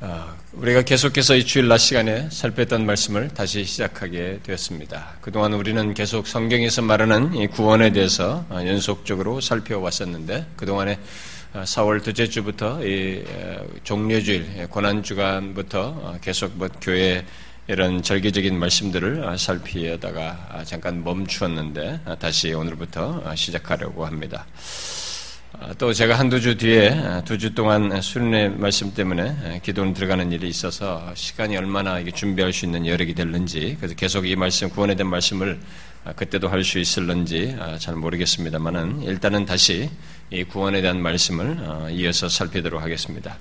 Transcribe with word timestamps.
어, 0.00 0.32
우리가 0.52 0.82
계속해서 0.82 1.34
이 1.34 1.44
주일 1.44 1.66
낮 1.66 1.78
시간에 1.78 2.28
살폈던 2.30 2.86
말씀을 2.86 3.30
다시 3.30 3.64
시작하게 3.64 4.38
되었습니다. 4.44 5.16
그동안 5.20 5.54
우리는 5.54 5.92
계속 5.92 6.28
성경에서 6.28 6.82
말하는 6.82 7.34
이 7.34 7.48
구원에 7.48 7.90
대해서 7.90 8.44
어, 8.48 8.60
연속적으로 8.64 9.40
살펴왔었는데 9.40 10.46
그동안에 10.54 11.00
4월 11.52 11.98
어, 11.98 12.02
둘째 12.02 12.28
주부터 12.28 12.86
이 12.86 13.24
종료주일 13.82 14.68
고난 14.70 15.02
주간부터 15.02 16.18
계속 16.20 16.52
뭐 16.54 16.68
교회 16.80 17.24
이런 17.66 18.00
절개적인 18.00 18.56
말씀들을 18.56 19.36
살피다가 19.36 20.62
잠깐 20.64 21.02
멈추었는데 21.02 22.00
다시 22.20 22.52
오늘부터 22.52 23.34
시작하려고 23.34 24.06
합니다. 24.06 24.46
아, 25.52 25.72
또 25.78 25.92
제가 25.92 26.18
한두 26.18 26.40
주 26.40 26.56
뒤에 26.56 26.90
아, 26.90 27.20
두주 27.24 27.54
동안 27.54 28.00
수련의 28.02 28.50
말씀 28.50 28.92
때문에 28.92 29.22
아, 29.22 29.58
기도는 29.62 29.94
들어가는 29.94 30.30
일이 30.30 30.48
있어서 30.48 31.10
시간이 31.14 31.56
얼마나 31.56 32.02
준비할 32.04 32.52
수 32.52 32.66
있는 32.66 32.86
여력이 32.86 33.14
될는지 33.14 33.76
그래서 33.78 33.94
계속 33.94 34.28
이 34.28 34.36
말씀 34.36 34.68
구원에 34.68 34.94
대한 34.94 35.10
말씀을 35.10 35.58
그때도 36.16 36.48
할 36.48 36.64
수 36.64 36.78
있을는지 36.78 37.56
잘 37.78 37.96
모르겠습니다만은 37.96 39.02
일단은 39.02 39.44
다시 39.44 39.90
이 40.30 40.44
구원에 40.44 40.80
대한 40.80 41.02
말씀을 41.02 41.58
이어서 41.90 42.28
살피도록 42.28 42.80
하겠습니다. 42.80 43.36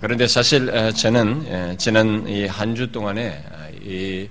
그런데 0.00 0.26
사실 0.26 0.70
저는 0.94 1.46
예, 1.48 1.76
지난 1.76 2.26
이 2.28 2.46
한 2.46 2.74
주 2.74 2.92
동안에 2.92 3.42
이 3.82 4.28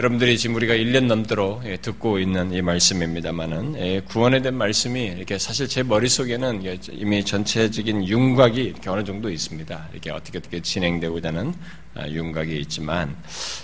여러분들이 0.00 0.38
지금 0.38 0.56
우리가 0.56 0.72
1년 0.72 1.08
넘도록 1.08 1.66
예, 1.66 1.76
듣고 1.76 2.18
있는 2.18 2.50
이 2.54 2.62
말씀입니다만은 2.62 3.76
예, 3.76 4.00
구원에 4.00 4.40
대한 4.40 4.54
말씀이 4.56 5.04
이렇게 5.04 5.38
사실 5.38 5.68
제 5.68 5.82
머릿속에는 5.82 6.62
이미 6.92 7.22
전체적인 7.22 8.08
윤곽이 8.08 8.62
이렇게 8.62 8.88
어느 8.88 9.04
정도 9.04 9.28
있습니다. 9.28 9.88
이렇게 9.92 10.10
어떻게 10.10 10.38
어떻게 10.38 10.62
진행되고자 10.62 11.28
하는 11.28 11.52
아, 11.94 12.08
윤곽이 12.08 12.60
있지만 12.60 13.14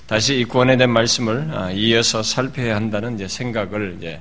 다시 0.07 0.39
이 0.39 0.45
구원에 0.45 0.77
대한 0.77 0.91
말씀을 0.91 1.49
아, 1.55 1.71
이어서 1.71 2.23
살펴야 2.23 2.77
한다는 2.77 3.15
이제 3.15 3.27
생각을 3.27 3.95
이제 3.97 4.21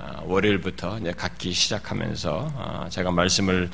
아, 0.00 0.22
월요일부터 0.24 0.98
이제 0.98 1.12
갖기 1.12 1.52
시작하면서 1.52 2.88
제가 2.90 3.12
말씀을 3.12 3.70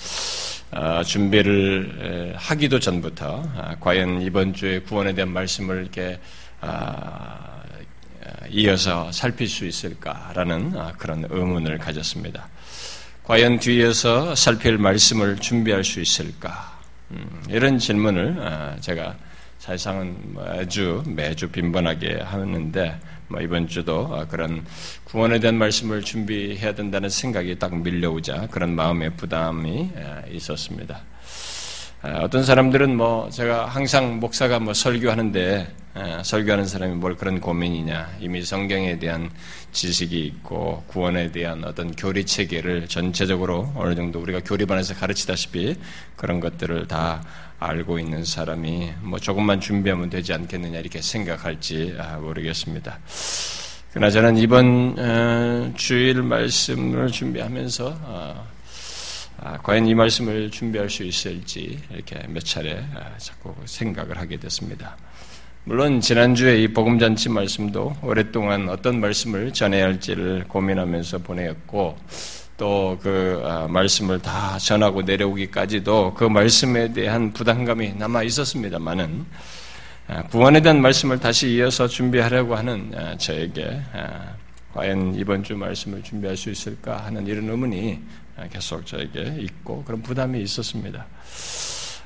준비를 1.07 2.35
하기도 2.37 2.79
전부터 2.79 3.79
과연 3.81 4.21
이번 4.21 4.53
주에 4.53 4.81
구원에 4.81 5.15
대한 5.15 5.33
말씀을 5.33 5.81
이렇게 5.81 6.19
이어서 8.49 9.13
살필 9.13 9.49
수 9.49 9.67
있을까라는 9.67 10.73
아, 10.77 10.93
그런 10.97 11.27
의문을 11.29 11.79
가졌습니다. 11.79 12.49
과연 13.25 13.59
뒤에서 13.59 14.35
살필 14.35 14.79
말씀을 14.79 15.37
준비할 15.37 15.85
수 15.85 16.01
있을까? 16.01 16.79
음, 17.11 17.43
이런 17.49 17.79
질문을 17.79 18.37
아, 18.41 18.77
제가 18.81 19.17
사실상은 19.59 20.17
매주 20.35 21.03
매주 21.07 21.49
빈번하게 21.49 22.23
하는데 22.23 22.99
뭐 23.29 23.41
이번 23.41 23.69
주도 23.69 24.09
아, 24.13 24.27
그런 24.27 24.65
구원에 25.05 25.39
대한 25.39 25.57
말씀을 25.57 26.03
준비해야 26.03 26.75
된다는 26.75 27.09
생각이 27.09 27.59
딱 27.59 27.77
밀려오자 27.77 28.49
그런 28.51 28.75
마음의 28.75 29.17
부담이 29.17 29.91
있었습니다. 30.31 31.03
어떤 32.03 32.43
사람들은 32.43 32.97
뭐 32.97 33.29
제가 33.29 33.67
항상 33.67 34.19
목사가 34.19 34.59
뭐 34.59 34.73
설교하는데 34.73 35.69
설교하는 36.23 36.67
사람이 36.67 36.95
뭘 36.95 37.17
그런 37.17 37.41
고민이냐 37.41 38.19
이미 38.21 38.43
성경에 38.43 38.99
대한 38.99 39.31
지식이 39.73 40.25
있고 40.27 40.85
구원에 40.87 41.33
대한 41.33 41.65
어떤 41.65 41.95
교리 41.97 42.25
체계를 42.25 42.87
전체적으로 42.87 43.73
어느 43.75 43.95
정도 43.95 44.21
우리가 44.21 44.41
교리반에서 44.41 44.95
가르치다시피 44.95 45.77
그런 46.17 46.39
것들을 46.39 46.87
다 46.87 47.23
알고 47.59 47.99
있는 47.99 48.25
사람이 48.25 48.93
뭐 49.03 49.19
조금만 49.19 49.61
준비하면 49.61 50.09
되지 50.11 50.33
않겠느냐 50.33 50.79
이렇게 50.79 51.03
생각할지 51.03 51.95
아, 51.99 52.17
모르겠습니다. 52.17 52.99
그러나 53.93 54.11
저는 54.11 54.37
이번 54.37 54.97
어, 54.99 55.73
주일 55.77 56.23
말씀을 56.23 57.09
준비하면서 57.09 57.99
어, 58.03 58.49
아, 59.39 59.59
과연 59.59 59.87
이 59.87 59.95
말씀을 59.95 60.51
준비할 60.51 60.89
수 60.89 61.03
있을지 61.03 61.79
이렇게 61.91 62.23
몇 62.29 62.45
차례 62.45 62.79
아, 62.95 63.19
자꾸 63.19 63.55
생각을 63.65 64.17
하게 64.17 64.39
됐습니다. 64.39 64.97
물론 65.65 66.01
지난주에 66.01 66.63
이 66.63 66.69
복음잔치 66.69 67.29
말씀도 67.29 67.97
오랫동안 68.03 68.69
어떤 68.69 68.99
말씀을 69.01 69.53
전해야 69.53 69.85
할지를 69.85 70.45
고민하면서 70.49 71.19
보내었고 71.19 71.97
또 72.57 72.99
그 73.01 73.43
말씀을 73.71 74.21
다 74.21 74.59
전하고 74.59 75.03
내려오기까지도 75.03 76.15
그 76.15 76.25
말씀에 76.25 76.93
대한 76.93 77.33
부담감이 77.33 77.95
남아 77.95 78.23
있었습니다만은 78.25 79.27
아, 80.09 80.23
구원에 80.25 80.61
대한 80.61 80.83
말씀을 80.83 81.19
다시 81.21 81.55
이어서 81.55 81.89
준비하려고 81.89 82.55
하는 82.57 82.93
저에게 83.17 83.81
과연 84.75 85.15
이번 85.15 85.43
주 85.43 85.57
말씀을 85.57 86.03
준비할 86.03 86.37
수 86.37 86.51
있을까 86.51 86.99
하는 86.99 87.27
이런 87.27 87.49
의문이 87.49 88.01
계속 88.51 88.85
저에게 88.87 89.37
있고 89.39 89.83
그런 89.85 90.03
부담이 90.03 90.43
있었습니다. 90.43 91.07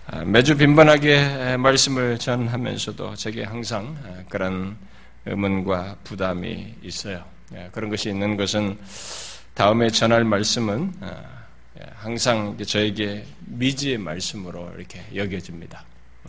아, 0.06 0.22
매주 0.22 0.54
빈번하게 0.54 1.56
말씀을 1.56 2.19
전하면서도 2.19 3.15
제게 3.15 3.42
항상 3.42 3.97
아, 4.04 4.22
그런 4.28 4.76
의문과 5.25 5.97
부담이 6.04 6.75
있어요. 6.82 7.25
예, 7.54 7.70
그런 7.72 7.88
것이 7.88 8.10
있는 8.10 8.37
것은 8.37 8.78
다음에 9.54 9.88
전할 9.88 10.25
말씀은 10.25 10.93
아, 11.00 11.22
예, 11.81 11.87
항상 11.94 12.54
저에게 12.59 13.25
미지의 13.47 13.97
말씀으로 13.97 14.70
이렇게 14.76 15.00
여겨집니다. 15.14 15.82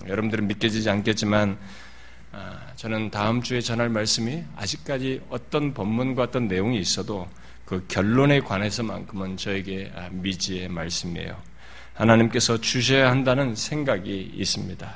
여러분들은 0.08 0.48
믿겨지지 0.48 0.90
않겠지만 0.90 1.58
저는 2.76 3.12
다음 3.12 3.42
주에 3.42 3.62
전할 3.62 3.90
말씀이 3.90 4.44
아직까지 4.56 5.22
어떤 5.30 5.74
본문과 5.74 6.24
어떤 6.24 6.48
내용이 6.48 6.80
있어도 6.80 7.28
그 7.66 7.86
결론에 7.88 8.40
관해서만큼은 8.40 9.36
저에게 9.36 9.92
아, 9.96 10.08
미지의 10.12 10.70
말씀이에요. 10.70 11.55
하나님께서 11.96 12.60
주셔야 12.60 13.10
한다는 13.10 13.56
생각이 13.56 14.34
있습니다. 14.36 14.96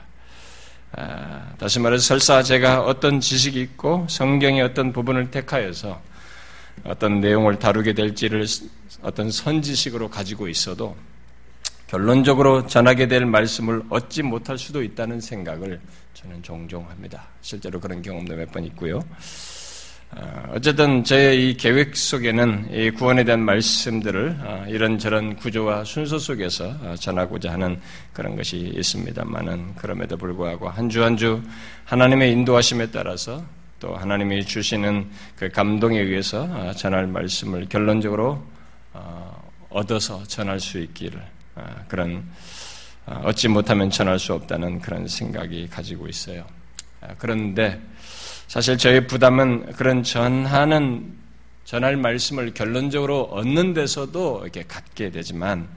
아, 0.93 1.53
다시 1.57 1.79
말해서 1.79 2.03
설사 2.03 2.43
제가 2.43 2.81
어떤 2.81 3.19
지식이 3.19 3.59
있고 3.61 4.05
성경의 4.09 4.61
어떤 4.61 4.91
부분을 4.91 5.31
택하여서 5.31 6.01
어떤 6.83 7.19
내용을 7.19 7.59
다루게 7.59 7.93
될지를 7.93 8.45
어떤 9.01 9.29
선지식으로 9.31 10.09
가지고 10.09 10.47
있어도 10.47 10.95
결론적으로 11.87 12.67
전하게 12.67 13.07
될 13.07 13.25
말씀을 13.25 13.81
얻지 13.89 14.23
못할 14.23 14.57
수도 14.57 14.83
있다는 14.83 15.21
생각을 15.21 15.79
저는 16.13 16.43
종종 16.43 16.87
합니다. 16.89 17.27
실제로 17.41 17.79
그런 17.79 18.01
경험도 18.01 18.35
몇 18.35 18.51
번 18.51 18.63
있고요. 18.65 19.03
어, 20.11 20.53
어쨌든 20.55 21.03
제 21.03 21.35
이 21.35 21.55
계획 21.55 21.95
속에는 21.95 22.69
이 22.73 22.89
구원에 22.91 23.23
대한 23.23 23.41
말씀들을 23.41 24.37
어, 24.41 24.65
이런저런 24.67 25.35
구조와 25.35 25.83
순서 25.83 26.17
속에서 26.17 26.73
어, 26.81 26.95
전하고자 26.99 27.53
하는 27.53 27.79
그런 28.11 28.35
것이 28.35 28.57
있습니다만은 28.75 29.75
그럼에도 29.75 30.17
불구하고 30.17 30.67
한 30.69 30.89
주 30.89 31.03
한 31.03 31.15
주 31.15 31.41
하나님의 31.85 32.31
인도하심에 32.31 32.89
따라서 32.91 33.43
또 33.79 33.95
하나님이 33.95 34.43
주시는 34.45 35.09
그 35.35 35.49
감동에 35.49 35.99
의해서 35.99 36.73
전할 36.73 37.07
말씀을 37.07 37.67
결론적으로 37.69 38.43
얻어서 39.69 40.21
전할 40.25 40.59
수 40.59 40.79
있기를 40.79 41.21
그런 41.87 42.25
얻지 43.05 43.47
못하면 43.47 43.89
전할 43.89 44.19
수 44.19 44.33
없다는 44.33 44.81
그런 44.81 45.07
생각이 45.07 45.67
가지고 45.69 46.07
있어요. 46.07 46.43
그런데 47.17 47.79
사실 48.49 48.79
저의 48.79 49.05
부담은 49.05 49.73
그런 49.73 50.01
전하는 50.01 51.13
전할 51.65 51.95
말씀을 51.97 52.55
결론적으로 52.55 53.25
얻는 53.25 53.75
데서도 53.75 54.39
이렇게 54.41 54.63
갖게 54.63 55.11
되지만 55.11 55.69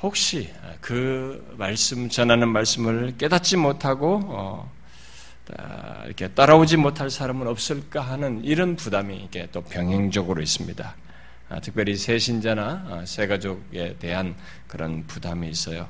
혹시 0.00 0.52
그 0.80 1.52
말씀 1.58 2.08
전하는 2.08 2.48
말씀을 2.50 3.16
깨닫지 3.18 3.56
못하고 3.56 4.20
어, 4.22 4.72
이렇게 6.04 6.28
따라오지 6.28 6.76
못할 6.76 7.10
사람은 7.10 7.48
없을까 7.48 8.02
하는 8.02 8.44
이런 8.44 8.76
부담이 8.76 9.24
이게 9.24 9.48
또 9.50 9.60
병행적으로 9.60 10.40
있습니다. 10.40 10.94
아, 11.48 11.58
특별히 11.58 11.96
새 11.96 12.20
신자나 12.20 12.86
아, 12.88 13.02
새 13.04 13.26
가족에 13.26 13.96
대한 13.98 14.36
그런 14.68 15.04
부담이 15.08 15.48
있어요. 15.48 15.88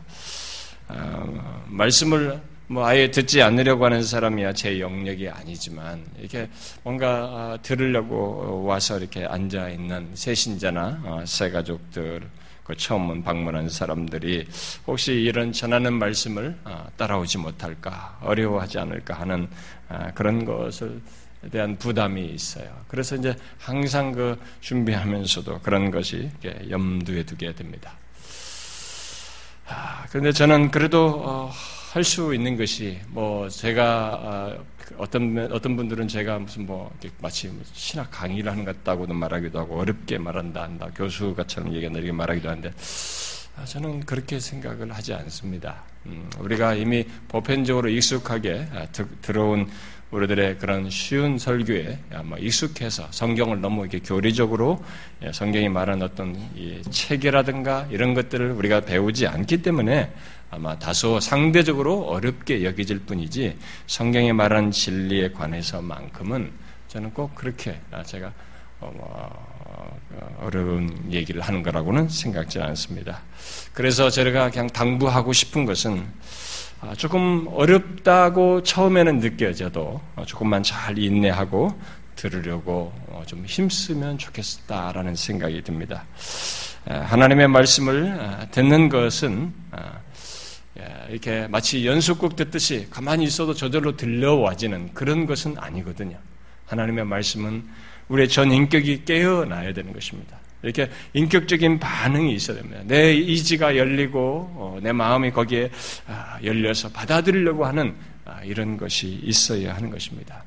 아, 0.88 1.62
말씀을 1.67 2.41
뭐 2.66 2.87
아예 2.87 3.11
듣지 3.11 3.43
않으려고 3.43 3.84
하는 3.84 4.02
사람이야 4.02 4.55
제 4.55 4.81
영역이 4.81 5.28
아니지만 5.28 6.02
이렇게 6.19 6.49
뭔가 6.82 7.06
아, 7.06 7.58
들으려고 7.62 8.64
와서 8.64 8.99
이렇게 8.99 9.26
앉아 9.26 9.69
있는 9.69 10.08
새신자나 10.14 11.02
어, 11.05 11.25
새 11.26 11.50
가족들 11.50 12.22
그 12.64 12.75
처음 12.76 13.22
방문한 13.22 13.69
사람들이 13.69 14.49
혹시 14.87 15.12
이런 15.12 15.52
전하는 15.52 15.93
말씀을 15.93 16.56
어, 16.64 16.87
따라오지 16.96 17.37
못할까 17.37 18.20
어려워하지 18.22 18.78
않을까 18.78 19.20
하는 19.20 19.46
아, 19.88 20.11
그런 20.12 20.46
것을 20.46 21.02
대한 21.50 21.76
부담이 21.76 22.25
있어요. 22.25 22.75
그래서 22.88 23.16
이제 23.16 23.37
항상 23.58 24.12
그 24.12 24.40
준비하면서도 24.62 25.61
그런 25.61 25.90
것이 25.90 26.31
염두에 26.70 27.25
두게 27.25 27.55
됩니다. 27.55 27.93
아, 29.66 30.06
그런데 30.08 30.32
저는 30.32 30.70
그래도 30.70 31.22
어, 31.22 31.50
할 31.94 32.02
수 32.02 32.35
있는 32.35 32.56
것이 32.56 32.99
뭐 33.11 33.49
제가 33.49 33.85
아, 33.85 34.58
어떤 34.99 35.38
어떤 35.52 35.76
분들은 35.76 36.08
제가 36.08 36.41
무슨 36.41 36.67
뭐 36.67 36.93
마치 37.20 37.49
신학 37.73 38.11
강의를 38.11 38.50
하는 38.50 38.64
것 38.64 38.76
같다고도 38.79 39.14
말하기도 39.14 39.61
하고 39.61 39.79
어렵게 39.79 40.19
말한다 40.19 40.64
한다 40.64 40.88
교수가처럼 40.96 41.73
얘기한다 41.73 42.00
이렇게 42.00 42.11
말하기도 42.11 42.49
하는데 42.49 42.73
아, 43.56 43.64
저는 43.64 44.00
그렇게 44.00 44.41
생각을 44.41 44.91
하지 44.91 45.14
않습니다. 45.14 45.85
음, 46.06 46.29
우리가 46.41 46.75
이미 46.75 47.06
보편적으로 47.29 47.88
익숙하게 47.88 48.67
아, 48.73 48.87
들어온 49.23 49.70
우리들의 50.11 50.58
그런 50.58 50.90
쉬운 50.90 51.38
설교에 51.38 51.99
아마 52.12 52.37
익숙해서 52.38 53.06
성경을 53.11 53.61
너무 53.61 53.82
이렇게 53.82 53.99
교리적으로 53.99 54.82
예, 55.23 55.32
성경이 55.32 55.69
말한 55.69 56.02
어떤 56.02 56.37
체계라든가 56.90 57.88
이런 57.90 58.14
것들을 58.14 58.52
우리가 58.52 58.82
배우지 58.82 59.26
않기 59.26 59.62
때문에 59.62 60.12
아마 60.50 60.79
다소 60.79 61.19
상대적으로 61.20 62.06
어렵게 62.06 62.64
여겨질 62.64 63.00
뿐이지 63.00 63.56
성경이 63.87 64.32
말한 64.32 64.70
진리에 64.70 65.32
관해서만큼은 65.32 66.52
저는 66.88 67.12
꼭 67.12 67.35
그렇게 67.35 67.81
아, 67.91 68.02
제가 68.02 68.32
어, 68.81 68.93
뭐, 68.94 69.55
어려운 70.41 71.11
얘기를 71.11 71.41
하는 71.41 71.62
거라고는 71.62 72.08
생각지 72.08 72.61
않습니다. 72.61 73.23
그래서 73.73 74.11
제가 74.11 74.50
그냥 74.50 74.69
당부하고 74.69 75.32
싶은 75.32 75.64
것은 75.64 76.06
아, 76.81 76.94
조금 76.94 77.47
어렵다고 77.50 78.62
처음에는 78.62 79.20
느껴져도 79.20 80.00
조금만 80.26 80.62
잘 80.62 80.99
인내하고 80.99 81.76
들으려고 82.14 82.93
어, 83.08 83.23
좀 83.26 83.44
힘쓰면 83.44 84.19
좋겠다라는 84.19 85.17
생각이 85.17 85.62
듭니다. 85.62 86.05
아, 86.87 86.99
하나님의 86.99 87.49
말씀을 87.49 88.49
듣는 88.50 88.88
것은 88.88 89.52
예, 89.76 90.04
이렇게 91.09 91.47
마치 91.49 91.87
연속곡 91.87 92.37
듣듯이 92.37 92.87
가만히 92.91 93.25
있어도 93.25 93.55
저절로 93.55 93.97
들려와지는 93.97 94.94
그런 94.94 95.26
것은 95.26 95.56
아니거든요. 95.59 96.19
하나님의 96.67 97.05
말씀은 97.05 97.65
우리의 98.09 98.29
전 98.29 98.50
인격이 98.50 99.05
깨어나야 99.05 99.73
되는 99.73 99.93
것입니다. 99.93 100.38
이렇게 100.62 100.91
인격적인 101.12 101.79
반응이 101.79 102.35
있어야 102.35 102.56
됩니다. 102.56 102.81
내 102.85 103.12
이지가 103.12 103.76
열리고 103.76 104.21
어, 104.56 104.79
내 104.82 104.93
마음이 104.93 105.31
거기에 105.31 105.71
아, 106.06 106.38
열려서 106.43 106.88
받아들이려고 106.88 107.67
하는 107.67 107.94
아, 108.25 108.43
이런 108.43 108.79
것이 108.79 109.21
있어야 109.23 109.75
하는 109.75 109.91
것입니다. 109.91 110.43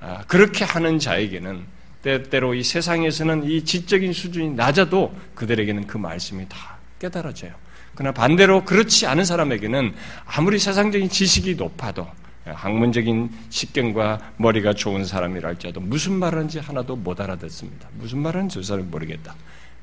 아, 0.00 0.24
그렇게 0.26 0.64
하는 0.64 0.98
자에게는 0.98 1.64
때때로 2.02 2.54
이 2.54 2.62
세상에서는 2.62 3.44
이 3.44 3.64
지적인 3.64 4.12
수준이 4.12 4.50
낮아도 4.50 5.14
그들에게는 5.34 5.86
그 5.86 5.98
말씀이 5.98 6.48
다 6.48 6.78
깨달아져요. 6.98 7.52
그러나 7.98 8.12
반대로 8.12 8.64
그렇지 8.64 9.08
않은 9.08 9.24
사람에게는 9.24 9.92
아무리 10.24 10.60
세상적인 10.60 11.08
지식이 11.08 11.56
높아도 11.56 12.06
학문적인 12.44 13.28
식견과 13.50 14.34
머리가 14.36 14.72
좋은 14.72 15.04
사람이랄지라도 15.04 15.80
무슨 15.80 16.12
말하는지 16.12 16.60
하나도 16.60 16.94
못 16.94 17.20
알아듣습니다. 17.20 17.88
무슨 17.94 18.18
말하는지 18.20 18.54
저 18.54 18.62
사람이 18.62 18.86
모르겠다. 18.88 19.34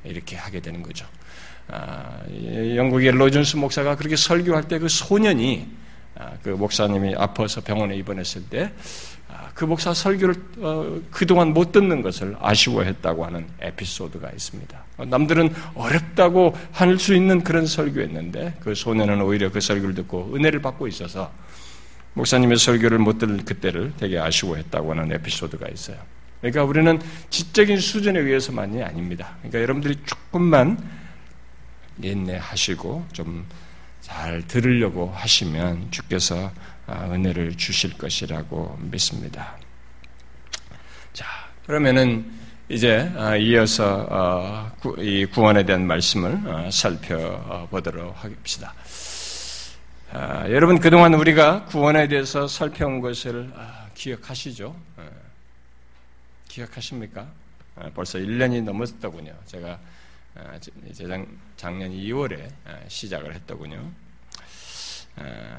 이렇게 0.06 0.38
하게 0.38 0.62
되는 0.62 0.82
거죠. 0.82 1.06
아, 1.68 2.22
영국의 2.32 3.12
로준스 3.12 3.58
목사가 3.58 3.98
그렇게 3.98 4.16
설교할 4.16 4.70
때 4.70 4.80
그 4.80 4.88
소년이 4.88 5.68
아, 6.18 6.32
그 6.42 6.50
목사님이 6.52 7.16
아파서 7.18 7.60
병원에 7.60 7.98
입원했을 7.98 8.44
때 8.46 8.72
그 9.54 9.66
아, 9.66 9.68
목사 9.68 9.94
설교를 9.94 10.36
어, 10.60 11.00
그동안 11.12 11.54
못 11.54 11.72
듣는 11.72 12.02
것을 12.02 12.36
아쉬워했다고 12.40 13.26
하는 13.26 13.48
에피소드가 13.60 14.30
있습니다. 14.30 14.86
남들은 15.08 15.54
어렵다고 15.74 16.56
할 16.72 16.98
수 16.98 17.14
있는 17.14 17.44
그런 17.44 17.66
설교였는데 17.66 18.58
그 18.62 18.76
소년은 18.76 19.22
오히려 19.22 19.52
그 19.52 19.60
설교를 19.60 19.96
듣고 19.96 20.34
은혜를 20.36 20.62
받고 20.62 20.88
있어서 20.88 21.32
목사님의 22.14 22.58
설교를 22.58 23.00
못 23.00 23.18
들을 23.18 23.44
그때를 23.44 23.94
되게 23.98 24.18
아쉬워했다고 24.20 24.92
하는 24.92 25.12
에피소드가 25.12 25.68
있어요. 25.70 25.98
그러니까 26.40 26.64
우리는 26.64 27.00
지적인 27.30 27.80
수준에 27.80 28.20
의해서만이 28.20 28.84
아닙니다. 28.84 29.36
그러니까 29.40 29.62
여러분들이 29.62 29.98
조금만 30.06 30.78
인내하시고 32.02 33.08
좀 33.12 33.46
잘 34.06 34.46
들으려고 34.48 35.12
하시면 35.16 35.88
주께서 35.90 36.36
아, 36.38 36.52
은혜를 36.90 37.56
주실 37.58 37.98
것이라고 37.98 38.78
믿습니다. 38.82 39.58
자, 41.14 41.26
그러면은 41.66 42.32
이제 42.68 43.12
아, 43.16 43.36
이어서 43.36 44.08
어, 44.10 44.72
이 44.98 45.26
구원에 45.26 45.64
대한 45.64 45.86
말씀을 45.86 46.42
어, 46.46 46.70
살펴보도록 46.72 48.24
하겠습니다. 48.24 48.74
아, 50.12 50.50
여러분 50.50 50.80
그동안 50.80 51.14
우리가 51.14 51.66
구원에 51.66 52.08
대해서 52.08 52.48
살펴온 52.48 53.02
것을 53.02 53.52
기억하시죠? 53.94 54.76
어. 54.98 55.10
기억하십니까? 56.48 57.28
아, 57.76 57.90
벌써 57.94 58.18
1년이 58.18 58.64
넘었더군요. 58.64 59.34
제가 59.46 59.80
아, 60.36 60.60
작년 61.58 61.92
2월에 61.92 62.50
아, 62.66 62.80
시작을 62.88 63.34
했더군요. 63.36 63.92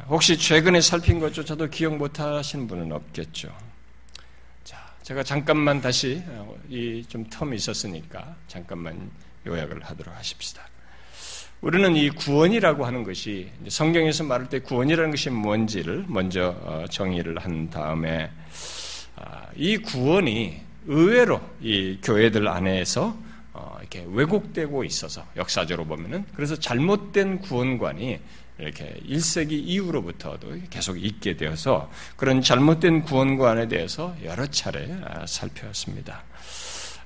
혹시 0.08 0.36
최근에 0.36 0.80
살핀 0.80 1.18
것조차도 1.20 1.68
기억 1.70 1.96
못 1.96 2.20
하신 2.20 2.66
분은 2.68 2.92
없겠죠. 2.92 3.52
자, 4.64 4.78
제가 5.02 5.22
잠깐만 5.22 5.80
다시 5.80 6.22
이 6.68 7.02
좀 7.08 7.24
텀이 7.28 7.54
있었으니까 7.54 8.36
잠깐만 8.48 9.10
요약을 9.46 9.82
하도록 9.82 10.14
하십시다. 10.14 10.62
우리는 11.62 11.96
이 11.96 12.10
구원이라고 12.10 12.84
하는 12.84 13.02
것이 13.02 13.50
성경에서 13.66 14.24
말할 14.24 14.48
때 14.48 14.58
구원이라는 14.60 15.10
것이 15.10 15.30
뭔지를 15.30 16.04
먼저 16.06 16.54
어, 16.60 16.84
정의를 16.90 17.38
한 17.38 17.70
다음에 17.70 18.30
이 19.56 19.78
구원이 19.78 20.60
의외로 20.86 21.40
이 21.62 21.98
교회들 22.02 22.46
안에서 22.46 23.16
어, 23.54 23.76
이렇게 23.80 24.04
왜곡되고 24.06 24.84
있어서 24.84 25.26
역사적으로 25.36 25.86
보면은 25.86 26.26
그래서 26.34 26.54
잘못된 26.56 27.40
구원관이 27.40 28.20
이렇게 28.58 28.98
1세기 29.06 29.52
이후로부터도 29.52 30.48
계속 30.70 31.02
있게 31.02 31.36
되어서 31.36 31.90
그런 32.16 32.40
잘못된 32.40 33.02
구원관에 33.02 33.68
대해서 33.68 34.14
여러 34.24 34.46
차례 34.46 34.88
아, 35.04 35.26
살펴봤습니다. 35.26 36.22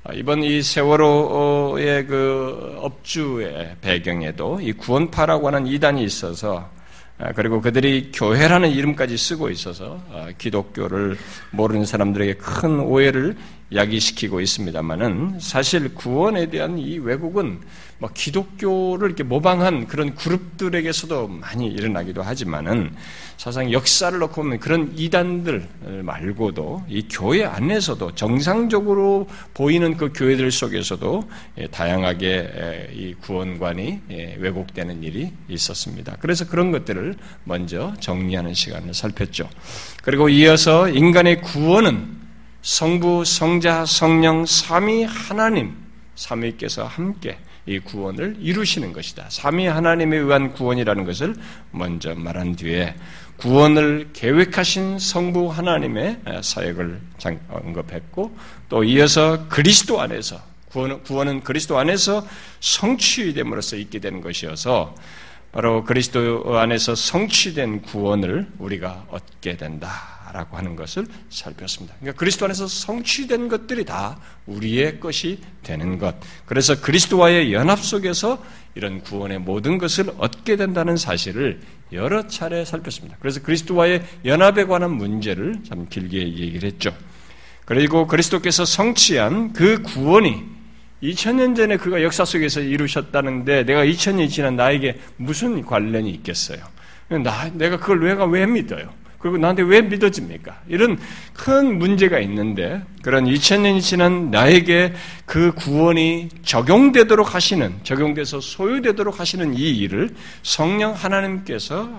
아, 0.05 0.12
이번 0.14 0.43
이 0.43 0.62
세월호의 0.62 2.06
그 2.06 2.76
업주의 2.79 3.76
배경에도 3.81 4.61
이 4.61 4.73
구원파라고 4.73 5.49
하는 5.49 5.67
이단이 5.67 6.05
있어서 6.05 6.70
아, 7.19 7.32
그리고 7.32 7.61
그들이 7.61 8.12
교회라는 8.14 8.70
이름까지 8.70 9.19
쓰고 9.19 9.50
있어서 9.50 10.01
기독교를 10.39 11.19
모르는 11.51 11.84
사람들에게 11.84 12.34
큰 12.34 12.81
오해를 12.81 13.36
야기시키고 13.72 14.41
있습니다만은 14.41 15.39
사실 15.41 15.94
구원에 15.94 16.46
대한 16.50 16.79
이 16.79 16.98
왜곡은 16.98 17.60
뭐 17.98 18.10
기독교를 18.12 19.08
이렇게 19.08 19.22
모방한 19.22 19.86
그런 19.86 20.15
그룹들에게서도 20.15 21.29
많이 21.29 21.67
일어나기도 21.67 22.22
하지만은 22.22 22.94
사상 23.36 23.72
역사를 23.72 24.19
놓고 24.19 24.34
보면 24.34 24.58
그런 24.58 24.93
이단들 24.96 25.69
말고도 26.03 26.84
이 26.89 27.06
교회 27.10 27.44
안에서도 27.44 28.15
정상적으로 28.15 29.29
보이는 29.55 29.96
그 29.96 30.12
교회들 30.15 30.50
속에서도 30.50 31.29
예, 31.58 31.67
다양하게 31.67 32.91
이 32.94 33.15
구원관이 33.20 34.00
예, 34.10 34.36
왜곡되는 34.39 35.03
일이 35.03 35.32
있었습니다. 35.48 36.17
그래서 36.20 36.46
그런 36.48 36.70
것들을 36.70 37.17
먼저 37.44 37.94
정리하는 38.00 38.55
시간을 38.55 38.94
살폈죠. 38.94 39.48
그리고 40.03 40.29
이어서 40.29 40.89
인간의 40.89 41.43
구원은 41.43 42.19
성부, 42.62 43.24
성자, 43.24 43.86
성령, 43.86 44.44
삼위 44.44 45.05
하나님, 45.05 45.74
삼위께서 46.14 46.84
함께 46.84 47.38
이 47.67 47.79
구원을 47.79 48.36
이루시는 48.40 48.93
것이다. 48.93 49.26
삼위 49.29 49.67
하나님에 49.67 50.17
의한 50.17 50.52
구원이라는 50.52 51.05
것을 51.05 51.34
먼저 51.70 52.14
말한 52.14 52.56
뒤에 52.56 52.94
구원을 53.36 54.10
계획하신 54.12 54.98
성부 54.98 55.48
하나님의 55.48 56.20
사역을 56.43 57.00
언급했고 57.48 58.36
또 58.69 58.84
이어서 58.84 59.48
그리스도 59.48 60.00
안에서 60.00 60.40
구원, 60.70 61.02
구원은 61.02 61.43
그리스도 61.43 61.79
안에서 61.79 62.26
성취됨으로써 62.60 63.76
있게 63.76 63.98
되는 63.98 64.20
것이어서 64.20 64.94
바로 65.52 65.84
그리스도 65.84 66.58
안에서 66.58 66.94
성취된 66.94 67.82
구원을 67.82 68.46
우리가 68.58 69.06
얻게 69.10 69.56
된다. 69.56 70.19
라고 70.32 70.56
하는 70.56 70.77
것을 70.77 71.06
살폈습니다. 71.29 71.96
그러니까 72.01 72.19
그리스도 72.19 72.44
안에서 72.44 72.67
성취된 72.67 73.49
것들이 73.49 73.84
다 73.84 74.19
우리의 74.46 75.01
것이 75.01 75.41
되는 75.63 75.99
것. 75.99 76.15
그래서 76.46 76.81
그리스도와의 76.81 77.53
연합 77.53 77.81
속에서 77.81 78.43
이런 78.75 79.01
구원의 79.01 79.41
모든 79.41 79.79
것을 79.79 80.10
얻게 80.19 80.56
된다는 80.56 80.96
사실을 80.96 81.60
여러 81.93 82.27
차례 82.29 82.65
살폈습니다. 82.65 83.17
그래서 83.20 83.43
그리스도와의 83.43 84.03
연합에 84.25 84.65
관한 84.65 84.93
문제를 84.93 85.56
참 85.69 85.89
길게 85.89 86.19
얘기를 86.19 86.65
했죠. 86.65 86.94
그리고 87.65 88.06
그리스도께서 88.06 88.65
성취한 88.65 89.53
그 89.53 89.82
구원이 89.82 90.43
2000년 91.03 91.56
전에 91.56 91.77
그가 91.77 92.03
역사 92.03 92.25
속에서 92.25 92.60
이루셨다는데 92.60 93.65
내가 93.65 93.84
2000년이 93.84 94.29
지난 94.29 94.56
나에게 94.56 95.01
무슨 95.17 95.65
관련이 95.65 96.10
있겠어요? 96.10 96.58
나, 97.08 97.49
내가 97.53 97.79
그걸 97.79 98.01
내가 98.01 98.25
왜 98.27 98.46
믿어요? 98.46 98.93
그리고 99.20 99.36
나한테 99.36 99.62
왜 99.62 99.82
믿어집니까? 99.82 100.62
이런 100.67 100.98
큰 101.34 101.79
문제가 101.79 102.20
있는데 102.20 102.82
그런 103.03 103.27
2000년이 103.27 103.82
지난 103.82 104.31
나에게 104.31 104.94
그 105.27 105.53
구원이 105.53 106.31
적용되도록 106.43 107.34
하시는 107.34 107.74
적용돼서 107.82 108.41
소유되도록 108.41 109.20
하시는 109.20 109.55
이 109.55 109.77
일을 109.79 110.15
성령 110.43 110.93
하나님께서 110.93 111.98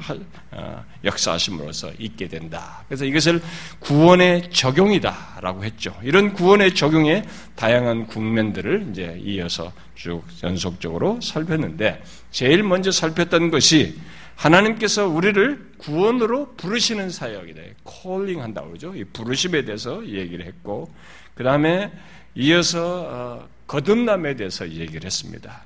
어, 0.49 0.83
역사하심으로써 1.03 1.91
있게 1.99 2.27
된다. 2.27 2.83
그래서 2.87 3.05
이것을 3.05 3.39
구원의 3.79 4.49
적용이다라고 4.49 5.63
했죠. 5.63 5.95
이런 6.01 6.33
구원의 6.33 6.73
적용의 6.73 7.23
다양한 7.55 8.07
국면들을 8.07 8.87
이제 8.89 9.19
이어서 9.23 9.71
쭉 9.93 10.23
연속적으로 10.41 11.19
살폈는데 11.21 12.01
제일 12.31 12.63
먼저 12.63 12.89
살폈던 12.89 13.51
것이 13.51 13.95
하나님께서 14.35 15.07
우리를 15.07 15.73
구원으로 15.77 16.53
부르시는 16.55 17.09
사역이다. 17.09 17.61
콜링 17.83 18.41
한다고 18.41 18.69
그러죠. 18.69 18.95
이 18.95 19.03
부르심에 19.03 19.65
대해서 19.65 20.05
얘기를 20.05 20.45
했고, 20.45 20.91
그 21.35 21.43
다음에 21.43 21.91
이어서 22.35 23.05
어, 23.09 23.50
거듭남에 23.67 24.35
대해서 24.35 24.69
얘기를 24.69 25.05
했습니다. 25.05 25.63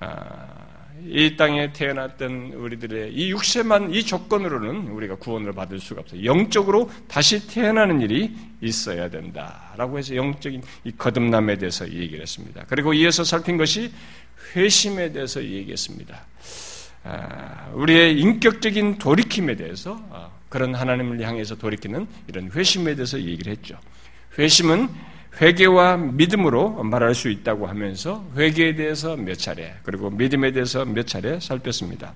아, 0.00 0.48
이 1.06 1.36
땅에 1.36 1.72
태어났던 1.72 2.52
우리들의 2.52 3.12
이 3.14 3.30
육세만 3.30 3.94
이 3.94 4.04
조건으로는 4.04 4.88
우리가 4.88 5.16
구원을 5.16 5.52
받을 5.52 5.80
수가 5.80 6.02
없어요. 6.02 6.24
영적으로 6.24 6.90
다시 7.08 7.46
태어나는 7.46 8.00
일이 8.00 8.34
있어야 8.60 9.08
된다라고 9.08 9.98
해서 9.98 10.14
영적인 10.14 10.62
이 10.84 10.92
거듭남에 10.92 11.56
대해서 11.56 11.88
얘기를 11.88 12.20
했습니다. 12.20 12.64
그리고 12.68 12.92
이어서 12.92 13.24
살핀 13.24 13.56
것이 13.56 13.92
회심에 14.54 15.12
대해서 15.12 15.42
얘기했습니다. 15.42 16.26
아, 17.02 17.70
우리의 17.72 18.18
인격적인 18.20 18.98
돌이킴에 18.98 19.56
대해서 19.56 20.00
아, 20.10 20.30
그런 20.48 20.74
하나님을 20.74 21.20
향해서 21.22 21.56
돌이키는 21.56 22.06
이런 22.26 22.50
회심에 22.50 22.94
대해서 22.94 23.18
얘기를 23.18 23.52
했죠. 23.52 23.78
회심은 24.38 24.88
회개와 25.40 25.96
믿음으로 25.96 26.82
말할 26.82 27.14
수 27.14 27.30
있다고 27.30 27.66
하면서 27.66 28.28
회개에 28.36 28.74
대해서 28.74 29.16
몇 29.16 29.38
차례 29.38 29.76
그리고 29.84 30.10
믿음에 30.10 30.52
대해서 30.52 30.84
몇 30.84 31.06
차례 31.06 31.40
살폈습니다. 31.40 32.12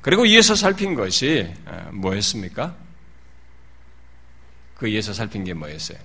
그리고 0.00 0.24
이에서 0.24 0.54
살핀 0.54 0.94
것이 0.94 1.52
아, 1.66 1.90
뭐였습니까? 1.92 2.74
그 4.76 4.88
이에서 4.88 5.12
살핀 5.12 5.44
게 5.44 5.54
뭐였어요? 5.54 5.98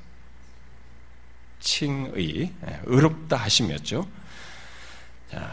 칭의, 1.59 2.51
예, 2.67 2.79
의롭다 2.85 3.37
하심이었죠. 3.37 4.07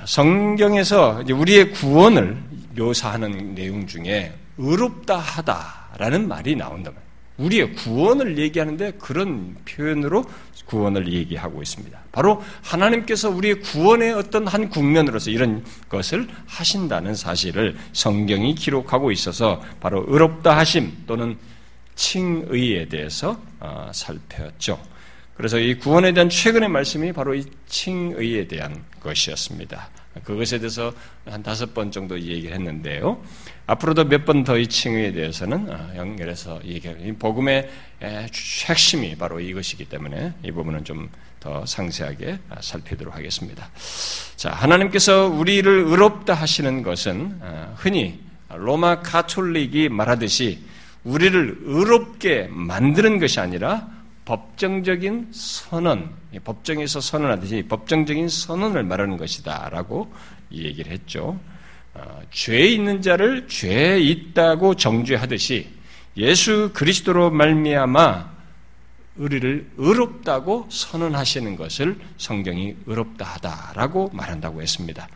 성경에서 0.06 1.24
우리의 1.30 1.72
구원을 1.72 2.42
묘사하는 2.76 3.54
내용 3.54 3.86
중에 3.86 4.32
의롭다 4.58 5.16
하다라는 5.18 6.28
말이 6.28 6.54
나온다면 6.56 7.00
우리의 7.38 7.74
구원을 7.74 8.38
얘기하는데 8.38 8.92
그런 8.92 9.56
표현으로 9.64 10.24
구원을 10.66 11.12
얘기하고 11.12 11.62
있습니다. 11.62 11.98
바로 12.12 12.42
하나님께서 12.62 13.28
우리의 13.30 13.60
구원의 13.60 14.12
어떤 14.12 14.46
한 14.46 14.70
국면으로서 14.70 15.30
이런 15.30 15.64
것을 15.88 16.28
하신다는 16.46 17.14
사실을 17.14 17.76
성경이 17.92 18.54
기록하고 18.54 19.10
있어서 19.10 19.60
바로 19.80 20.04
의롭다 20.06 20.56
하심 20.56 21.04
또는 21.06 21.36
칭의에 21.96 22.88
대해서 22.88 23.40
어, 23.60 23.90
살펴봤죠. 23.92 24.78
그래서 25.36 25.58
이 25.58 25.74
구원에 25.74 26.12
대한 26.12 26.28
최근의 26.28 26.68
말씀이 26.68 27.12
바로 27.12 27.34
이 27.34 27.44
칭의에 27.66 28.46
대한 28.46 28.84
것이었습니다. 29.00 29.88
그것에 30.22 30.58
대해서 30.58 30.92
한 31.26 31.42
다섯 31.42 31.74
번 31.74 31.90
정도 31.90 32.18
얘기를 32.20 32.54
했는데요. 32.54 33.20
앞으로도 33.66 34.04
몇 34.04 34.24
번 34.24 34.44
더 34.44 34.56
이 34.58 34.66
칭의에 34.68 35.10
대해서는 35.12 35.68
어, 35.68 35.90
연결해서 35.96 36.60
얘기해요. 36.64 37.16
복음의 37.18 37.68
핵심이 38.00 39.16
바로 39.16 39.40
이것이기 39.40 39.86
때문에 39.86 40.34
이 40.44 40.52
부분은 40.52 40.84
좀 40.84 41.08
더 41.44 41.66
상세하게 41.66 42.38
살피도록 42.62 43.14
하겠습니다. 43.14 43.68
자, 44.34 44.48
하나님께서 44.50 45.26
우리를 45.26 45.70
의롭다 45.86 46.32
하시는 46.32 46.82
것은 46.82 47.36
어, 47.42 47.74
흔히 47.76 48.18
로마 48.48 49.02
카톨릭이 49.02 49.90
말하듯이 49.90 50.60
우리를 51.04 51.58
의롭게 51.64 52.48
만드는 52.50 53.18
것이 53.18 53.40
아니라 53.40 53.86
법정적인 54.24 55.28
선언, 55.32 56.10
법정에서 56.44 57.00
선언하듯이 57.00 57.64
법정적인 57.68 58.28
선언을 58.28 58.82
말하는 58.84 59.16
것이다라고 59.16 60.12
얘기를 60.52 60.92
했죠. 60.92 61.38
어, 61.94 62.22
죄 62.30 62.66
있는 62.66 63.02
자를 63.02 63.46
죄 63.48 64.00
있다고 64.00 64.74
정죄하듯이 64.74 65.68
예수 66.16 66.70
그리스도로 66.72 67.30
말미암아 67.30 68.34
우리를 69.16 69.70
의롭다고 69.76 70.66
선언하시는 70.70 71.56
것을 71.56 71.96
성경이 72.18 72.76
의롭다 72.86 73.24
하다라고 73.24 74.10
말한다고 74.12 74.60
했습니다. 74.60 75.06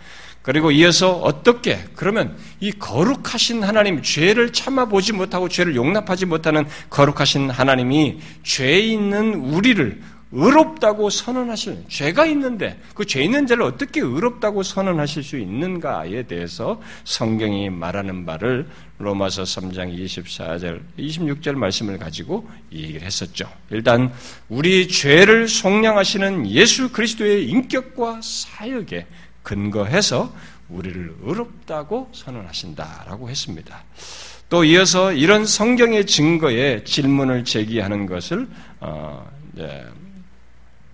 그리고 0.43 0.71
이어서 0.71 1.13
어떻게 1.19 1.79
그러면 1.95 2.37
이 2.61 2.73
거룩하신 2.73 3.63
하나님 3.65 4.03
죄를 4.03 4.53
참아 4.53 4.87
보지 4.87 5.13
못하고 5.13 5.49
죄를 5.49 5.77
용납하지 5.77 6.27
못하는 6.27 6.65
거룩하신 6.91 7.51
하나님이 7.51 8.19
죄 8.45 8.79
있는 8.79 9.35
우리를 9.35 10.01
의롭다고 10.31 11.09
선언하시는 11.09 11.85
죄가 11.89 12.27
있는데 12.27 12.79
그 12.95 13.05
죄 13.07 13.23
있는 13.23 13.47
자를 13.47 13.63
어떻게 13.63 14.01
의롭다고 14.01 14.63
선언하실 14.63 15.23
수 15.23 15.39
있는가에 15.39 16.25
대해서 16.25 16.81
성경이 17.05 17.71
말하는 17.71 18.27
바를 18.27 18.69
로마서 18.99 19.45
3장 19.45 19.97
24절 19.99 20.81
26절 20.99 21.55
말씀을 21.55 21.97
가지고 21.99 22.47
얘기를 22.73 23.01
했었죠. 23.01 23.49
일단 23.71 24.13
우리 24.51 24.87
죄를 24.89 25.49
속량하시는 25.49 26.51
예수 26.51 26.91
그리스도의 26.91 27.47
인격과 27.49 28.21
사역에 28.23 29.07
근거해서 29.49 30.31
우리를 30.69 31.17
의롭다고 31.23 32.11
선언하신다라고 32.13 33.31
했습니다. 33.31 33.83
또 34.51 34.63
이어서 34.65 35.13
이런 35.13 35.47
성경의 35.47 36.07
증거에 36.07 36.85
질문을 36.85 37.45
제기하는 37.45 38.05
것을 38.05 38.47
어, 38.81 39.27
네, 39.53 39.87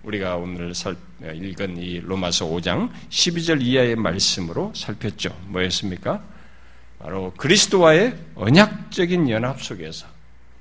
우리가 0.03 0.37
오늘 0.37 0.73
살, 0.73 0.95
읽은 1.21 1.77
이 1.77 1.99
로마서 1.99 2.45
5장 2.45 2.89
12절 3.09 3.61
이하의 3.61 3.97
말씀으로 3.97 4.71
살폈죠. 4.73 5.35
뭐였습니까? 5.47 6.23
바로 6.99 7.33
그리스도와의 7.35 8.15
언약적인 8.35 9.29
연합 9.29 9.61
속에서 9.61 10.07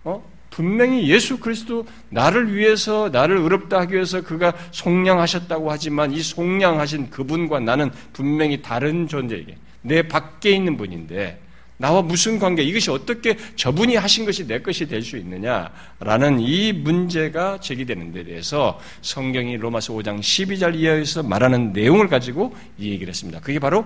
어? 0.03 0.34
분명히 0.55 1.09
예수 1.11 1.39
그리스도 1.39 1.85
나를 2.11 2.55
위해서 2.55 3.09
나를 3.11 3.39
의롭다 3.39 3.81
하기 3.81 3.95
위해서 3.95 4.21
그가 4.21 4.55
속량하셨다고 4.71 5.69
하지만 5.69 6.13
이 6.13 6.23
속량하신 6.23 7.11
그분과 7.11 7.59
나는 7.59 7.91
분명히 8.13 8.63
다른 8.63 9.09
존재에게 9.09 9.57
내 9.83 10.07
밖에 10.07 10.51
있는 10.53 10.77
분인데 10.77 11.41
나와 11.77 12.03
무슨 12.03 12.39
관계 12.39 12.63
이것이 12.63 12.89
어떻게 12.93 13.37
저분이 13.57 13.97
하신 13.97 14.25
것이 14.27 14.47
내 14.47 14.61
것이 14.61 14.87
될 14.87 15.03
수 15.03 15.17
있느냐라는 15.17 16.39
이 16.39 16.73
문제가 16.73 17.59
제기되는 17.59 18.13
데 18.13 18.23
대해서 18.23 18.81
성경이 19.03 19.57
로마서 19.57 19.93
5장 19.95 20.21
12절 20.21 20.77
이하에서 20.77 21.25
말하는 21.25 21.73
내용을 21.73 22.07
가지고 22.07 22.55
이 22.79 22.93
얘기를 22.93 23.09
했습니다. 23.09 23.41
그게 23.41 23.59
바로 23.59 23.85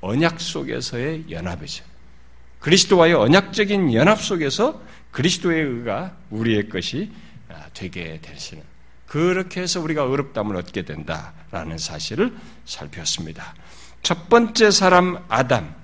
언약 0.00 0.40
속에서의 0.40 1.24
연합이죠. 1.30 1.93
그리스도와의 2.64 3.12
언약적인 3.12 3.92
연합 3.92 4.22
속에서 4.22 4.80
그리스도의 5.10 5.62
의가 5.62 6.16
우리의 6.30 6.70
것이 6.70 7.10
아, 7.50 7.66
되게 7.74 8.18
되시는 8.22 8.62
그렇게 9.06 9.60
해서 9.60 9.82
우리가 9.82 10.04
의롭담을 10.04 10.56
얻게 10.56 10.80
된다라는 10.80 11.76
사실을 11.76 12.34
살폈습니다. 12.64 13.54
첫 14.02 14.30
번째 14.30 14.70
사람 14.70 15.22
아담, 15.28 15.74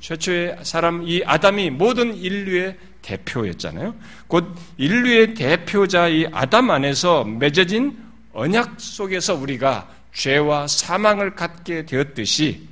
최초의 0.00 0.60
사람 0.62 1.06
이 1.06 1.22
아담이 1.22 1.68
모든 1.68 2.16
인류의 2.16 2.78
대표였잖아요. 3.02 3.94
곧 4.26 4.56
인류의 4.78 5.34
대표자 5.34 6.08
이 6.08 6.26
아담 6.32 6.70
안에서 6.70 7.24
맺어진 7.24 7.98
언약 8.32 8.80
속에서 8.80 9.34
우리가 9.34 9.86
죄와 10.14 10.66
사망을 10.66 11.34
갖게 11.34 11.84
되었듯이 11.84 12.71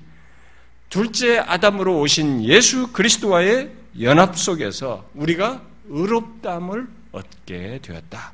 둘째 0.90 1.38
아담으로 1.38 2.00
오신 2.00 2.44
예수 2.44 2.88
그리스도와의 2.88 3.70
연합 4.00 4.36
속에서 4.36 5.08
우리가 5.14 5.62
의롭담을 5.88 6.88
얻게 7.12 7.78
되었다. 7.80 8.32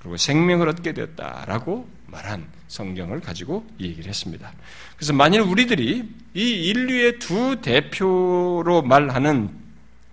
그리고 0.00 0.16
생명을 0.16 0.70
얻게 0.70 0.94
되었다라고 0.94 1.86
말한 2.06 2.46
성경을 2.68 3.20
가지고 3.20 3.66
이 3.78 3.88
얘기를 3.88 4.08
했습니다. 4.08 4.50
그래서 4.96 5.12
만일 5.12 5.42
우리들이 5.42 6.08
이 6.32 6.40
인류의 6.40 7.18
두 7.18 7.60
대표로 7.60 8.82
말하는 8.82 9.50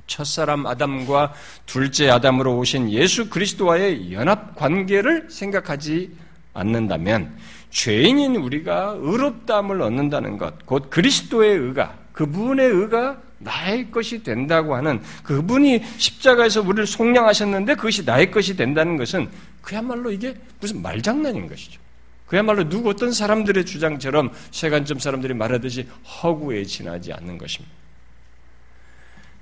첫사람 0.05 0.65
아담과 0.67 1.33
둘째 1.65 2.09
아담으로 2.09 2.57
오신 2.57 2.91
예수 2.91 3.29
그리스도와의 3.29 4.12
연합 4.12 4.55
관계를 4.57 5.27
생각하지 5.29 6.12
않는다면 6.53 7.38
죄인인 7.69 8.35
우리가 8.35 8.95
의롭다함을 8.99 9.81
얻는다는 9.81 10.38
것, 10.38 10.65
곧 10.65 10.89
그리스도의 10.89 11.57
의가, 11.57 11.97
그분의 12.13 12.67
의가 12.67 13.21
나의 13.39 13.89
것이 13.91 14.21
된다고 14.23 14.75
하는 14.75 15.01
그분이 15.23 15.83
십자가에서 15.97 16.61
우리를 16.61 16.85
속량하셨는데 16.85 17.75
그것이 17.75 18.03
나의 18.03 18.31
것이 18.31 18.55
된다는 18.55 18.97
것은 18.97 19.29
그야말로 19.61 20.11
이게 20.11 20.35
무슨 20.59 20.81
말장난인 20.81 21.47
것이죠. 21.47 21.79
그야말로 22.27 22.67
누구 22.67 22.89
어떤 22.89 23.11
사람들의 23.11 23.65
주장처럼 23.65 24.31
세간점 24.51 24.99
사람들이 24.99 25.33
말하듯이 25.33 25.88
허구에 26.21 26.63
지나지 26.65 27.13
않는 27.13 27.38
것입니다. 27.38 27.73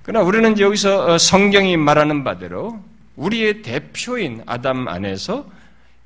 그러나 0.04 0.26
우리는 0.26 0.58
여기서 0.58 1.06
어, 1.06 1.18
성경이 1.18 1.76
말하는 1.76 2.24
바대로 2.24 2.82
우리의 3.18 3.62
대표인 3.62 4.42
아담 4.46 4.88
안에서 4.88 5.50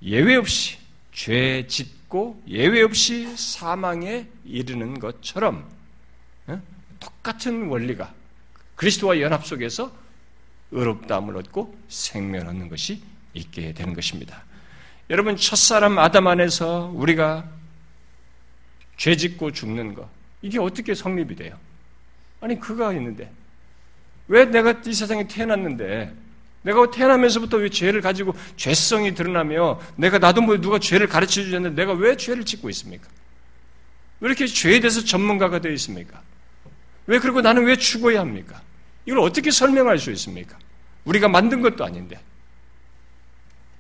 예외 0.02 0.38
없이 0.38 0.78
죄짓 1.12 2.01
고 2.12 2.44
예외 2.46 2.82
없이 2.82 3.38
사망에 3.38 4.28
이르는 4.44 5.00
것처럼 5.00 5.66
어? 6.48 6.62
똑같은 7.00 7.68
원리가 7.68 8.14
그리스도와 8.76 9.22
연합 9.22 9.46
속에서 9.46 9.96
의롭다함을 10.72 11.38
얻고 11.38 11.74
생명 11.88 12.50
얻는 12.50 12.68
것이 12.68 13.02
있게 13.34 13.74
되는 13.74 13.94
것입니다. 13.94 14.44
여러분 15.10 15.38
첫사람 15.38 16.00
아담 16.00 16.28
안에서 16.28 16.92
우리가 16.94 17.50
죄 18.98 19.16
짓고 19.16 19.54
죽는 19.54 19.94
것 19.94 20.10
이게 20.42 20.60
어떻게 20.60 20.94
성립이 20.94 21.38
돼요? 21.38 21.58
아니 22.42 22.60
그가 22.60 22.92
있는데 22.92 23.32
왜 24.28 24.44
내가 24.44 24.82
이 24.86 24.94
세상에 24.94 25.26
태어났는데 25.30 26.14
내가 26.64 26.92
태어나면서부터 26.92 27.58
왜 27.58 27.70
죄를 27.70 28.02
가지고 28.02 28.36
죄성이 28.56 29.16
드러나며 29.16 29.80
내가 29.96 30.20
나도 30.20 30.42
뭐 30.42 30.60
누가 30.60 30.78
죄를 30.80 31.08
가르쳐 31.08 31.42
주지 31.42 31.56
않는데 31.56 31.82
내가 31.82 31.94
왜 31.94 32.16
죄를 32.16 32.46
짓고 32.46 32.70
있습니까? 32.70 33.08
왜 34.20 34.28
이렇게 34.28 34.46
죄에 34.46 34.80
대해서 34.80 35.04
전문가가 35.04 35.60
되어 35.60 35.72
있습니까? 35.74 36.22
왜 37.08 37.20
그리고 37.20 37.42
나는 37.42 37.66
왜 37.66 37.76
죽어야 37.76 38.20
합니까? 38.20 38.62
이걸 39.06 39.20
어떻게 39.20 39.50
설명할 39.50 39.98
수 39.98 40.12
있습니까? 40.12 40.58
우리가 41.06 41.28
만든 41.28 41.62
것도 41.62 41.84
아닌데. 41.84 42.20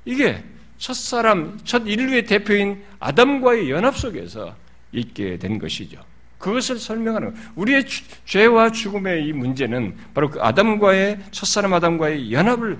이게 0.05 0.43
첫사람, 0.79 1.59
첫 1.63 1.83
인류의 1.85 2.25
대표인 2.25 2.83
아담과의 2.99 3.69
연합 3.69 3.95
속에서 3.95 4.55
있게 4.91 5.37
된 5.37 5.59
것이죠. 5.59 6.03
그것을 6.41 6.79
설명하는 6.79 7.35
우리의 7.55 7.85
죄와 8.25 8.71
죽음의 8.71 9.27
이 9.27 9.33
문제는 9.33 9.95
바로 10.13 10.29
그 10.29 10.41
아담과의 10.41 11.19
첫사람 11.31 11.73
아담과의 11.73 12.33
연합을 12.33 12.77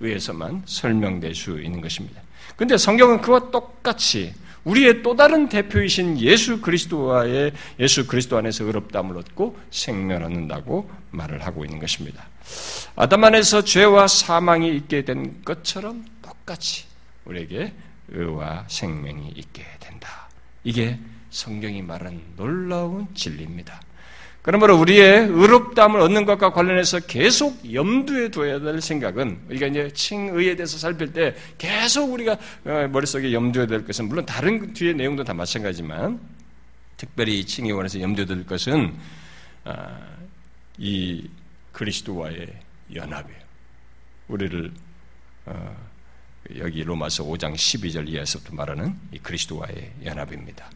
의해서만 0.00 0.62
설명될 0.66 1.34
수 1.34 1.60
있는 1.60 1.80
것입니다. 1.80 2.22
근데 2.56 2.76
성경은 2.76 3.20
그와 3.20 3.50
똑같이 3.50 4.34
우리의 4.64 5.02
또 5.02 5.16
다른 5.16 5.48
대표이신 5.48 6.20
예수 6.20 6.60
그리스도와의 6.60 7.52
예수 7.78 8.06
그리스도 8.06 8.36
안에서 8.36 8.64
의롭다함을 8.64 9.16
얻고 9.16 9.58
생명을 9.70 10.24
얻는다고 10.24 10.90
말을 11.10 11.44
하고 11.44 11.64
있는 11.64 11.78
것입니다. 11.78 12.26
아담 12.94 13.24
안에서 13.24 13.64
죄와 13.64 14.06
사망이 14.06 14.76
있게 14.76 15.04
된 15.04 15.42
것처럼 15.44 16.04
똑같이 16.20 16.84
우리에게 17.24 17.72
의와 18.08 18.64
생명이 18.68 19.32
있게 19.36 19.64
된다. 19.78 20.28
이게 20.64 20.98
성경이 21.30 21.82
말한 21.82 22.20
놀라운 22.36 23.06
진리입니다. 23.14 23.80
그러므로 24.42 24.78
우리의 24.78 25.28
의롭다함을 25.28 26.00
얻는 26.00 26.24
것과 26.24 26.52
관련해서 26.52 27.00
계속 27.00 27.72
염두에 27.74 28.30
둬야 28.30 28.58
될 28.58 28.80
생각은 28.80 29.38
우리가 29.48 29.66
이제 29.66 29.92
칭의에 29.92 30.56
대해서 30.56 30.78
살필 30.78 31.12
때 31.12 31.36
계속 31.58 32.12
우리가 32.12 32.38
어, 32.64 32.88
머릿속에 32.90 33.32
염두에 33.32 33.66
될 33.66 33.84
것은 33.84 34.08
물론 34.08 34.24
다른 34.24 34.72
뒤의 34.72 34.94
내용도 34.94 35.24
다 35.24 35.34
마찬가지지만 35.34 36.18
특별히 36.96 37.44
칭의에 37.44 37.74
관해서 37.74 38.00
염두에 38.00 38.24
둘 38.24 38.46
것은 38.46 38.94
아, 39.64 39.98
이 40.78 41.28
그리스도와의 41.72 42.48
연합이에요. 42.94 43.40
우리를 44.28 44.72
어, 45.46 45.89
여기 46.58 46.82
로마서 46.82 47.24
5장 47.24 47.54
12절 47.54 48.08
이하에서부터 48.08 48.54
말하는 48.54 48.94
이 49.12 49.18
그리스도와의 49.18 49.92
연합입니다. 50.04 50.68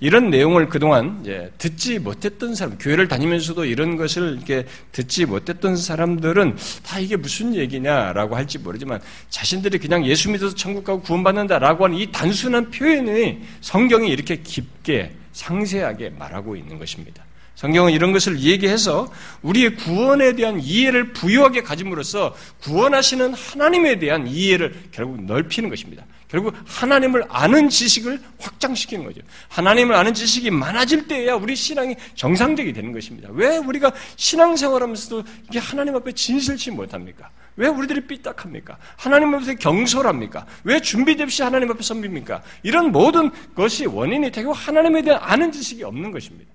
이런 0.00 0.30
내용을 0.30 0.68
그동안 0.68 1.20
이제 1.22 1.50
듣지 1.58 1.98
못했던 1.98 2.54
사람, 2.54 2.76
교회를 2.78 3.08
다니면서도 3.08 3.64
이런 3.64 3.96
것을 3.96 4.34
이렇게 4.36 4.66
듣지 4.92 5.26
못했던 5.26 5.76
사람들은 5.76 6.56
다 6.84 6.98
이게 6.98 7.16
무슨 7.16 7.54
얘기냐라고 7.54 8.36
할지 8.36 8.58
모르지만 8.58 9.00
자신들이 9.30 9.78
그냥 9.78 10.04
예수 10.06 10.30
믿어서 10.30 10.54
천국 10.54 10.84
가고 10.84 11.00
구원받는다라고 11.02 11.84
하는 11.84 11.96
이 11.96 12.12
단순한 12.12 12.70
표현이 12.70 13.40
성경이 13.60 14.08
이렇게 14.08 14.36
깊게 14.36 15.16
상세하게 15.32 16.10
말하고 16.10 16.56
있는 16.56 16.78
것입니다. 16.78 17.23
성경은 17.54 17.92
이런 17.92 18.12
것을 18.12 18.40
얘기해서 18.40 19.10
우리의 19.42 19.76
구원에 19.76 20.34
대한 20.34 20.60
이해를 20.60 21.12
부유하게 21.12 21.62
가짐으로써 21.62 22.34
구원하시는 22.62 23.32
하나님에 23.32 23.98
대한 23.98 24.26
이해를 24.26 24.74
결국 24.90 25.24
넓히는 25.24 25.70
것입니다. 25.70 26.04
결국 26.28 26.52
하나님을 26.66 27.24
아는 27.28 27.68
지식을 27.68 28.20
확장시키는 28.40 29.04
거죠. 29.04 29.20
하나님을 29.48 29.94
아는 29.94 30.14
지식이 30.14 30.50
많아질 30.50 31.06
때야 31.06 31.36
우리 31.36 31.54
신앙이 31.54 31.94
정상적이 32.16 32.72
되는 32.72 32.92
것입니다. 32.92 33.28
왜 33.32 33.56
우리가 33.58 33.92
신앙생활하면서도 34.16 35.22
이게 35.48 35.60
하나님 35.60 35.94
앞에 35.94 36.10
진실치 36.10 36.72
못합니까? 36.72 37.30
왜 37.56 37.68
우리들이 37.68 38.08
삐딱합니까? 38.08 38.76
하나님 38.96 39.32
앞에 39.32 39.54
경솔합니까? 39.54 40.44
왜 40.64 40.80
없이 41.22 41.42
하나님 41.44 41.70
앞에 41.70 41.84
선비입니까? 41.84 42.42
이런 42.64 42.90
모든 42.90 43.30
것이 43.54 43.86
원인이 43.86 44.32
되고 44.32 44.52
하나님에 44.52 45.02
대한 45.02 45.20
아는 45.22 45.52
지식이 45.52 45.84
없는 45.84 46.10
것입니다. 46.10 46.52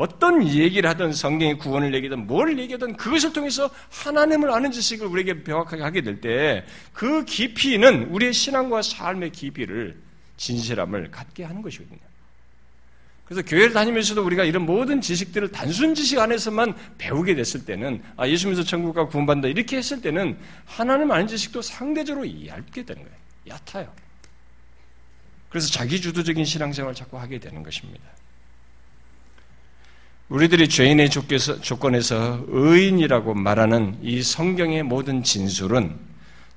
어떤 0.00 0.48
얘기를 0.48 0.88
하든 0.88 1.12
성경의 1.12 1.58
구원을 1.58 1.92
얘기든 1.94 2.26
뭘 2.26 2.58
얘기하든 2.58 2.96
그것을 2.96 3.34
통해서 3.34 3.68
하나님을 3.90 4.50
아는 4.50 4.70
지식을 4.70 5.06
우리에게 5.06 5.34
명확하게 5.44 5.82
하게 5.82 6.00
될 6.00 6.20
때 6.22 6.64
그 6.94 7.26
깊이는 7.26 8.04
우리의 8.04 8.32
신앙과 8.32 8.80
삶의 8.80 9.30
깊이를 9.32 10.00
진실함을 10.38 11.10
갖게 11.10 11.44
하는 11.44 11.60
것이거든요. 11.60 11.98
그래서 13.26 13.42
교회를 13.42 13.74
다니면서도 13.74 14.24
우리가 14.24 14.44
이런 14.44 14.64
모든 14.64 15.02
지식들을 15.02 15.52
단순 15.52 15.94
지식 15.94 16.18
안에서만 16.18 16.74
배우게 16.96 17.34
됐을 17.34 17.66
때는 17.66 18.02
아 18.16 18.26
예수 18.26 18.48
믿어 18.48 18.62
천국과 18.64 19.06
구원받는다 19.06 19.48
이렇게 19.48 19.76
했을 19.76 20.00
때는 20.00 20.38
하나님 20.64 21.10
아는 21.10 21.26
지식도 21.26 21.60
상대적으로 21.60 22.26
얇게 22.46 22.86
되는 22.86 23.02
거예요. 23.02 23.16
얕아요. 23.48 23.92
그래서 25.50 25.68
자기 25.70 26.00
주도적인 26.00 26.42
신앙생활을 26.44 26.94
자꾸 26.94 27.18
하게 27.18 27.38
되는 27.38 27.62
것입니다. 27.62 28.02
우리들이 30.30 30.68
죄인의 30.68 31.10
조건에서 31.10 32.44
의인이라고 32.46 33.34
말하는 33.34 33.98
이 34.00 34.22
성경의 34.22 34.84
모든 34.84 35.24
진술은 35.24 35.92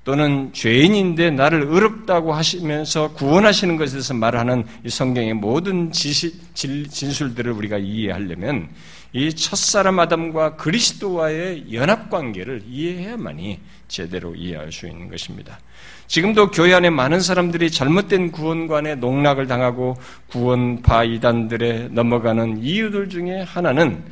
또는 0.04 0.52
죄인인데 0.52 1.30
나를 1.32 1.62
의롭다고 1.62 2.34
하시면서 2.34 3.12
구원하시는 3.14 3.76
것에 3.76 3.92
대해서 3.92 4.14
말하는 4.14 4.64
이 4.84 4.90
성경의 4.90 5.34
모든 5.34 5.90
진술들을 5.90 7.50
우리가 7.50 7.78
이해하려면 7.78 8.68
이 9.12 9.34
첫사람 9.34 9.98
아담과 9.98 10.54
그리스도와의 10.56 11.72
연합 11.72 12.10
관계를 12.10 12.62
이해해야만이 12.68 13.58
제대로 13.88 14.36
이해할 14.36 14.70
수 14.70 14.86
있는 14.86 15.08
것입니다. 15.08 15.58
지금도 16.06 16.50
교회 16.50 16.74
안에 16.74 16.90
많은 16.90 17.20
사람들이 17.20 17.70
잘못된 17.70 18.30
구원관에 18.30 18.96
농락을 18.96 19.46
당하고 19.46 19.96
구원파 20.28 21.04
이단들에 21.04 21.88
넘어가는 21.90 22.62
이유들 22.62 23.08
중에 23.08 23.42
하나는 23.42 24.04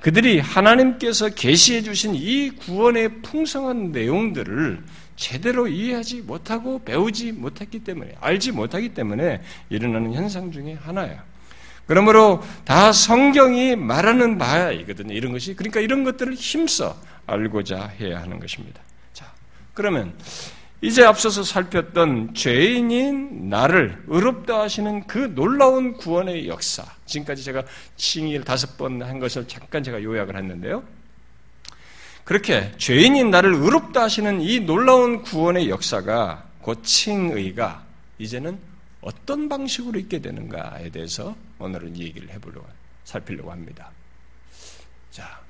그들이 0.00 0.38
하나님께서 0.40 1.30
계시해 1.30 1.82
주신 1.82 2.14
이 2.14 2.50
구원의 2.50 3.22
풍성한 3.22 3.92
내용들을 3.92 4.82
제대로 5.16 5.66
이해하지 5.66 6.22
못하고 6.22 6.78
배우지 6.84 7.32
못했기 7.32 7.80
때문에 7.80 8.14
알지 8.20 8.52
못하기 8.52 8.90
때문에 8.90 9.40
일어나는 9.70 10.12
현상 10.12 10.52
중에 10.52 10.74
하나야. 10.74 11.24
그러므로 11.86 12.42
다 12.64 12.92
성경이 12.92 13.76
말하는 13.76 14.38
바이거든요. 14.38 15.14
이런 15.14 15.32
것이 15.32 15.54
그러니까 15.54 15.80
이런 15.80 16.04
것들을 16.04 16.34
힘써 16.34 16.96
알고자 17.26 17.92
해야 18.00 18.20
하는 18.20 18.38
것입니다. 18.38 18.80
자, 19.12 19.32
그러면 19.72 20.12
이제 20.86 21.02
앞서서 21.02 21.42
살폈던 21.42 22.34
죄인인 22.34 23.48
나를 23.48 24.04
의롭다 24.06 24.60
하시는 24.60 25.04
그 25.08 25.34
놀라운 25.34 25.94
구원의 25.94 26.46
역사. 26.46 26.84
지금까지 27.06 27.42
제가 27.42 27.64
칭의를 27.96 28.44
다섯 28.44 28.78
번 28.78 29.02
한 29.02 29.18
것을 29.18 29.48
잠깐 29.48 29.82
제가 29.82 30.00
요약을 30.00 30.36
했는데요. 30.36 30.84
그렇게 32.22 32.72
죄인인 32.78 33.30
나를 33.30 33.54
의롭다 33.54 34.02
하시는 34.02 34.40
이 34.40 34.60
놀라운 34.60 35.22
구원의 35.22 35.68
역사가 35.70 36.44
곧 36.60 36.84
칭의가 36.84 37.84
이제는 38.18 38.56
어떤 39.00 39.48
방식으로 39.48 39.98
있게 39.98 40.20
되는가에 40.20 40.90
대해서 40.90 41.34
오늘은 41.58 41.96
얘기를 41.96 42.30
해보려고, 42.30 42.64
살피려고 43.02 43.50
합니다. 43.50 43.90
자, 45.10 45.40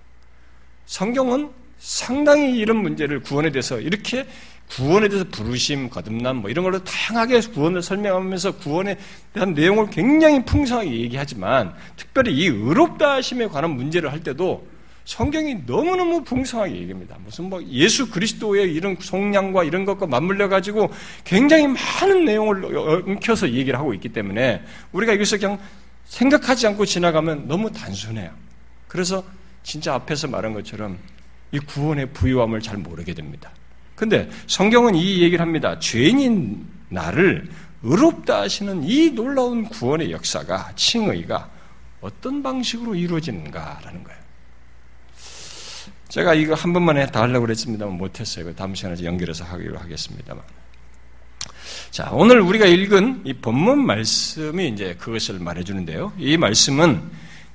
성경은 0.86 1.50
상당히 1.78 2.56
이런 2.56 2.78
문제를 2.78 3.20
구원에 3.20 3.50
대해서 3.50 3.78
이렇게 3.78 4.26
구원에 4.68 5.08
대해서 5.08 5.26
부르심, 5.30 5.88
거듭남 5.88 6.36
뭐 6.36 6.50
이런 6.50 6.64
걸로 6.64 6.82
다양하게 6.82 7.40
구원을 7.40 7.82
설명하면서 7.82 8.56
구원에 8.56 8.98
대한 9.32 9.54
내용을 9.54 9.90
굉장히 9.90 10.44
풍성하게 10.44 10.90
얘기하지만 10.90 11.74
특별히 11.96 12.36
이 12.36 12.46
의롭다 12.46 13.14
하심에 13.14 13.46
관한 13.46 13.70
문제를 13.70 14.12
할 14.12 14.22
때도 14.22 14.66
성경이 15.04 15.62
너무너무 15.66 16.24
풍성하게 16.24 16.74
얘기합니다. 16.74 17.16
무슨 17.24 17.48
뭐 17.48 17.62
예수 17.64 18.10
그리스도의 18.10 18.74
이런 18.74 18.96
속량과 19.00 19.62
이런 19.62 19.84
것과 19.84 20.06
맞물려 20.06 20.48
가지고 20.48 20.90
굉장히 21.22 21.68
많은 21.68 22.24
내용을 22.24 22.76
엉켜서 22.76 23.48
얘기를 23.48 23.78
하고 23.78 23.94
있기 23.94 24.08
때문에 24.08 24.62
우리가 24.90 25.12
여기서 25.14 25.38
그냥 25.38 25.60
생각하지 26.06 26.66
않고 26.66 26.84
지나가면 26.86 27.46
너무 27.46 27.70
단순해요. 27.70 28.30
그래서 28.88 29.22
진짜 29.62 29.94
앞에서 29.94 30.26
말한 30.26 30.54
것처럼 30.54 30.98
이 31.52 31.60
구원의 31.60 32.12
부유함을 32.12 32.60
잘 32.60 32.76
모르게 32.76 33.14
됩니다. 33.14 33.52
근데 33.96 34.28
성경은 34.46 34.94
이 34.94 35.22
얘기를 35.22 35.40
합니다. 35.40 35.78
죄인인 35.80 36.64
나를 36.90 37.48
의롭다 37.82 38.42
하시는 38.42 38.84
이 38.84 39.10
놀라운 39.10 39.64
구원의 39.64 40.12
역사가, 40.12 40.72
칭의가 40.76 41.50
어떤 42.00 42.42
방식으로 42.42 42.94
이루어지는가라는 42.94 44.04
거예요. 44.04 44.20
제가 46.08 46.34
이거 46.34 46.54
한 46.54 46.72
번만 46.72 46.96
에 46.98 47.06
다 47.06 47.22
하려고 47.22 47.46
그랬습니다만 47.46 47.96
못했어요. 47.96 48.54
다음 48.54 48.74
시간에 48.74 49.02
연결해서 49.02 49.44
하기로 49.44 49.78
하겠습니다만. 49.78 50.42
자, 51.90 52.10
오늘 52.12 52.40
우리가 52.40 52.66
읽은 52.66 53.22
이 53.24 53.32
본문 53.32 53.84
말씀이 53.84 54.68
이제 54.68 54.94
그것을 54.98 55.38
말해주는데요. 55.38 56.12
이 56.18 56.36
말씀은 56.36 57.02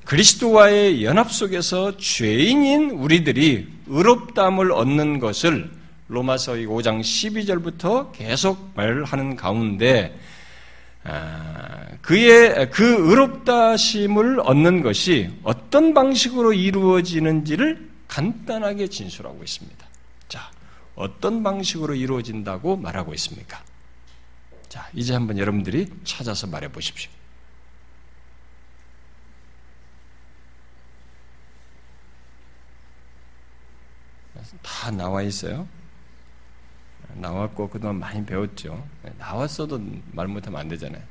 그리스도와의 0.05 1.03
연합 1.03 1.31
속에서 1.31 1.95
죄인인 1.97 2.91
우리들이 2.91 3.67
의롭담을 3.87 4.71
얻는 4.71 5.19
것을 5.19 5.69
로마서 6.11 6.53
5장 6.53 6.99
12절부터 6.99 8.11
계속 8.11 8.71
말하는 8.75 9.37
가운데 9.37 10.19
아, 11.05 11.87
그의 12.01 12.69
그 12.69 13.09
의롭다심을 13.09 14.41
얻는 14.41 14.81
것이 14.81 15.31
어떤 15.43 15.93
방식으로 15.93 16.51
이루어지는지를 16.51 17.89
간단하게 18.09 18.87
진술하고 18.87 19.41
있습니다. 19.41 19.87
자, 20.27 20.51
어떤 20.95 21.43
방식으로 21.43 21.95
이루어진다고 21.95 22.75
말하고 22.75 23.13
있습니까? 23.13 23.63
자, 24.67 24.89
이제 24.93 25.13
한번 25.13 25.37
여러분들이 25.37 25.87
찾아서 26.03 26.45
말해 26.45 26.67
보십시오. 26.67 27.09
다 34.61 34.91
나와 34.91 35.21
있어요. 35.21 35.67
나왔고 37.15 37.69
그동안 37.69 37.99
많이 37.99 38.25
배웠죠. 38.25 38.87
나왔어도 39.17 39.79
말 40.11 40.27
못하면 40.27 40.59
안 40.59 40.67
되잖아요. 40.67 41.03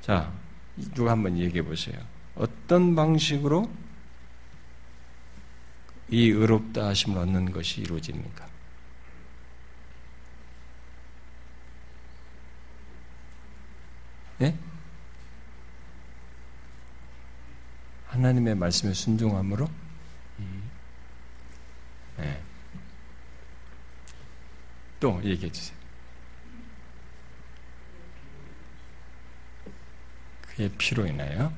자, 0.00 0.32
누가 0.94 1.12
한번 1.12 1.38
얘기해 1.38 1.62
보세요. 1.62 1.98
어떤 2.34 2.94
방식으로 2.94 3.70
이 6.10 6.30
의롭다 6.30 6.86
하심을 6.86 7.18
얻는 7.18 7.52
것이 7.52 7.82
이루어집니까? 7.82 8.48
예? 14.42 14.54
하나님의 18.06 18.54
말씀에 18.54 18.94
순종함으로? 18.94 19.68
네. 22.16 22.42
또 25.00 25.20
얘기해 25.24 25.50
주세요. 25.52 25.78
그의 30.42 30.70
피로 30.76 31.06
인하여? 31.06 31.52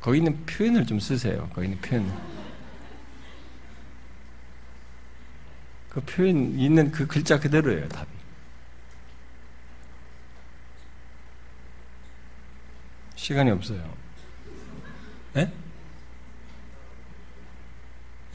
거기 0.00 0.18
있는 0.18 0.46
표현을 0.46 0.86
좀 0.86 1.00
쓰세요. 1.00 1.50
거기 1.52 1.66
있는 1.66 1.80
표현. 1.80 2.36
그 5.90 6.00
표현 6.02 6.36
있는 6.58 6.90
그 6.92 7.06
글자 7.06 7.40
그대로예요, 7.40 7.88
답이. 7.88 8.10
시간이 13.16 13.50
없어요. 13.50 13.96
예? 15.36 15.52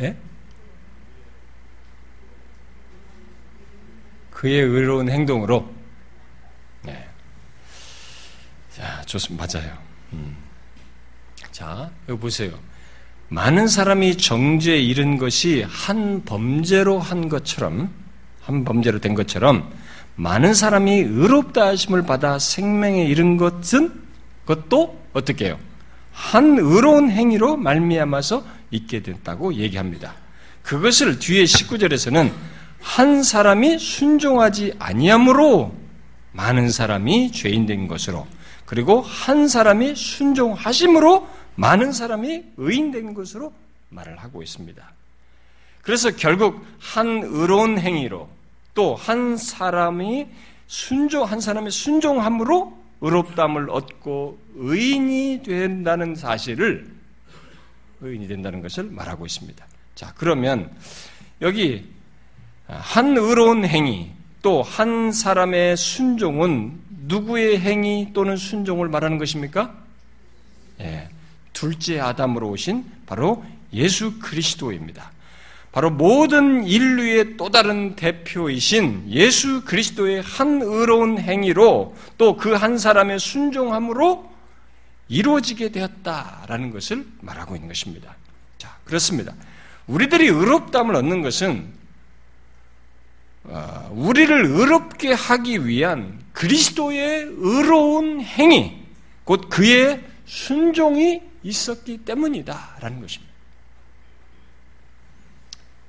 예? 0.02 0.31
그의 4.42 4.60
의로운 4.60 5.08
행동으로. 5.08 5.72
네. 6.82 7.08
자, 8.72 9.00
좋습니다. 9.06 9.46
맞아요. 9.46 9.78
음. 10.14 10.36
자, 11.52 11.92
여기 12.10 12.20
보세요. 12.20 12.52
많은 13.28 13.68
사람이 13.68 14.18
정죄에 14.18 14.80
이른 14.80 15.20
것이 15.20 15.64
한 15.70 16.24
범죄로 16.26 16.98
한 16.98 17.30
것처럼, 17.30 17.94
한 18.42 18.66
범죄로 18.66 18.98
된 18.98 19.14
것처럼, 19.14 19.72
많은 20.16 20.56
사람이 20.56 20.92
의롭다 20.92 21.68
하심을 21.68 22.08
받아 22.08 22.40
생명에 22.40 23.06
이른 23.06 23.38
것은, 23.38 23.94
그것도 24.46 25.00
어떻게 25.14 25.46
해요? 25.46 25.60
한 26.12 26.58
의로운 26.58 27.12
행위로 27.12 27.58
말미암아서 27.58 28.44
있게 28.72 29.04
됐다고 29.04 29.54
얘기합니다. 29.54 30.16
그것을 30.64 31.20
뒤에 31.20 31.44
19절에서는 31.44 32.32
한 32.82 33.24
사람이 33.24 33.80
순종하지 33.80 34.76
아니함으로 34.80 35.74
많은 36.34 36.70
사람이 36.70 37.32
죄인 37.32 37.66
된 37.66 37.88
것으로 37.88 38.28
그리고 38.66 39.02
한 39.02 39.48
사람이 39.48 39.96
순종하심으로 39.96 41.28
많은 41.56 41.92
사람이 41.92 42.44
의인 42.58 42.92
된 42.92 43.14
것으로 43.14 43.54
말을 43.90 44.18
하고 44.18 44.42
있습니다. 44.42 44.94
그래서 45.82 46.12
결국 46.12 46.66
한 46.80 47.22
의로운 47.24 47.78
행위로 47.80 48.30
또 48.74 48.96
한 48.96 49.36
사람이 49.36 50.28
순종, 50.68 51.26
한 51.26 51.42
사람의 51.42 51.72
순종함으로 51.72 52.82
의롭담을 53.02 53.70
얻고 53.70 54.40
의인이 54.56 55.42
된다는 55.44 56.16
사실을 56.16 56.90
의인이 58.00 58.28
된다는 58.28 58.62
것을 58.62 58.86
말하고 58.86 59.26
있습니다. 59.26 59.66
자, 59.96 60.14
그러면 60.16 60.72
여기 61.42 61.90
한 62.80 63.18
의로운 63.18 63.66
행위 63.66 64.12
또 64.42 64.62
한 64.62 65.12
사람의 65.12 65.78
순종은 65.78 66.80
누구의 67.08 67.60
행위 67.60 68.10
또는 68.14 68.38
순종을 68.38 68.88
말하는 68.90 69.18
것입니까? 69.18 69.74
예. 70.82 71.10
둘째 71.54 72.00
아담으로 72.00 72.50
오신 72.50 72.86
바로 73.06 73.44
예수 73.74 74.18
그리스도입니다. 74.20 75.12
바로 75.72 75.90
모든 75.90 76.66
인류의 76.66 77.38
또 77.38 77.50
다른 77.50 77.96
대표이신 77.96 79.06
예수 79.10 79.64
그리스도의 79.64 80.22
한 80.22 80.62
의로운 80.62 81.18
행위로 81.20 81.96
또 82.18 82.36
그 82.36 82.56
한 82.56 82.78
사람의 82.78 83.20
순종함으로 83.20 84.30
이루어지게 85.08 85.70
되었다라는 85.72 86.72
것을 86.72 87.06
말하고 87.22 87.56
있는 87.56 87.68
것입니다. 87.68 88.16
자, 88.58 88.76
그렇습니다. 88.86 89.34
우리들이 89.88 90.28
의롭담을 90.28 90.96
얻는 90.96 91.22
것은 91.22 91.58
어, 91.58 91.81
우리를 93.92 94.46
의롭게 94.46 95.14
하기 95.14 95.66
위한 95.66 96.20
그리스도의 96.34 97.28
의로운 97.30 98.22
행위, 98.22 98.78
곧 99.24 99.50
그의 99.50 100.04
순종이 100.26 101.22
있었기 101.44 102.00
때문이다라는 102.00 103.02
것입니다. 103.02 103.32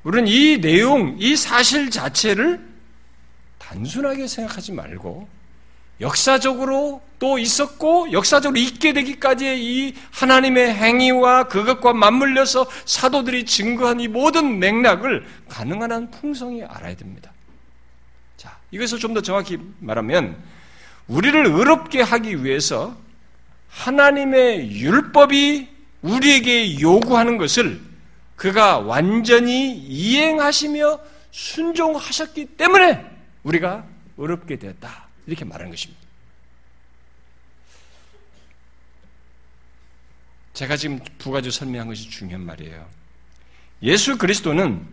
우리는 0.05 0.27
이 0.27 0.61
내용, 0.61 1.17
이 1.19 1.37
사실 1.37 1.91
자체를 1.91 2.61
단순하게 3.59 4.27
생각하지 4.27 4.73
말고 4.73 5.29
역사적으로 6.01 7.01
또 7.21 7.38
있었고 7.38 8.11
역사적으로 8.11 8.59
있게 8.59 8.93
되기까지의 8.93 9.65
이 9.65 9.95
하나님의 10.11 10.75
행위와 10.75 11.45
그것과 11.45 11.93
맞물려서 11.93 12.67
사도들이 12.85 13.45
증거한 13.47 14.01
이 14.01 14.09
모든 14.09 14.59
맥락을 14.59 15.25
가능한 15.49 15.93
한 15.93 16.11
풍성히 16.11 16.65
알아야 16.65 16.97
됩니다. 16.97 17.32
자, 18.73 18.77
이것을 18.77 18.99
좀 18.99 19.15
더 19.15 19.21
정확히 19.21 19.59
말하면 19.81 20.37
우리를 21.07 21.47
의롭게 21.47 22.01
하기 22.01 22.45
위해서 22.45 22.97
하나님의 23.69 24.71
율법이 24.81 25.69
우리에게 26.03 26.81
요구하는 26.81 27.37
것을 27.39 27.81
그가 28.37 28.79
완전히 28.79 29.73
이행하시며 29.77 31.01
순종하셨기 31.31 32.47
때문에 32.57 33.05
우리가 33.45 33.87
어렵게 34.17 34.57
되었다. 34.57 35.07
이렇게 35.27 35.45
말하는 35.45 35.71
것입니다. 35.71 36.03
제가 40.55 40.77
지금 40.77 41.01
두 41.19 41.31
가지 41.31 41.51
설명한 41.51 41.89
것이 41.89 42.11
중요한 42.11 42.45
말이에요. 42.45 42.87
예수 43.83 44.19
그리스도는 44.19 44.87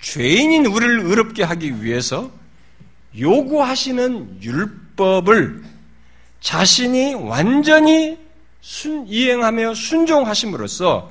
죄인인 0.00 0.66
우리를 0.66 1.00
의롭게 1.00 1.42
하기 1.42 1.82
위해서 1.82 2.30
요구하시는 3.18 4.42
율법을 4.42 5.64
자신이 6.40 7.14
완전히 7.14 8.18
순, 8.60 9.06
이행하며 9.06 9.74
순종하심으로써 9.74 11.10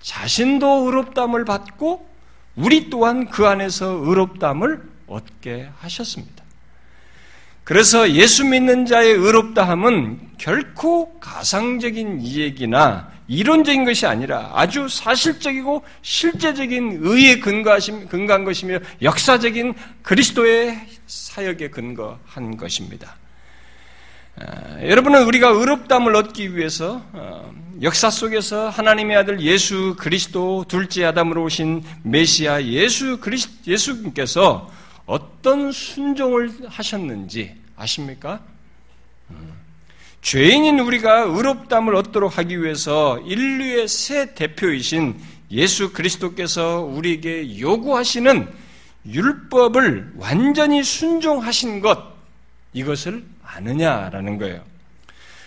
자신도 0.00 0.86
의롭담을 0.86 1.44
받고 1.44 2.08
우리 2.56 2.90
또한 2.90 3.28
그 3.28 3.46
안에서 3.46 3.86
의롭담을 3.86 4.82
얻게 5.06 5.68
하셨습니다. 5.78 6.44
그래서 7.64 8.10
예수 8.12 8.44
믿는 8.44 8.86
자의 8.86 9.12
의롭다함은 9.12 10.30
결코 10.38 11.18
가상적인 11.20 12.20
이야기나 12.20 13.10
이론적인 13.28 13.84
것이 13.84 14.06
아니라 14.06 14.50
아주 14.54 14.88
사실적이고 14.88 15.84
실제적인 16.02 16.98
의에 17.02 17.38
근거한 17.38 18.44
것이며 18.44 18.78
역사적인 19.02 19.74
그리스도의 20.02 20.80
사역에 21.10 21.70
근거한 21.70 22.56
것입니다. 22.56 23.16
아, 24.36 24.80
여러분은 24.82 25.24
우리가 25.24 25.48
의롭담을 25.48 26.14
얻기 26.14 26.56
위해서 26.56 27.02
어, 27.12 27.52
역사 27.82 28.10
속에서 28.10 28.68
하나님의 28.68 29.16
아들 29.16 29.40
예수 29.40 29.96
그리스도 29.98 30.64
둘째 30.68 31.04
아담으로 31.04 31.42
오신 31.44 31.82
메시아 32.04 32.62
예수 32.62 33.18
그리스 33.18 33.48
예수님께서 33.66 34.70
어떤 35.04 35.72
순종을 35.72 36.68
하셨는지 36.68 37.56
아십니까? 37.76 38.40
음. 39.30 39.52
죄인인 40.22 40.78
우리가 40.78 41.22
의롭담을 41.22 41.96
얻도록 41.96 42.38
하기 42.38 42.62
위해서 42.62 43.18
인류의 43.18 43.88
새 43.88 44.34
대표이신 44.34 45.18
예수 45.50 45.92
그리스도께서 45.92 46.82
우리에게 46.82 47.58
요구하시는 47.58 48.69
율법을 49.06 50.12
완전히 50.16 50.82
순종하신 50.82 51.80
것, 51.80 51.98
이것을 52.72 53.24
아느냐라는 53.42 54.38
거예요. 54.38 54.62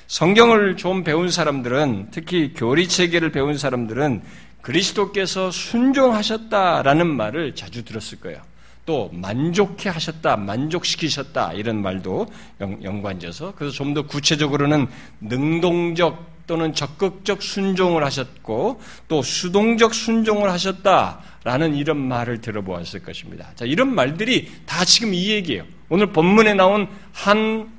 성경을 0.08 0.78
좀 0.78 1.04
배운 1.04 1.30
사람들은, 1.30 2.10
특히 2.12 2.54
교리체계를 2.54 3.32
배운 3.32 3.58
사람들은 3.58 4.22
그리스도께서 4.62 5.52
순종하셨다라는 5.52 7.08
말을 7.08 7.56
자주 7.56 7.84
들었을 7.84 8.20
거예요. 8.20 8.42
또 8.86 9.10
만족해 9.14 9.90
하셨다, 9.90 10.36
만족시키셨다 10.36 11.54
이런 11.54 11.82
말도 11.82 12.28
연관져서 12.60 13.54
그래서 13.56 13.74
좀 13.74 13.94
더 13.94 14.02
구체적으로는 14.06 14.88
능동적 15.22 16.33
또는 16.48 16.74
적극적 16.74 17.42
순종을 17.42 18.04
하셨고 18.04 18.82
또 19.08 19.22
수동적 19.22 19.94
순종을 19.94 20.52
하셨다라는 20.52 21.76
이런 21.76 21.98
말을 21.98 22.42
들어보았을 22.42 23.02
것입니다. 23.04 23.52
자, 23.56 23.66
이런 23.66 23.94
말들이 23.94 24.52
다 24.66 24.84
지금 24.86 25.14
이 25.14 25.30
얘기예요. 25.30 25.64
오늘 25.90 26.08
본문에 26.08 26.54
나온 26.54 26.88
한 27.12 27.72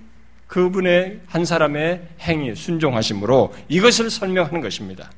그분의 0.46 1.20
한 1.26 1.44
사람의 1.44 2.02
행위 2.20 2.54
순종하심으로 2.54 3.54
이것을 3.68 4.10
설명하는 4.10 4.60
것입니다. 4.60 5.10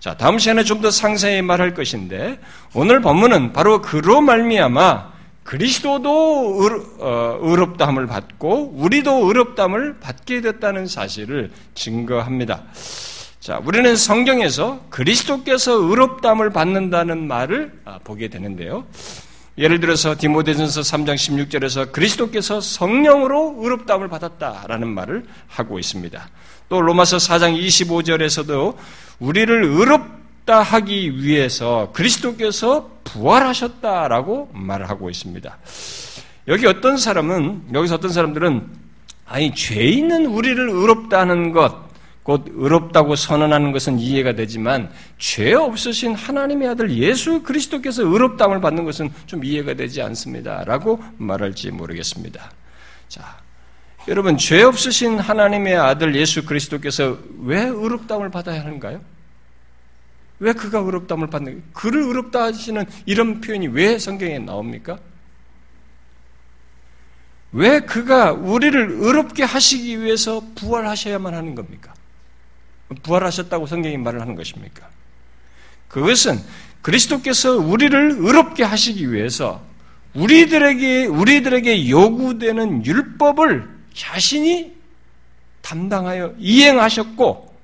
자, 0.00 0.16
다음 0.16 0.38
시간에 0.38 0.62
좀 0.62 0.80
더 0.80 0.90
상세히 0.90 1.40
말할 1.40 1.72
것인데 1.72 2.38
오늘 2.74 3.00
본문은 3.00 3.52
바로 3.52 3.80
그로 3.80 4.20
말미암아 4.20 5.15
그리스도도 5.46 6.60
어, 6.98 7.38
의롭다함을 7.40 8.06
받고 8.06 8.72
우리도 8.74 9.28
의롭다함을 9.28 10.00
받게 10.00 10.40
됐다는 10.40 10.86
사실을 10.86 11.52
증거합니다. 11.74 12.64
자, 13.38 13.60
우리는 13.64 13.94
성경에서 13.94 14.86
그리스도께서 14.90 15.72
의롭다함을 15.72 16.50
받는다는 16.50 17.28
말을 17.28 17.80
아, 17.84 18.00
보게 18.02 18.28
되는데요. 18.28 18.86
예를 19.56 19.78
들어서 19.78 20.16
디모데전서 20.18 20.80
3장 20.80 21.14
16절에서 21.14 21.92
그리스도께서 21.92 22.60
성령으로 22.60 23.54
의롭다함을 23.58 24.08
받았다라는 24.08 24.88
말을 24.88 25.24
하고 25.46 25.78
있습니다. 25.78 26.28
또 26.68 26.80
로마서 26.80 27.18
4장 27.18 27.56
25절에서도 27.56 28.76
우리를 29.20 29.64
의롭다 29.64 30.60
하기 30.60 31.22
위해서 31.22 31.90
그리스도께서 31.92 32.95
부활하셨다라고 33.06 34.50
말을 34.52 34.88
하고 34.88 35.10
있습니다. 35.10 35.58
여기 36.48 36.66
어떤 36.66 36.96
사람은 36.96 37.68
여기서 37.72 37.96
어떤 37.96 38.12
사람들은 38.12 38.66
아니 39.26 39.54
죄 39.54 39.82
있는 39.82 40.26
우리를 40.26 40.68
의롭다 40.68 41.20
하는 41.20 41.52
것, 41.52 41.86
곧 42.22 42.44
의롭다고 42.48 43.16
선언하는 43.16 43.72
것은 43.72 43.98
이해가 43.98 44.34
되지만 44.34 44.90
죄 45.18 45.54
없으신 45.54 46.14
하나님의 46.14 46.68
아들 46.68 46.90
예수 46.90 47.42
그리스도께서 47.42 48.02
의롭다함을 48.02 48.60
받는 48.60 48.84
것은 48.84 49.12
좀 49.26 49.44
이해가 49.44 49.74
되지 49.74 50.02
않습니다라고 50.02 51.02
말할지 51.18 51.70
모르겠습니다. 51.70 52.50
자, 53.08 53.38
여러분 54.08 54.36
죄 54.36 54.62
없으신 54.62 55.18
하나님의 55.18 55.76
아들 55.76 56.14
예수 56.14 56.44
그리스도께서 56.44 57.18
왜 57.42 57.62
의롭다함을 57.62 58.30
받아야 58.30 58.60
하는가요? 58.60 59.00
왜 60.38 60.52
그가 60.52 60.80
의롭다함을 60.80 61.28
받는 61.28 61.62
그를 61.72 62.02
의롭다 62.02 62.44
하시는 62.44 62.84
이런 63.06 63.40
표현이 63.40 63.68
왜 63.68 63.98
성경에 63.98 64.38
나옵니까? 64.38 64.98
왜 67.52 67.80
그가 67.80 68.32
우리를 68.32 68.96
의롭게 69.00 69.42
하시기 69.44 70.02
위해서 70.02 70.42
부활하셔야만 70.56 71.32
하는 71.34 71.54
겁니까? 71.54 71.94
부활하셨다고 73.02 73.66
성경이 73.66 73.96
말을 73.96 74.20
하는 74.20 74.34
것입니까? 74.34 74.88
그것은 75.88 76.38
그리스도께서 76.82 77.56
우리를 77.56 78.16
의롭게 78.18 78.62
하시기 78.62 79.10
위해서 79.10 79.64
우리들에게 80.14 81.06
우리들에게 81.06 81.90
요구되는 81.90 82.84
율법을 82.84 83.68
자신이 83.94 84.76
담당하여 85.62 86.34
이행하셨고 86.38 87.55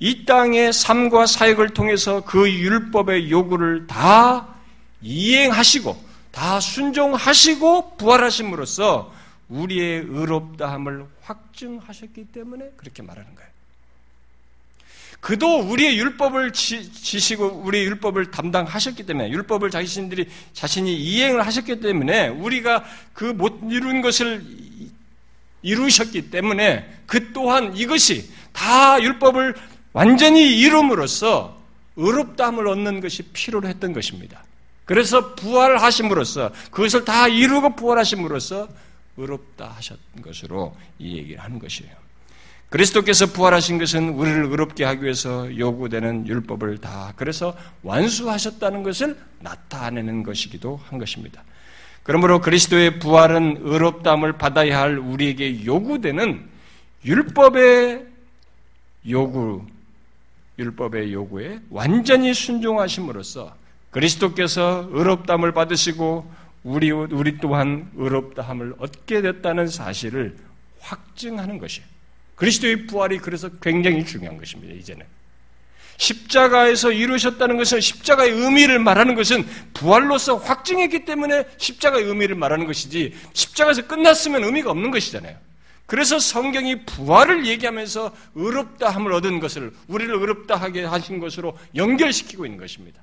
이 0.00 0.24
땅의 0.24 0.72
삶과 0.72 1.26
사역을 1.26 1.70
통해서 1.70 2.22
그 2.24 2.50
율법의 2.50 3.30
요구를 3.30 3.86
다 3.86 4.48
이행하시고 5.02 6.04
다 6.32 6.58
순종하시고 6.58 7.96
부활하심으로써 7.96 9.12
우리의 9.48 10.04
의롭다함을 10.08 11.04
확증하셨기 11.22 12.26
때문에 12.32 12.70
그렇게 12.76 13.02
말하는 13.02 13.34
거예요. 13.34 13.50
그도 15.20 15.58
우리의 15.60 15.98
율법을 15.98 16.52
지시고 16.54 17.46
우리의 17.64 17.84
율법을 17.84 18.30
담당하셨기 18.30 19.04
때문에 19.04 19.28
율법을 19.30 19.70
자신들이 19.70 20.28
자신이 20.54 20.96
이행을 20.96 21.44
하셨기 21.44 21.80
때문에 21.80 22.28
우리가 22.28 22.84
그 23.12 23.34
못 23.34 23.60
이룬 23.70 24.00
것을 24.00 24.42
이루셨기 25.62 26.30
때문에 26.30 27.02
그 27.06 27.32
또한 27.34 27.76
이것이 27.76 28.30
다 28.52 29.00
율법을 29.02 29.54
완전히 29.92 30.58
이룸으로써 30.58 31.58
의롭다함을 31.96 32.66
얻는 32.68 33.00
것이 33.00 33.22
필요로 33.22 33.68
했던 33.68 33.92
것입니다. 33.92 34.44
그래서 34.84 35.34
부활하심으로써 35.34 36.50
그것을 36.70 37.04
다 37.04 37.28
이루고 37.28 37.76
부활하심으로써 37.76 38.68
의롭다 39.16 39.68
하셨던 39.76 40.22
것으로 40.22 40.74
이 40.98 41.16
얘기를 41.16 41.42
하는 41.42 41.58
것이에요. 41.58 41.92
그리스도께서 42.70 43.26
부활하신 43.26 43.78
것은 43.78 44.10
우리를 44.10 44.44
의롭게 44.44 44.84
하기 44.84 45.02
위해서 45.02 45.56
요구되는 45.58 46.28
율법을 46.28 46.78
다 46.78 47.12
그래서 47.16 47.56
완수하셨다는 47.82 48.84
것을 48.84 49.18
나타내는 49.40 50.22
것이기도 50.22 50.80
한 50.88 50.98
것입니다. 50.98 51.42
그러므로 52.04 52.40
그리스도의 52.40 53.00
부활은 53.00 53.58
의롭다함을 53.62 54.34
받아야 54.34 54.80
할 54.80 54.98
우리에게 54.98 55.64
요구되는 55.64 56.48
율법의 57.04 58.06
요구, 59.08 59.66
율법의 60.60 61.12
요구에 61.12 61.60
완전히 61.70 62.34
순종하심으로써 62.34 63.56
그리스도께서 63.90 64.88
의롭다함을 64.92 65.52
받으시고 65.52 66.30
우리, 66.62 66.90
우리 66.90 67.38
또한 67.38 67.90
의롭다함을 67.96 68.74
얻게 68.78 69.22
됐다는 69.22 69.66
사실을 69.66 70.36
확증하는 70.80 71.58
것이에요. 71.58 71.88
그리스도의 72.36 72.86
부활이 72.86 73.18
그래서 73.18 73.48
굉장히 73.60 74.04
중요한 74.04 74.36
것입니다, 74.36 74.74
이제는. 74.74 75.04
십자가에서 75.96 76.92
이루셨다는 76.92 77.58
것은 77.58 77.80
십자가의 77.80 78.32
의미를 78.32 78.78
말하는 78.78 79.14
것은 79.14 79.46
부활로서 79.74 80.36
확증했기 80.36 81.04
때문에 81.04 81.44
십자가의 81.58 82.04
의미를 82.04 82.36
말하는 82.36 82.66
것이지 82.66 83.14
십자가에서 83.34 83.86
끝났으면 83.86 84.44
의미가 84.44 84.70
없는 84.70 84.90
것이잖아요. 84.90 85.36
그래서 85.90 86.20
성경이 86.20 86.84
부활을 86.84 87.46
얘기하면서 87.46 88.14
의롭다함을 88.36 89.12
얻은 89.12 89.40
것을 89.40 89.72
우리를 89.88 90.14
의롭다하게 90.14 90.84
하신 90.84 91.18
것으로 91.18 91.58
연결시키고 91.74 92.46
있는 92.46 92.60
것입니다. 92.60 93.02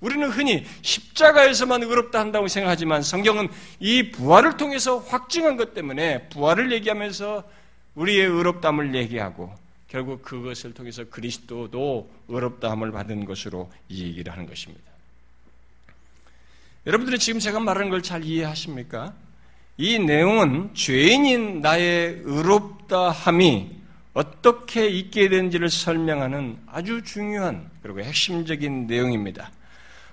우리는 0.00 0.28
흔히 0.28 0.66
십자가에서만 0.82 1.82
의롭다 1.82 2.20
한다고 2.20 2.46
생각하지만 2.46 3.00
성경은 3.00 3.48
이 3.80 4.10
부활을 4.10 4.58
통해서 4.58 4.98
확증한 4.98 5.56
것 5.56 5.72
때문에 5.72 6.28
부활을 6.28 6.72
얘기하면서 6.72 7.42
우리의 7.94 8.26
의롭다함을 8.26 8.94
얘기하고 8.94 9.50
결국 9.88 10.20
그것을 10.20 10.74
통해서 10.74 11.04
그리스도도 11.04 12.10
의롭다함을 12.28 12.92
받은 12.92 13.24
것으로 13.24 13.72
이 13.88 14.04
얘기를 14.04 14.30
하는 14.30 14.46
것입니다. 14.46 14.84
여러분들이 16.86 17.18
지금 17.18 17.40
제가 17.40 17.60
말하는 17.60 17.88
걸 17.88 18.02
잘 18.02 18.22
이해하십니까? 18.24 19.14
이 19.78 19.98
내용은 19.98 20.70
죄인인 20.74 21.60
나의 21.60 22.20
의롭다 22.24 23.10
함이 23.10 23.70
어떻게 24.14 24.88
있게 24.88 25.28
된지를 25.28 25.68
설명하는 25.68 26.56
아주 26.66 27.02
중요한 27.02 27.68
그리고 27.82 28.00
핵심적인 28.00 28.86
내용입니다. 28.86 29.50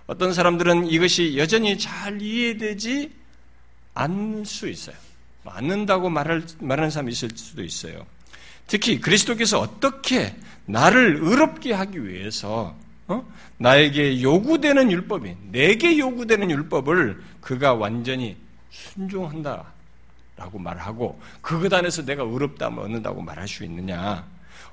어떤 0.05 0.33
사람들은 0.33 0.87
이것이 0.87 1.37
여전히 1.37 1.77
잘 1.77 2.21
이해되지 2.21 3.11
않을 3.93 4.45
수 4.45 4.67
있어요. 4.67 4.95
않는다고 5.45 6.09
말할, 6.09 6.43
말하는 6.59 6.89
사람이 6.89 7.11
있을 7.11 7.29
수도 7.33 7.63
있어요. 7.63 8.05
특히 8.67 8.99
그리스도께서 8.99 9.59
어떻게 9.59 10.35
나를 10.65 11.19
의롭게 11.21 11.73
하기 11.73 12.05
위해서 12.05 12.75
어? 13.07 13.25
나에게 13.57 14.21
요구되는 14.21 14.91
율법이 14.91 15.35
내게 15.51 15.97
요구되는 15.97 16.49
율법을 16.49 17.21
그가 17.41 17.73
완전히 17.73 18.35
순종한다 18.73 19.63
라고 20.35 20.57
말하고 20.57 21.19
그것 21.41 21.71
안에서 21.71 22.03
내가 22.03 22.23
의롭다면 22.23 22.85
얻는다고 22.85 23.21
말할 23.21 23.47
수 23.47 23.63
있느냐? 23.63 24.25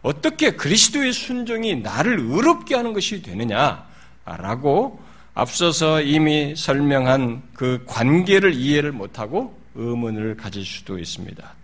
어떻게 0.02 0.52
그리스도의 0.52 1.12
순종이 1.12 1.76
나를 1.76 2.18
의롭게 2.18 2.74
하는 2.74 2.94
것이 2.94 3.22
되느냐 3.22 3.86
라고 4.24 5.00
앞서서 5.34 6.00
이미 6.00 6.54
설명한 6.56 7.42
그 7.52 7.84
관계를 7.86 8.54
이해를 8.54 8.92
못하고 8.92 9.58
의문을 9.74 10.36
가질 10.36 10.64
수도 10.64 10.98
있습니다. 10.98 11.54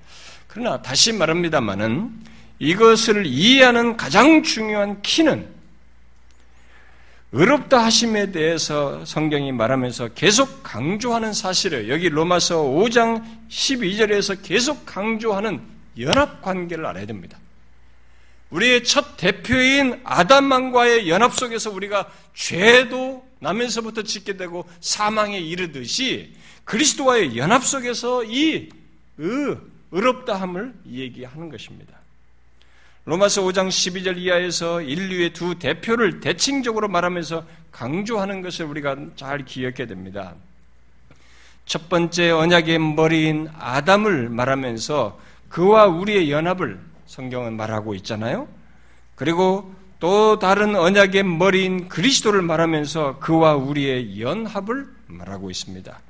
그러나 0.46 0.80
다시 0.80 1.12
말합니다만은 1.12 2.10
이것을 2.58 3.26
이해하는 3.26 3.96
가장 3.96 4.42
중요한 4.42 5.00
키는 5.02 5.55
의롭다 7.32 7.84
하심에 7.84 8.30
대해서 8.30 9.04
성경이 9.04 9.52
말하면서 9.52 10.10
계속 10.14 10.62
강조하는 10.62 11.32
사실을 11.32 11.88
여기 11.88 12.08
로마서 12.08 12.62
5장 12.62 13.22
12절에서 13.48 14.38
계속 14.42 14.86
강조하는 14.86 15.60
연합 15.98 16.40
관계를 16.40 16.86
알아야 16.86 17.06
됩니다. 17.06 17.38
우리의 18.50 18.84
첫 18.84 19.16
대표인 19.16 20.00
아담만과의 20.04 21.08
연합 21.08 21.34
속에서 21.34 21.70
우리가 21.70 22.10
죄도 22.32 23.26
나면서부터 23.40 24.02
짓게 24.02 24.36
되고 24.36 24.64
사망에 24.80 25.38
이르듯이 25.38 26.34
그리스도와의 26.64 27.36
연합 27.36 27.64
속에서 27.64 28.24
이 28.24 28.68
의, 29.18 29.56
의롭다함을 29.90 30.74
얘기하는 30.86 31.48
것입니다. 31.48 31.95
로마서 33.06 33.42
5장 33.42 33.68
12절 33.68 34.18
이하에서 34.18 34.80
인류의 34.82 35.32
두 35.32 35.56
대표를 35.60 36.18
대칭적으로 36.18 36.88
말하면서 36.88 37.44
강조하는 37.70 38.42
것을 38.42 38.66
우리가 38.66 38.96
잘 39.14 39.44
기억해야 39.44 39.86
됩니다. 39.86 40.34
첫 41.66 41.88
번째 41.88 42.30
언약의 42.32 42.80
머리인 42.80 43.48
아담을 43.56 44.28
말하면서 44.28 45.20
그와 45.48 45.86
우리의 45.86 46.32
연합을 46.32 46.80
성경은 47.06 47.56
말하고 47.56 47.94
있잖아요. 47.94 48.48
그리고 49.14 49.72
또 50.00 50.40
다른 50.40 50.74
언약의 50.74 51.22
머리인 51.22 51.88
그리스도를 51.88 52.42
말하면서 52.42 53.20
그와 53.20 53.54
우리의 53.54 54.20
연합을 54.20 54.84
말하고 55.06 55.48
있습니다. 55.52 56.00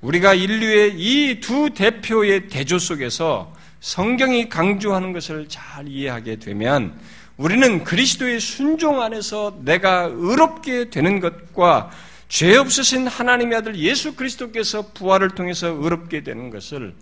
우리가 0.00 0.32
인류의 0.32 0.94
이 0.96 1.40
두 1.40 1.74
대표의 1.74 2.48
대조 2.48 2.78
속에서 2.78 3.52
성경이 3.82 4.48
강조하는 4.48 5.12
것을 5.12 5.48
잘 5.48 5.88
이해하게 5.88 6.36
되면 6.36 6.96
우리는 7.36 7.82
그리스도의 7.82 8.38
순종 8.38 9.02
안에서 9.02 9.58
내가 9.64 10.08
의롭게 10.12 10.88
되는 10.88 11.18
것과 11.18 11.90
죄 12.28 12.56
없으신 12.56 13.08
하나님의 13.08 13.58
아들 13.58 13.76
예수 13.76 14.14
그리스도께서 14.14 14.92
부활을 14.92 15.30
통해서 15.30 15.66
의롭게 15.66 16.22
되는 16.22 16.50
것을 16.50 16.94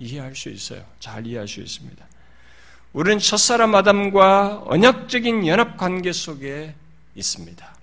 이해할 0.00 0.34
수 0.34 0.48
있어요. 0.50 0.84
잘 0.98 1.24
이해할 1.24 1.46
수 1.46 1.60
있습니다. 1.60 2.04
우리는 2.92 3.20
첫사람 3.20 3.72
아담과 3.76 4.64
언약적인 4.66 5.46
연합 5.46 5.76
관계 5.76 6.12
속에 6.12 6.74
있습니다. 7.14 7.74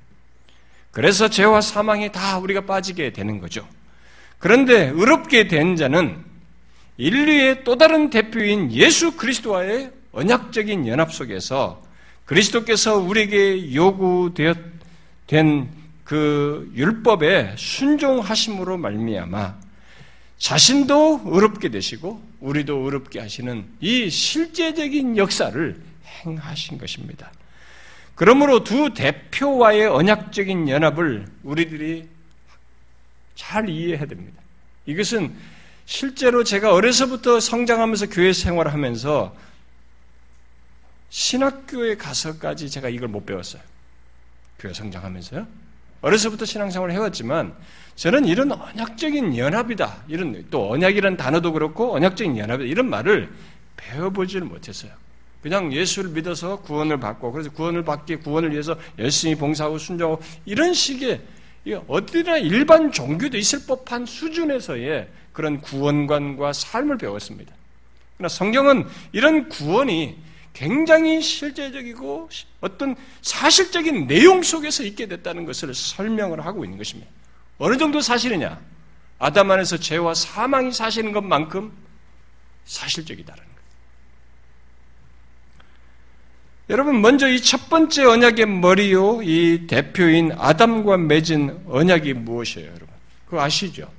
그래서 0.91 1.29
죄와 1.29 1.61
사망에 1.61 2.11
다 2.11 2.37
우리가 2.37 2.65
빠지게 2.65 3.13
되는 3.13 3.39
거죠. 3.39 3.65
그런데 4.39 4.89
의롭게 4.89 5.47
된 5.47 5.77
자는 5.77 6.30
인류의 7.01 7.63
또 7.63 7.77
다른 7.77 8.11
대표인 8.11 8.71
예수 8.71 9.17
그리스도와의 9.17 9.91
언약적인 10.11 10.85
연합 10.87 11.11
속에서 11.11 11.81
그리스도께서 12.25 12.97
우리에게 12.97 13.73
요구되었 13.73 14.55
된그 15.25 16.71
율법에 16.75 17.55
순종하심으로 17.57 18.77
말미암아 18.77 19.55
자신도 20.37 21.21
의롭게 21.25 21.69
되시고 21.69 22.21
우리도 22.39 22.77
의롭게 22.77 23.19
하시는 23.19 23.65
이 23.79 24.07
실제적인 24.07 25.17
역사를 25.17 25.81
행하신 26.05 26.77
것입니다. 26.77 27.31
그러므로 28.13 28.63
두 28.63 28.93
대표와의 28.93 29.87
언약적인 29.87 30.69
연합을 30.69 31.25
우리들이 31.41 32.07
잘 33.33 33.67
이해해야 33.67 34.05
됩니다. 34.05 34.39
이것은 34.85 35.33
실제로 35.91 36.45
제가 36.45 36.73
어려서부터 36.73 37.41
성장하면서 37.41 38.07
교회 38.07 38.31
생활을 38.31 38.71
하면서 38.71 39.35
신학교에 41.09 41.97
가서까지 41.97 42.69
제가 42.69 42.87
이걸 42.87 43.09
못 43.09 43.25
배웠어요. 43.25 43.61
교회 44.57 44.71
성장하면서요. 44.71 45.45
어려서부터 45.99 46.45
신앙생활을 46.45 46.95
해왔지만 46.95 47.53
저는 47.97 48.23
이런 48.23 48.53
언약적인 48.53 49.35
연합이다. 49.35 50.03
이런 50.07 50.45
또 50.49 50.71
언약이라는 50.71 51.17
단어도 51.17 51.51
그렇고 51.51 51.93
언약적인 51.93 52.37
연합이다. 52.37 52.71
이런 52.71 52.89
말을 52.89 53.29
배워보지를 53.75 54.47
못했어요. 54.47 54.93
그냥 55.43 55.73
예수를 55.73 56.11
믿어서 56.11 56.61
구원을 56.61 57.01
받고 57.01 57.33
그래서 57.33 57.49
구원을 57.51 57.83
받기 57.83 58.15
구원을 58.17 58.53
위해서 58.53 58.77
열심히 58.97 59.35
봉사하고 59.35 59.77
순종하고 59.77 60.23
이런 60.45 60.73
식의 60.73 61.19
어디나 61.89 62.37
일반 62.37 62.93
종교도 62.93 63.37
있을 63.37 63.65
법한 63.67 64.05
수준에서의 64.05 65.09
그런 65.33 65.61
구원관과 65.61 66.53
삶을 66.53 66.97
배웠습니다. 66.97 67.53
그러나 68.17 68.29
성경은 68.29 68.87
이런 69.11 69.49
구원이 69.49 70.17
굉장히 70.53 71.21
실제적이고 71.21 72.29
어떤 72.59 72.95
사실적인 73.21 74.07
내용 74.07 74.43
속에서 74.43 74.83
있게 74.83 75.07
됐다는 75.07 75.45
것을 75.45 75.73
설명을 75.73 76.45
하고 76.45 76.65
있는 76.65 76.77
것입니다. 76.77 77.09
어느 77.57 77.77
정도 77.77 78.01
사실이냐? 78.01 78.59
아담 79.17 79.51
안에서 79.51 79.77
죄와 79.77 80.13
사망이 80.13 80.71
사실인 80.73 81.11
것만큼 81.11 81.71
사실적이다라는 82.65 83.43
거예요. 83.43 83.61
여러분 86.69 87.01
먼저 87.01 87.27
이 87.27 87.39
첫 87.39 87.69
번째 87.69 88.05
언약의 88.05 88.45
머리요, 88.47 89.21
이 89.23 89.67
대표인 89.67 90.31
아담과 90.37 90.97
맺은 90.97 91.63
언약이 91.67 92.13
무엇이에요, 92.13 92.67
여러분? 92.67 92.87
그거 93.25 93.41
아시죠? 93.41 93.91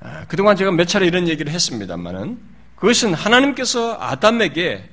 아, 0.00 0.26
그동안 0.26 0.56
제가 0.56 0.70
몇 0.72 0.86
차례 0.86 1.06
이런 1.06 1.28
얘기를 1.28 1.52
했습니다만은 1.52 2.38
그것은 2.76 3.14
하나님께서 3.14 3.98
아담에게 4.00 4.88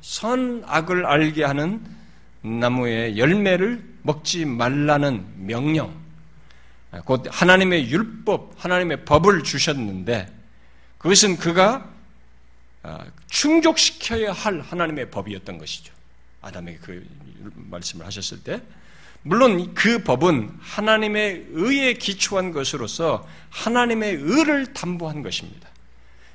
선악을 0.00 1.06
알게 1.06 1.44
하는 1.44 1.84
나무의 2.42 3.18
열매를 3.18 3.84
먹지 4.02 4.44
말라는 4.44 5.46
명령, 5.46 5.94
곧 7.04 7.26
하나님의 7.30 7.90
율법, 7.90 8.54
하나님의 8.58 9.04
법을 9.04 9.42
주셨는데 9.44 10.32
그것은 10.98 11.36
그가 11.36 11.88
아, 12.84 13.04
충족시켜야 13.28 14.32
할 14.32 14.60
하나님의 14.60 15.10
법이었던 15.10 15.56
것이죠. 15.56 15.92
아담에게 16.40 16.78
그 16.78 17.06
말씀을 17.54 18.04
하셨을 18.04 18.42
때 18.42 18.60
물론 19.22 19.72
그 19.74 20.02
법은 20.02 20.50
하나님의 20.60 21.46
의에 21.50 21.94
기초한 21.94 22.50
것으로서 22.52 23.26
하나님의 23.50 24.16
의를 24.20 24.72
담보한 24.72 25.22
것입니다. 25.22 25.68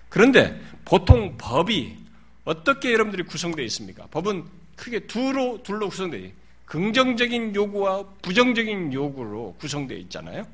그런데 0.10 0.60
보통 0.86 1.35
법이 1.38 1.98
어떻게 2.46 2.94
여러분들이 2.94 3.23
구성되어 3.23 3.65
있습니까? 3.65 4.08
법은 4.10 4.46
크게 4.77 5.02
두로, 5.02 5.62
둘로 5.63 5.90
구성되어 5.90 6.19
있 6.21 6.33
긍정적인 6.65 7.56
요구와 7.56 8.06
부정적인 8.21 8.94
요구로 8.94 9.56
구성되어 9.60 9.98
있잖아요. 10.00 10.46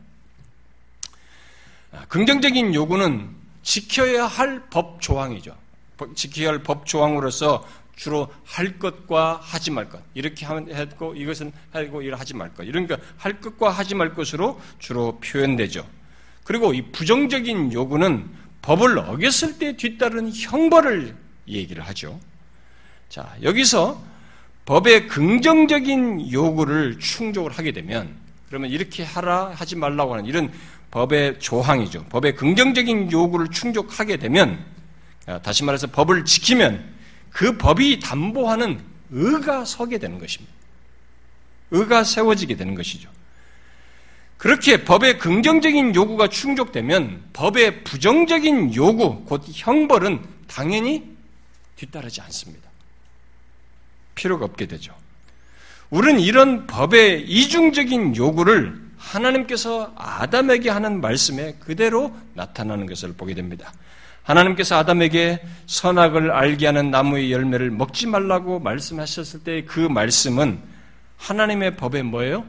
아, 1.92 2.06
긍정적인 2.08 2.74
요구는 2.74 3.30
지켜야 3.62 4.26
할 4.26 4.64
법 4.70 5.02
조항이죠. 5.02 5.56
지켜야 6.16 6.50
할 6.50 6.64
법 6.64 6.86
조항으로서 6.86 7.66
주로 7.96 8.28
할 8.44 8.80
것과 8.80 9.40
하지 9.42 9.72
말 9.72 9.90
것. 9.90 10.02
이렇게 10.14 10.46
하고 10.46 11.16
이것은 11.16 11.52
하고 11.72 12.02
이걸 12.02 12.20
하지 12.20 12.34
말 12.34 12.54
것. 12.54 12.64
이러니까 12.64 12.98
할 13.18 13.40
것과 13.40 13.70
하지 13.70 13.96
말 13.96 14.14
것으로 14.14 14.60
주로 14.80 15.20
표현되죠. 15.20 15.86
그리고 16.44 16.74
이 16.74 16.82
부정적인 16.92 17.72
요구는 17.72 18.30
법을 18.62 18.98
어겼을 18.98 19.60
때 19.60 19.76
뒤따른 19.78 20.32
형벌을 20.34 21.16
얘기를 21.48 21.86
하죠. 21.88 22.20
자, 23.10 23.36
여기서 23.44 24.02
법의 24.66 25.08
긍정적인 25.08 26.32
요구를 26.32 26.98
충족을 27.00 27.52
하게 27.52 27.72
되면 27.74 28.16
그러면 28.48 28.70
이렇게 28.70 29.04
하라 29.04 29.52
하지 29.54 29.76
말라고 29.76 30.14
하는 30.14 30.26
이런 30.26 30.52
법의 30.92 31.40
조항이죠. 31.40 32.06
법의 32.06 32.36
긍정적인 32.36 33.12
요구를 33.12 33.50
충족하게 33.50 34.18
되면 34.18 34.64
아, 35.26 35.40
다시 35.40 35.64
말해서 35.64 35.88
법을 35.88 36.26
지키면 36.26 36.93
그 37.34 37.58
법이 37.58 38.00
담보하는 38.00 38.80
의가 39.10 39.66
서게 39.66 39.98
되는 39.98 40.20
것입니다. 40.20 40.54
의가 41.72 42.04
세워지게 42.04 42.56
되는 42.56 42.76
것이죠. 42.76 43.10
그렇게 44.38 44.84
법의 44.84 45.20
긍정적인 45.20 45.96
요구가 45.96 46.28
충족되면 46.28 47.24
법의 47.34 47.84
부정적인 47.84 48.76
요구, 48.76 49.24
곧 49.26 49.44
형벌은 49.48 50.22
당연히 50.48 51.04
뒤따르지 51.76 52.22
않습니다. 52.22 52.70
필요가 54.16 54.46
없게 54.46 54.68
되죠. 54.68 54.94
우리는 55.90 56.20
이런 56.20 56.68
법의 56.68 57.28
이중적인 57.28 58.16
요구를 58.16 58.80
하나님께서 58.98 59.94
아담에게 59.96 60.70
하는 60.70 61.02
말씀에 61.02 61.56
그대로 61.60 62.16
나타나는 62.34 62.86
것을 62.86 63.14
보게 63.14 63.34
됩니다. 63.34 63.74
하나님께서 64.24 64.78
아담에게 64.78 65.42
선악을 65.66 66.32
알게 66.32 66.66
하는 66.68 66.92
나무의 66.92 67.32
열매를 67.32 67.72
먹지 67.72 68.08
말라고 68.08 68.60
말씀하셨을 68.60 69.44
때 69.44 69.66
그 69.66 69.80
말씀은 69.80 70.60
하나님의 71.18 71.78
법에 71.78 72.02
뭐예요? 72.04 72.46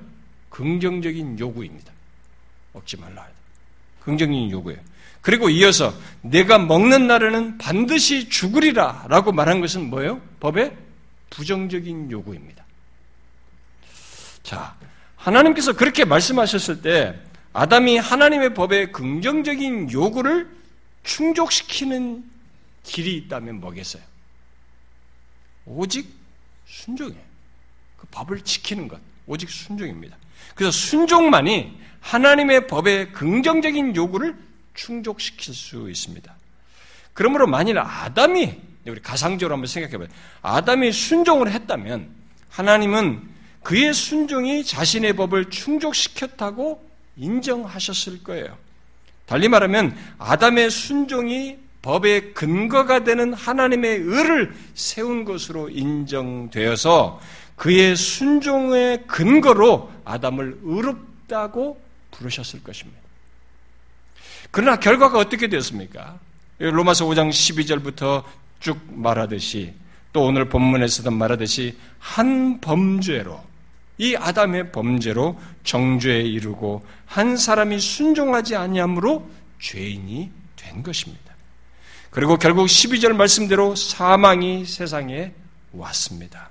긍정적인 0.50 1.38
요구입니다. 1.38 1.92
먹지 2.72 2.96
말라. 2.96 3.26
긍정적인 4.04 4.50
요구예요. 4.50 4.80
그리고 5.20 5.48
이어서 5.48 5.94
내가 6.20 6.58
먹는 6.58 7.06
날에는 7.06 7.58
반드시 7.58 8.28
죽으리라 8.28 9.06
라고 9.08 9.32
말한 9.32 9.60
것은 9.60 9.88
뭐예요? 9.90 10.20
법의 10.40 10.76
부정적인 11.30 12.10
요구입니다. 12.10 12.64
자, 14.42 14.74
하나님께서 15.16 15.72
그렇게 15.72 16.04
말씀하셨을 16.04 16.82
때 16.82 17.18
아담이 17.52 17.96
하나님의 17.96 18.54
법의 18.54 18.92
긍정적인 18.92 19.90
요구를 19.90 20.48
충족시키는 21.04 22.24
길이 22.82 23.16
있다면 23.16 23.60
뭐겠어요? 23.60 24.02
오직 25.66 26.08
순종이에요. 26.66 27.22
그 27.96 28.06
법을 28.10 28.40
지키는 28.42 28.88
것. 28.88 29.00
오직 29.26 29.48
순종입니다. 29.48 30.16
그래서 30.54 30.70
순종만이 30.70 31.78
하나님의 32.00 32.66
법의 32.66 33.12
긍정적인 33.12 33.96
요구를 33.96 34.36
충족시킬 34.74 35.54
수 35.54 35.88
있습니다. 35.88 36.34
그러므로 37.14 37.46
만일 37.46 37.78
아담이 37.78 38.60
우리 38.86 39.00
가상적으로 39.00 39.54
한번 39.54 39.66
생각해 39.66 39.96
봐요. 39.96 40.08
아담이 40.42 40.92
순종을 40.92 41.50
했다면 41.50 42.10
하나님은 42.50 43.34
그의 43.62 43.94
순종이 43.94 44.62
자신의 44.62 45.14
법을 45.14 45.48
충족시켰다고 45.48 46.86
인정하셨을 47.16 48.22
거예요. 48.22 48.58
달리 49.26 49.48
말하면 49.48 49.96
아담의 50.18 50.70
순종이 50.70 51.58
법의 51.82 52.32
근거가 52.32 53.04
되는 53.04 53.34
하나님의 53.34 53.98
의를 53.98 54.54
세운 54.74 55.24
것으로 55.24 55.68
인정되어서 55.68 57.20
그의 57.56 57.94
순종의 57.94 59.06
근거로 59.06 59.92
아담을 60.04 60.58
의롭다고 60.62 61.80
부르셨을 62.10 62.62
것입니다. 62.62 63.00
그러나 64.50 64.76
결과가 64.78 65.18
어떻게 65.18 65.48
되었습니까? 65.48 66.18
로마서 66.58 67.06
5장 67.06 67.28
12절부터 67.28 68.24
쭉 68.60 68.78
말하듯이 68.88 69.74
또 70.12 70.24
오늘 70.24 70.48
본문에서도 70.48 71.10
말하듯이 71.10 71.76
한 71.98 72.60
범죄로 72.60 73.42
이 73.98 74.16
아담의 74.16 74.72
범죄로 74.72 75.38
정죄에 75.62 76.20
이르고 76.20 76.84
한 77.06 77.36
사람이 77.36 77.78
순종하지 77.78 78.56
아니함으로 78.56 79.28
죄인이 79.60 80.30
된 80.56 80.82
것입니다. 80.82 81.34
그리고 82.10 82.36
결국 82.36 82.66
12절 82.66 83.14
말씀대로 83.14 83.74
사망이 83.74 84.64
세상에 84.64 85.32
왔습니다. 85.72 86.50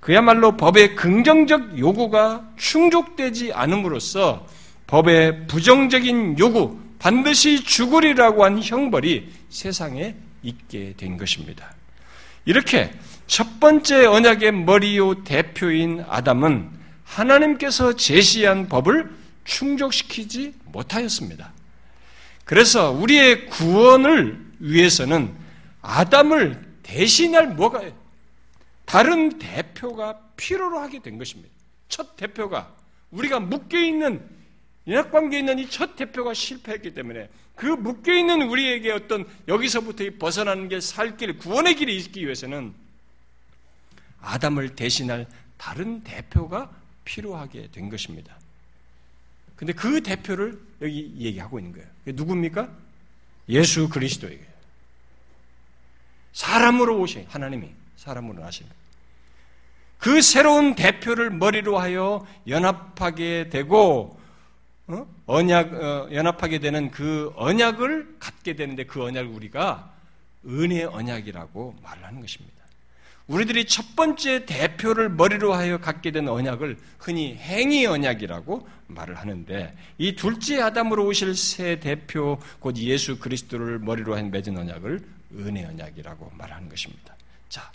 그야말로 0.00 0.56
법의 0.56 0.96
긍정적 0.96 1.78
요구가 1.78 2.48
충족되지 2.56 3.52
않음으로써 3.52 4.46
법의 4.86 5.46
부정적인 5.46 6.38
요구, 6.38 6.80
반드시 6.98 7.62
죽으리라고 7.62 8.44
한 8.44 8.60
형벌이 8.62 9.30
세상에 9.50 10.16
있게 10.42 10.94
된 10.96 11.16
것입니다. 11.16 11.72
이렇게 12.44 12.90
첫 13.30 13.60
번째 13.60 14.06
언약의 14.06 14.50
머리요 14.50 15.22
대표인 15.22 16.04
아담은 16.08 16.68
하나님께서 17.04 17.94
제시한 17.94 18.68
법을 18.68 19.08
충족시키지 19.44 20.52
못하였습니다. 20.64 21.52
그래서 22.44 22.90
우리의 22.90 23.46
구원을 23.46 24.36
위해서는 24.58 25.32
아담을 25.80 26.60
대신할 26.82 27.54
뭐가 27.54 27.82
다른 28.84 29.38
대표가 29.38 30.18
필요로 30.36 30.80
하게 30.80 30.98
된 30.98 31.16
것입니다. 31.16 31.54
첫 31.88 32.16
대표가 32.16 32.74
우리가 33.12 33.38
묶여 33.38 33.78
있는 33.78 34.28
연합 34.88 35.12
관계에 35.12 35.38
있는 35.38 35.60
이 35.60 35.68
첫 35.70 35.94
대표가 35.94 36.34
실패했기 36.34 36.94
때문에 36.94 37.28
그 37.54 37.66
묶여 37.66 38.12
있는 38.12 38.42
우리에게 38.42 38.90
어떤 38.90 39.24
여기서부터 39.46 40.02
벗어나는 40.18 40.68
게 40.68 40.80
살 40.80 41.16
길, 41.16 41.38
구원의 41.38 41.76
길이 41.76 41.96
있기 41.96 42.24
위해서는 42.24 42.74
아담을 44.20 44.74
대신할 44.74 45.26
다른 45.56 46.02
대표가 46.02 46.70
필요하게 47.04 47.70
된 47.72 47.88
것입니다. 47.88 48.34
근데 49.56 49.72
그 49.72 50.02
대표를 50.02 50.58
여기 50.80 51.14
얘기하고 51.18 51.58
있는 51.58 51.72
거예요. 51.72 51.86
누굽니까? 52.06 52.70
예수 53.50 53.88
그리스도에게. 53.88 54.40
사람으로 56.32 56.98
오신 57.00 57.26
하나님이 57.28 57.68
사람으로 57.96 58.40
나신 58.40 58.66
그 59.98 60.22
새로운 60.22 60.74
대표를 60.74 61.30
머리로 61.30 61.78
하여 61.78 62.26
연합하게 62.46 63.50
되고 63.50 64.18
어? 64.86 65.06
언약 65.26 65.74
어, 65.74 66.08
연합하게 66.12 66.58
되는 66.58 66.90
그 66.90 67.32
언약을 67.36 68.16
갖게 68.18 68.56
되는데 68.56 68.84
그 68.84 69.02
언약을 69.04 69.30
우리가 69.30 69.92
은혜 70.46 70.84
언약이라고 70.84 71.76
말하는 71.82 72.20
것입니다. 72.20 72.59
우리들이 73.30 73.64
첫 73.66 73.94
번째 73.94 74.44
대표를 74.44 75.08
머리로 75.08 75.54
하여 75.54 75.78
갖게 75.78 76.10
된 76.10 76.26
언약을 76.26 76.76
흔히 76.98 77.36
행위 77.36 77.86
언약이라고 77.86 78.68
말을 78.88 79.14
하는데 79.14 79.72
이 79.98 80.16
둘째 80.16 80.60
아담으로 80.60 81.06
오실 81.06 81.36
새 81.36 81.78
대표 81.78 82.40
곧 82.58 82.76
예수 82.78 83.20
그리스도를 83.20 83.78
머리로 83.78 84.16
한 84.16 84.32
맺은 84.32 84.58
언약을 84.58 85.00
은혜 85.38 85.64
언약이라고 85.64 86.32
말하는 86.36 86.68
것입니다. 86.68 87.14
자, 87.48 87.70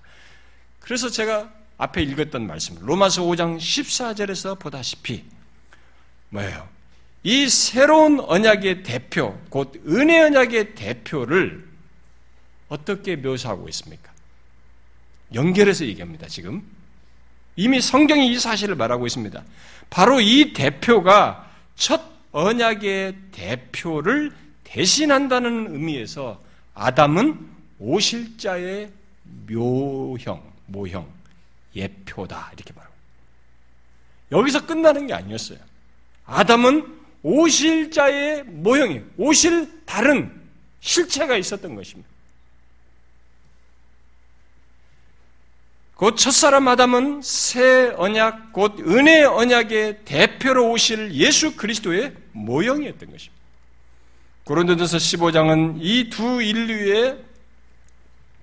그래서 0.82 1.10
제가 1.10 1.50
앞에 1.78 2.04
읽었던 2.04 2.46
말씀 2.46 2.76
로마서 2.82 3.24
5장 3.24 3.58
14절에서 3.58 4.60
보다시피 4.60 5.24
뭐예요? 6.32 6.68
이 7.24 7.48
새로운 7.48 8.20
언약의 8.20 8.84
대표 8.84 9.40
곧 9.48 9.82
은혜 9.88 10.20
언약의 10.20 10.76
대표를 10.76 11.66
어떻게 12.68 13.16
묘사하고 13.16 13.70
있습니까? 13.70 14.15
연결해서 15.36 15.86
얘기합니다, 15.86 16.28
지금. 16.28 16.64
이미 17.56 17.80
성경이 17.80 18.32
이 18.32 18.40
사실을 18.40 18.76
말하고 18.76 19.06
있습니다. 19.06 19.44
바로 19.90 20.20
이 20.20 20.54
대표가 20.54 21.50
첫 21.76 22.02
언약의 22.32 23.16
대표를 23.32 24.34
대신한다는 24.64 25.74
의미에서 25.74 26.42
아담은 26.74 27.48
오실자의 27.80 28.92
묘형, 29.48 30.42
모형, 30.66 31.08
예표다. 31.76 32.52
이렇게 32.54 32.74
말합니다. 32.74 33.06
여기서 34.32 34.66
끝나는 34.66 35.08
게 35.08 35.14
아니었어요. 35.14 35.60
아담은 36.26 36.94
오실자의 37.24 38.44
모형이, 38.44 39.02
오실 39.18 39.86
다른 39.86 40.32
실체가 40.80 41.38
있었던 41.38 41.76
것입니다. 41.76 42.10
곧 45.96 46.18
첫사람 46.18 46.68
아담은 46.68 47.22
새 47.24 47.94
언약, 47.98 48.52
곧 48.52 48.80
은혜 48.82 49.24
언약의 49.24 50.00
대표로 50.04 50.72
오실 50.72 51.14
예수 51.14 51.56
그리스도의 51.56 52.14
모형이었던 52.34 53.10
것입니다. 53.12 53.34
고린도전서 54.44 54.98
15장은 54.98 55.78
이 55.80 56.10
두 56.10 56.42
인류의 56.42 57.18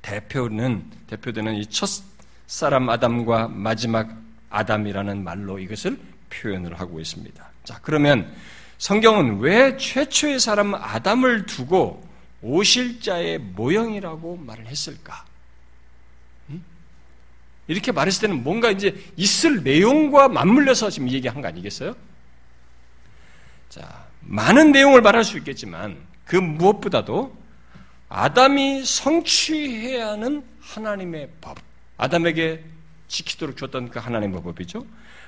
대표는 0.00 0.82
대표되는 1.06 1.54
이 1.56 1.66
첫사람 1.66 2.88
아담과 2.88 3.48
마지막 3.48 4.16
아담이라는 4.50 5.22
말로 5.22 5.58
이것을 5.58 5.98
표현을 6.30 6.80
하고 6.80 7.00
있습니다. 7.00 7.50
자, 7.64 7.78
그러면 7.82 8.32
성경은 8.78 9.38
왜 9.40 9.76
최초의 9.76 10.40
사람 10.40 10.74
아담을 10.74 11.46
두고 11.46 12.02
오실 12.40 13.00
자의 13.00 13.38
모형이라고 13.38 14.38
말을 14.38 14.66
했을까? 14.66 15.24
이렇게 17.72 17.90
말했을 17.90 18.28
때는 18.28 18.44
뭔가 18.44 18.70
이제 18.70 18.94
있을 19.16 19.62
내용과 19.62 20.28
맞물려서 20.28 20.90
지금 20.90 21.10
얘기한 21.10 21.40
거 21.40 21.48
아니겠어요? 21.48 21.94
자, 23.68 24.04
많은 24.20 24.72
내용을 24.72 25.00
말할 25.00 25.24
수 25.24 25.38
있겠지만 25.38 25.96
그 26.24 26.36
무엇보다도 26.36 27.34
아담이 28.08 28.84
성취해야 28.84 30.10
하는 30.10 30.44
하나님의 30.60 31.30
법. 31.40 31.58
아담에게 31.96 32.62
지키도록 33.08 33.56
줬던 33.56 33.90
그 33.90 33.98
하나님의 33.98 34.42
법이죠. 34.42 34.84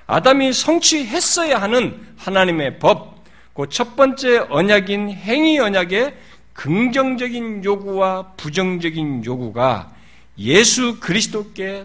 아담이 0.06 0.52
성취했어야 0.52 1.60
하는 1.60 2.06
하나님의 2.16 2.78
법. 2.78 3.14
그 3.54 3.66
첫 3.70 3.94
번째 3.96 4.46
언약인 4.50 5.10
행위 5.10 5.58
언약의 5.58 6.14
긍정적인 6.54 7.64
요구와 7.64 8.32
부정적인 8.36 9.24
요구가 9.24 9.94
예수 10.38 10.98
그리스도께 11.00 11.84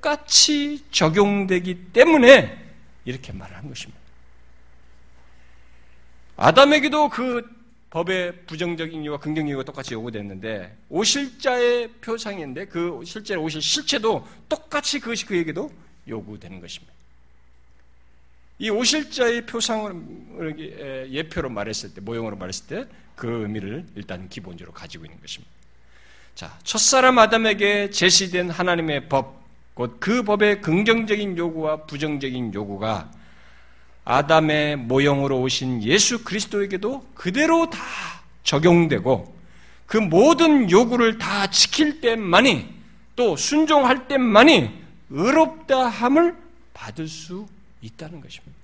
똑같이 0.00 0.84
적용되기 0.90 1.92
때문에 1.92 2.66
이렇게 3.04 3.32
말을 3.32 3.56
한 3.56 3.68
것입니다. 3.68 3.98
아담에게도 6.36 7.08
그 7.08 7.48
법의 7.90 8.44
부정적인 8.46 9.02
이유와 9.02 9.18
긍정적 9.18 9.48
이유가 9.48 9.64
똑같이 9.64 9.94
요구됐는데 9.94 10.76
오실자의 10.88 11.92
표상인데 12.00 12.66
그 12.66 13.00
실제로 13.04 13.42
오실 13.42 13.62
실체도 13.62 14.26
똑같이 14.48 15.00
그것이 15.00 15.26
그에게도 15.26 15.72
요구되는 16.06 16.60
것입니다. 16.60 16.92
이 18.60 18.70
오실자의 18.70 19.46
표상을 19.46 21.08
예표로 21.12 21.48
말했을 21.48 21.94
때 21.94 22.00
모형으로 22.00 22.36
말했을 22.36 22.66
때 22.66 23.08
그 23.18 23.42
의미를 23.42 23.84
일단 23.96 24.28
기본적으로 24.28 24.72
가지고 24.72 25.04
있는 25.04 25.20
것입니다. 25.20 25.52
자, 26.34 26.56
첫사람 26.62 27.18
아담에게 27.18 27.90
제시된 27.90 28.48
하나님의 28.48 29.08
법, 29.08 29.37
곧 29.78 30.00
그 30.00 30.24
법의 30.24 30.60
긍정적인 30.60 31.38
요구와 31.38 31.84
부정적인 31.84 32.52
요구가 32.52 33.08
아담의 34.04 34.74
모형으로 34.76 35.40
오신 35.42 35.84
예수 35.84 36.24
그리스도에게도 36.24 37.06
그대로 37.14 37.70
다 37.70 37.78
적용되고 38.42 39.36
그 39.86 39.98
모든 39.98 40.68
요구를 40.68 41.18
다 41.18 41.48
지킬 41.48 42.00
때만이 42.00 42.74
또 43.14 43.36
순종할 43.36 44.08
때만이 44.08 44.70
의롭다 45.10 45.86
함을 45.86 46.36
받을 46.74 47.06
수 47.06 47.46
있다는 47.80 48.20
것입니다. 48.20 48.58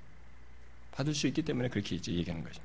받을 0.90 1.14
수 1.14 1.28
있기 1.28 1.42
때문에 1.42 1.68
그렇게 1.68 1.94
이제 1.94 2.10
얘기하는 2.12 2.42
거죠. 2.42 2.60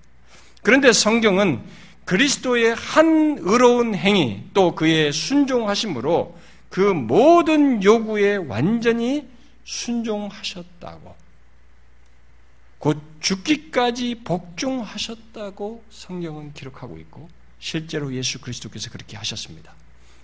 그런데 0.64 0.91
성경은 0.91 1.62
그리스도의 2.06 2.74
한 2.74 3.38
의로운 3.41 3.93
행위 3.93 4.41
또 4.56 4.74
그의 4.74 5.14
순종하심으로 5.14 6.36
그 6.70 6.80
모든 6.80 7.84
요구에 7.84 8.36
완전히 8.36 9.28
순종하셨다고 9.63 11.15
곧 12.78 13.01
죽기까지 13.20 14.22
복종하셨다고 14.24 15.84
성경은 15.89 16.53
기록하고 16.53 16.97
있고 16.99 17.30
실제로 17.59 18.13
예수 18.13 18.39
그리스도께서 18.39 18.89
그렇게 18.89 19.17
하셨습니다. 19.17 19.74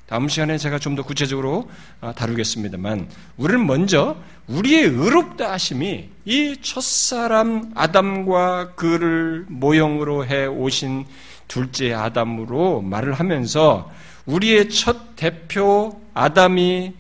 다음 0.08 0.30
시간에 0.30 0.58
제가 0.58 0.78
좀 0.80 0.96
더 0.96 1.04
구체적으로 1.04 1.70
아, 2.00 2.14
다루겠습니다만 2.14 3.10
우리는 3.38 3.66
먼저 3.66 4.16
우리의 4.48 4.84
의롭다 4.84 5.52
하심이 5.52 6.10
이 6.26 6.58
첫사람 6.62 7.72
아담과 7.76 8.76
그를 8.76 9.46
모형으로 9.50 10.26
해 10.28 10.46
오신 10.46 11.06
둘째 11.48 11.94
아담으로 11.94 12.82
말을 12.82 13.14
하면서 13.14 13.92
우리의 14.26 14.70
첫 14.70 15.16
대표 15.16 16.02
아담이 16.14 16.94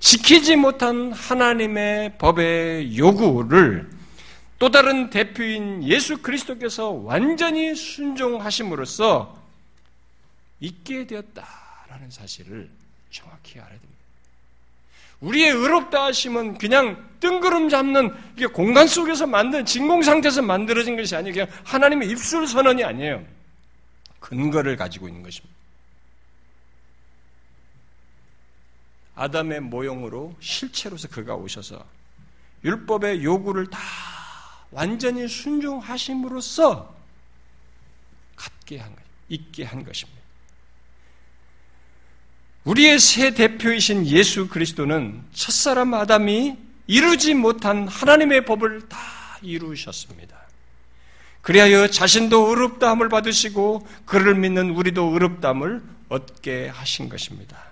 지키지 0.00 0.56
못한 0.56 1.12
하나님의 1.12 2.18
법의 2.18 2.98
요구를 2.98 3.88
또 4.58 4.70
다른 4.70 5.10
대표인 5.10 5.82
예수 5.84 6.18
그리스도께서 6.18 6.90
완전히 6.90 7.74
순종하심으로써 7.74 9.40
있게 10.60 11.06
되었다라는 11.06 12.10
사실을 12.10 12.68
정확히 13.10 13.58
알아야 13.58 13.70
됩니다. 13.70 13.92
우리의 15.20 15.50
의롭다 15.50 16.04
하심은 16.06 16.58
그냥 16.58 17.08
뜬구름 17.20 17.68
잡는 17.68 18.12
이게 18.36 18.46
공간 18.46 18.88
속에서 18.88 19.26
만든 19.26 19.64
진공 19.64 20.02
상태에서 20.02 20.42
만들어진 20.42 20.96
것이 20.96 21.14
아니에요. 21.14 21.32
그냥 21.32 21.48
하나님의 21.64 22.08
입술 22.08 22.46
선언이 22.46 22.82
아니에요. 22.82 23.24
근거를 24.18 24.76
가지고 24.76 25.06
있는 25.06 25.22
것입니다. 25.22 25.61
아담의 29.14 29.60
모형으로 29.60 30.34
실체로서 30.40 31.08
그가 31.08 31.34
오셔서 31.34 31.84
율법의 32.64 33.24
요구를 33.24 33.68
다 33.68 33.78
완전히 34.70 35.28
순종하심으로써 35.28 36.94
갖게 38.36 38.78
한 38.78 38.94
것, 38.94 39.02
있게 39.28 39.64
한 39.64 39.84
것입니다. 39.84 40.22
우리의 42.64 42.98
새 42.98 43.32
대표이신 43.34 44.06
예수 44.06 44.48
그리스도는 44.48 45.22
첫사람 45.32 45.94
아담이 45.94 46.56
이루지 46.86 47.34
못한 47.34 47.88
하나님의 47.88 48.44
법을 48.44 48.88
다 48.88 48.98
이루셨습니다. 49.42 50.40
그리하여 51.42 51.88
자신도 51.88 52.48
의롭다함을 52.48 53.08
받으시고 53.08 53.86
그를 54.04 54.36
믿는 54.36 54.70
우리도 54.70 55.06
의롭다함을 55.12 55.82
얻게 56.08 56.68
하신 56.68 57.08
것입니다. 57.08 57.71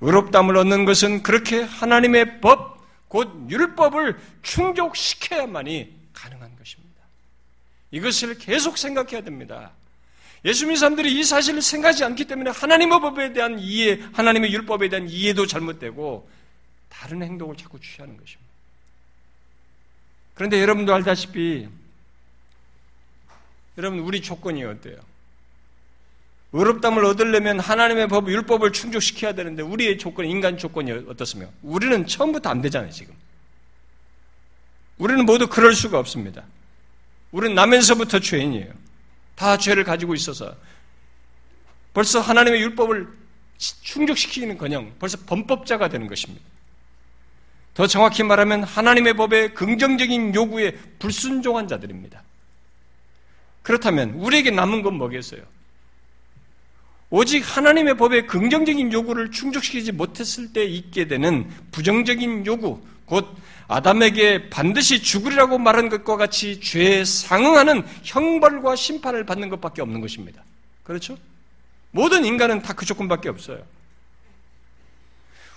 의롭다함을 0.00 0.56
얻는 0.56 0.84
것은 0.84 1.22
그렇게 1.22 1.62
하나님의 1.62 2.40
법, 2.40 2.80
곧 3.08 3.46
율법을 3.50 4.18
충족시켜야만이 4.42 5.92
가능한 6.12 6.56
것입니다. 6.56 7.00
이것을 7.90 8.38
계속 8.38 8.78
생각해야 8.78 9.22
됩니다. 9.22 9.72
예수 10.44 10.64
믿는 10.64 10.78
사람들이 10.78 11.18
이 11.18 11.24
사실을 11.24 11.60
생각하지 11.60 12.04
않기 12.04 12.24
때문에 12.24 12.50
하나님의 12.50 13.00
법에 13.00 13.32
대한 13.32 13.58
이해, 13.58 14.00
하나님의 14.12 14.52
율법에 14.52 14.88
대한 14.88 15.08
이해도 15.08 15.46
잘못되고 15.46 16.30
다른 16.88 17.22
행동을 17.22 17.56
자꾸 17.56 17.78
취하는 17.80 18.16
것입니다. 18.16 18.50
그런데 20.34 20.60
여러분도 20.62 20.94
알다시피 20.94 21.68
여러분 23.76 23.98
우리 24.00 24.22
조건이 24.22 24.64
어때요? 24.64 24.96
의롭담을 26.52 27.04
얻으려면 27.04 27.60
하나님의 27.60 28.08
법, 28.08 28.28
율법을 28.28 28.72
충족시켜야 28.72 29.32
되는데 29.34 29.62
우리의 29.62 29.98
조건, 29.98 30.26
인간 30.26 30.58
조건이 30.58 30.90
어떻습니까? 30.90 31.52
우리는 31.62 32.06
처음부터 32.06 32.50
안 32.50 32.60
되잖아요, 32.60 32.90
지금. 32.90 33.14
우리는 34.98 35.24
모두 35.24 35.48
그럴 35.48 35.74
수가 35.74 35.98
없습니다. 35.98 36.42
우리는 37.30 37.54
나면서부터 37.54 38.18
죄인이에요. 38.18 38.72
다 39.36 39.56
죄를 39.56 39.84
가지고 39.84 40.14
있어서 40.14 40.54
벌써 41.94 42.20
하나님의 42.20 42.60
율법을 42.62 43.08
충족시키는 43.56 44.58
건영 44.58 44.92
벌써 44.98 45.16
범법자가 45.26 45.88
되는 45.88 46.06
것입니다. 46.08 46.44
더 47.74 47.86
정확히 47.86 48.22
말하면 48.22 48.64
하나님의 48.64 49.14
법의 49.14 49.54
긍정적인 49.54 50.34
요구에 50.34 50.72
불순종한 50.98 51.68
자들입니다. 51.68 52.22
그렇다면 53.62 54.10
우리에게 54.10 54.50
남은 54.50 54.82
건 54.82 54.94
뭐겠어요? 54.94 55.42
오직 57.10 57.40
하나님의 57.40 57.96
법의 57.96 58.26
긍정적인 58.28 58.92
요구를 58.92 59.32
충족시키지 59.32 59.92
못했을 59.92 60.52
때 60.52 60.64
있게 60.64 61.08
되는 61.08 61.50
부정적인 61.72 62.46
요구, 62.46 62.80
곧 63.04 63.26
아담에게 63.66 64.48
반드시 64.48 65.02
죽으리라고 65.02 65.58
말한 65.58 65.88
것과 65.88 66.16
같이 66.16 66.60
죄에 66.60 67.04
상응하는 67.04 67.84
형벌과 68.04 68.76
심판을 68.76 69.26
받는 69.26 69.48
것밖에 69.48 69.82
없는 69.82 70.00
것입니다. 70.00 70.42
그렇죠? 70.84 71.16
모든 71.90 72.24
인간은 72.24 72.62
다 72.62 72.72
그 72.74 72.86
조건밖에 72.86 73.28
없어요. 73.28 73.60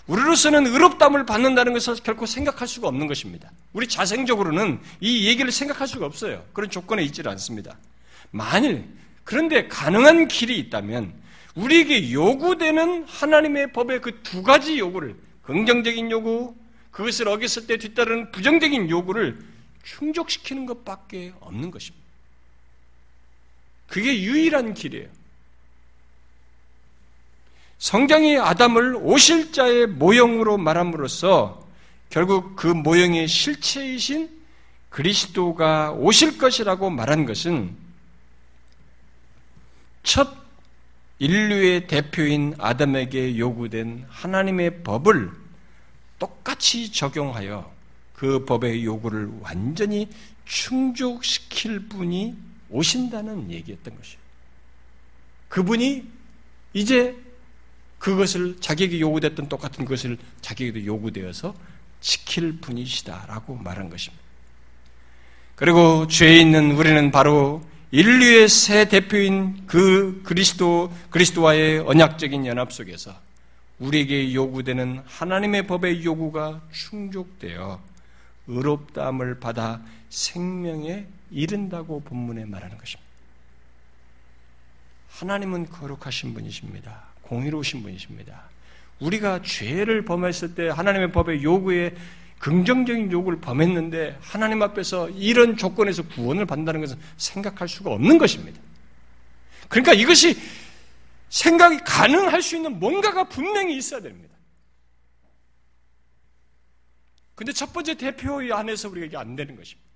우리로서는 0.07 0.67
의롭담을 0.67 1.25
받는다는 1.25 1.73
것을 1.73 1.95
결코 2.03 2.25
생각할 2.25 2.67
수가 2.67 2.87
없는 2.89 3.07
것입니다. 3.07 3.51
우리 3.71 3.87
자생적으로는 3.87 4.79
이 4.99 5.27
얘기를 5.27 5.51
생각할 5.51 5.87
수가 5.87 6.05
없어요. 6.05 6.43
그런 6.51 6.69
조건에 6.69 7.03
있지를 7.03 7.31
않습니다. 7.31 7.77
만일 8.31 8.85
그런데 9.23 9.67
가능한 9.67 10.27
길이 10.27 10.57
있다면 10.59 11.13
우리에게 11.55 12.11
요구되는 12.11 13.05
하나님의 13.05 13.73
법의 13.73 14.01
그 14.01 14.23
두 14.23 14.41
가지 14.41 14.79
요구를 14.79 15.15
긍정적인 15.43 16.09
요구, 16.11 16.55
그것을 16.91 17.27
어겼을 17.27 17.67
때 17.67 17.77
뒤따르는 17.77 18.31
부정적인 18.31 18.89
요구를 18.89 19.43
충족시키는 19.83 20.65
것밖에 20.65 21.33
없는 21.39 21.69
것입니다. 21.71 22.03
그게 23.87 24.21
유일한 24.21 24.73
길이에요. 24.73 25.09
성경이 27.77 28.37
아담을 28.37 28.95
오실자의 28.95 29.87
모형으로 29.87 30.57
말함으로써 30.57 31.67
결국 32.09 32.55
그 32.55 32.67
모형의 32.67 33.27
실체이신 33.27 34.29
그리스도가 34.89 35.91
오실 35.91 36.37
것이라고 36.37 36.89
말한 36.89 37.25
것은 37.25 37.75
첫 40.03 40.42
인류의 41.23 41.87
대표인 41.87 42.53
아담에게 42.57 43.37
요구된 43.37 44.05
하나님의 44.09 44.83
법을 44.83 45.31
똑같이 46.19 46.91
적용하여 46.91 47.73
그 48.13 48.43
법의 48.43 48.83
요구를 48.83 49.31
완전히 49.39 50.09
충족시킬 50.43 51.87
분이 51.87 52.35
오신다는 52.69 53.51
얘기였던 53.51 53.95
것이에요. 53.95 54.19
그분이 55.47 56.03
이제 56.73 57.15
그것을 57.99 58.57
자기에게 58.59 58.99
요구됐던 58.99 59.47
똑같은 59.47 59.85
것을 59.85 60.17
자기에게도 60.41 60.85
요구되어서 60.85 61.55
지킬 62.01 62.59
분이시다라고 62.59 63.55
말한 63.55 63.89
것입니다. 63.89 64.21
그리고 65.55 66.05
죄에 66.05 66.41
있는 66.41 66.71
우리는 66.71 67.11
바로 67.11 67.63
인류의 67.93 68.49
새 68.49 68.85
대표인 68.85 69.67
그 69.67 70.23
그리스도, 70.23 70.91
그리스도와의 71.11 71.77
언약적인 71.81 72.47
연합 72.47 72.73
속에서 72.73 73.15
우리에게 73.77 74.33
요구되는 74.33 75.03
하나님의 75.05 75.67
법의 75.67 76.03
요구가 76.03 76.59
충족되어 76.71 77.79
의롭다함을 78.47 79.39
받아 79.39 79.79
생명에 80.09 81.05
이른다고 81.29 82.01
본문에 82.01 82.45
말하는 82.45 82.79
것입니다. 82.79 83.11
하나님은 85.09 85.69
거룩하신 85.69 86.33
분이십니다. 86.33 87.03
공의로우신 87.21 87.83
분이십니다. 87.83 88.49
우리가 89.01 89.43
죄를 89.43 90.03
범했을 90.03 90.55
때 90.55 90.69
하나님의 90.69 91.11
법의 91.11 91.43
요구에 91.43 91.93
긍정적인 92.43 93.09
요구를 93.09 93.39
범했는데 93.39 94.17
하나님 94.19 94.61
앞에서 94.63 95.09
이런 95.11 95.55
조건에서 95.55 96.03
구원을 96.03 96.45
받는다는 96.45 96.81
것은 96.81 96.99
생각할 97.15 97.69
수가 97.69 97.91
없는 97.91 98.17
것입니다. 98.17 98.59
그러니까 99.69 99.93
이것이 99.93 100.35
생각이 101.29 101.77
가능할 101.85 102.41
수 102.41 102.57
있는 102.57 102.77
뭔가가 102.79 103.29
분명히 103.29 103.77
있어야 103.77 104.01
됩니다. 104.01 104.35
근데 107.33 107.53
첫 107.53 107.71
번째 107.71 107.95
대표 107.95 108.41
안에서 108.53 108.89
우리가 108.89 109.05
이게 109.05 109.15
안 109.15 109.37
되는 109.37 109.55
것입니다. 109.55 109.89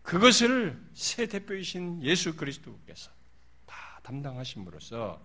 그것을 0.00 0.80
새 0.94 1.26
대표이신 1.26 2.02
예수 2.02 2.34
그리스도께서 2.34 3.10
다 3.66 4.00
담당하심으로써 4.04 5.20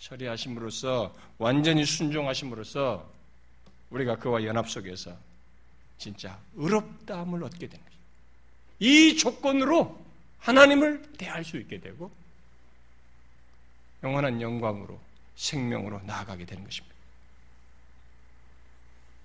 처리하심으로써 0.00 1.14
완전히 1.38 1.84
순종하심으로써 1.84 3.08
우리가 3.90 4.16
그와 4.16 4.42
연합 4.42 4.68
속에서 4.68 5.27
진짜 5.98 6.38
의롭다함을 6.54 7.42
얻게 7.44 7.66
되는 7.66 7.84
거죠. 7.84 7.96
이 8.78 9.16
조건으로 9.16 10.00
하나님을 10.38 11.02
대할 11.18 11.44
수 11.44 11.56
있게 11.56 11.80
되고 11.80 12.10
영원한 14.02 14.40
영광으로 14.40 14.98
생명으로 15.36 16.00
나아가게 16.04 16.46
되는 16.46 16.64
것입니다. 16.64 16.94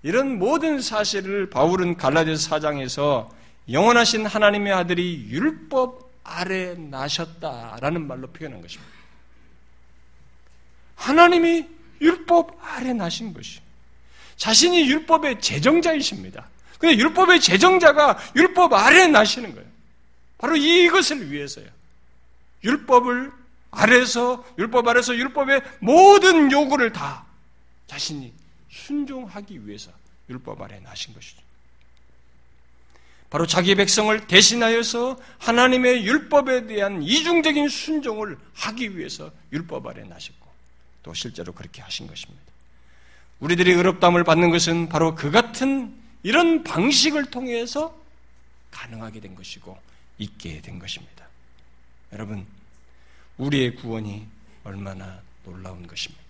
이런 0.02 0.38
모든 0.38 0.80
사실을 0.80 1.48
바울은 1.48 1.96
갈라디아서 1.96 2.48
사장에서 2.48 3.34
영원하신 3.70 4.26
하나님의 4.26 4.72
아들이 4.72 5.26
율법 5.30 6.10
아래 6.24 6.74
나셨다라는 6.74 8.06
말로 8.06 8.26
표현한 8.28 8.60
것입니다. 8.60 8.92
하나님이 10.96 11.66
율법 12.00 12.58
아래 12.60 12.92
나신 12.92 13.32
것이 13.32 13.60
자신이 14.36 14.88
율법의 14.90 15.40
제정자이십니다. 15.40 16.48
근데 16.84 16.98
율법의 16.98 17.40
제정자가 17.40 18.18
율법 18.36 18.74
아래 18.74 19.06
나시는 19.06 19.54
거예요. 19.54 19.66
바로 20.36 20.54
이것을 20.54 21.32
위해서요. 21.32 21.66
율법을 22.62 23.32
아래서 23.70 24.44
율법 24.58 24.86
아래서 24.86 25.16
율법의 25.16 25.62
모든 25.80 26.52
요구를 26.52 26.92
다 26.92 27.24
자신이 27.86 28.34
순종하기 28.70 29.66
위해서 29.66 29.90
율법 30.28 30.60
아래 30.60 30.78
나신 30.80 31.14
것이죠. 31.14 31.40
바로 33.30 33.46
자기 33.46 33.74
백성을 33.74 34.26
대신하여서 34.26 35.18
하나님의 35.38 36.04
율법에 36.04 36.66
대한 36.66 37.02
이중적인 37.02 37.68
순종을 37.70 38.36
하기 38.52 38.98
위해서 38.98 39.32
율법 39.52 39.86
아래 39.86 40.04
나셨고 40.04 40.46
또 41.02 41.14
실제로 41.14 41.54
그렇게 41.54 41.80
하신 41.80 42.06
것입니다. 42.06 42.44
우리들이 43.40 43.72
의롭담을 43.72 44.22
받는 44.22 44.50
것은 44.50 44.90
바로 44.90 45.14
그 45.14 45.30
같은 45.30 46.03
이런 46.24 46.64
방식을 46.64 47.26
통해서 47.26 47.94
가능하게 48.70 49.20
된 49.20 49.34
것이고 49.34 49.78
있게 50.18 50.60
된 50.62 50.78
것입니다. 50.78 51.28
여러분, 52.12 52.46
우리의 53.36 53.76
구원이 53.76 54.26
얼마나 54.64 55.22
놀라운 55.44 55.86
것입니까? 55.86 56.24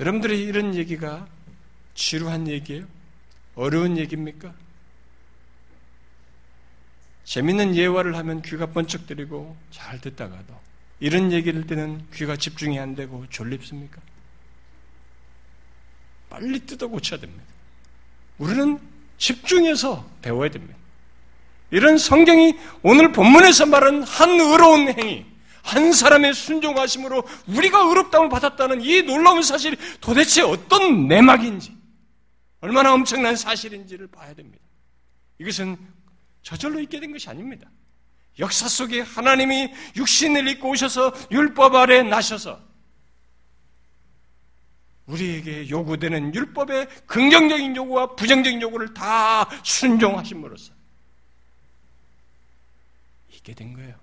여러분들이 0.00 0.42
이런 0.42 0.74
얘기가 0.74 1.28
지루한 1.94 2.48
얘기예요? 2.48 2.86
어려운 3.54 3.96
얘기입니까? 3.96 4.52
재밌는 7.24 7.76
예화를 7.76 8.16
하면 8.16 8.42
귀가 8.42 8.66
번쩍 8.66 9.06
들리고 9.06 9.56
잘 9.70 10.00
듣다가도 10.00 10.60
이런 10.98 11.30
얘기를 11.30 11.66
때는 11.66 12.04
귀가 12.12 12.36
집중이 12.36 12.80
안 12.80 12.96
되고 12.96 13.28
졸립습니까? 13.30 14.02
빨리 16.28 16.58
뜯어 16.66 16.88
고쳐야 16.88 17.20
됩니다. 17.20 17.55
우리는 18.38 18.78
집중해서 19.18 20.04
배워야 20.22 20.50
됩니다. 20.50 20.76
이런 21.70 21.98
성경이 21.98 22.54
오늘 22.82 23.12
본문에서 23.12 23.66
말한 23.66 24.02
한 24.02 24.30
의로운 24.30 24.88
행위, 24.88 25.26
한 25.62 25.92
사람의 25.92 26.34
순종하심으로 26.34 27.24
우리가 27.48 27.80
의롭다움을 27.80 28.28
받았다는 28.28 28.82
이 28.82 29.02
놀라운 29.02 29.42
사실이 29.42 29.76
도대체 30.00 30.42
어떤 30.42 31.08
내막인지, 31.08 31.76
얼마나 32.60 32.92
엄청난 32.92 33.34
사실인지를 33.34 34.06
봐야 34.08 34.32
됩니다. 34.34 34.64
이것은 35.38 35.76
저절로 36.42 36.80
있게 36.80 37.00
된 37.00 37.12
것이 37.12 37.28
아닙니다. 37.28 37.68
역사 38.38 38.68
속에 38.68 39.00
하나님이 39.00 39.72
육신을 39.96 40.46
입고 40.48 40.70
오셔서 40.70 41.12
율법 41.30 41.74
아래 41.74 42.02
나셔서 42.02 42.60
우리에게 45.06 45.68
요구되는 45.70 46.34
율법의 46.34 46.88
긍정적인 47.06 47.76
요구와 47.76 48.16
부정적인 48.16 48.60
요구를 48.60 48.92
다 48.92 49.48
순종하심으로써 49.62 50.72
있게 53.30 53.54
된 53.54 53.72
거예요. 53.74 53.94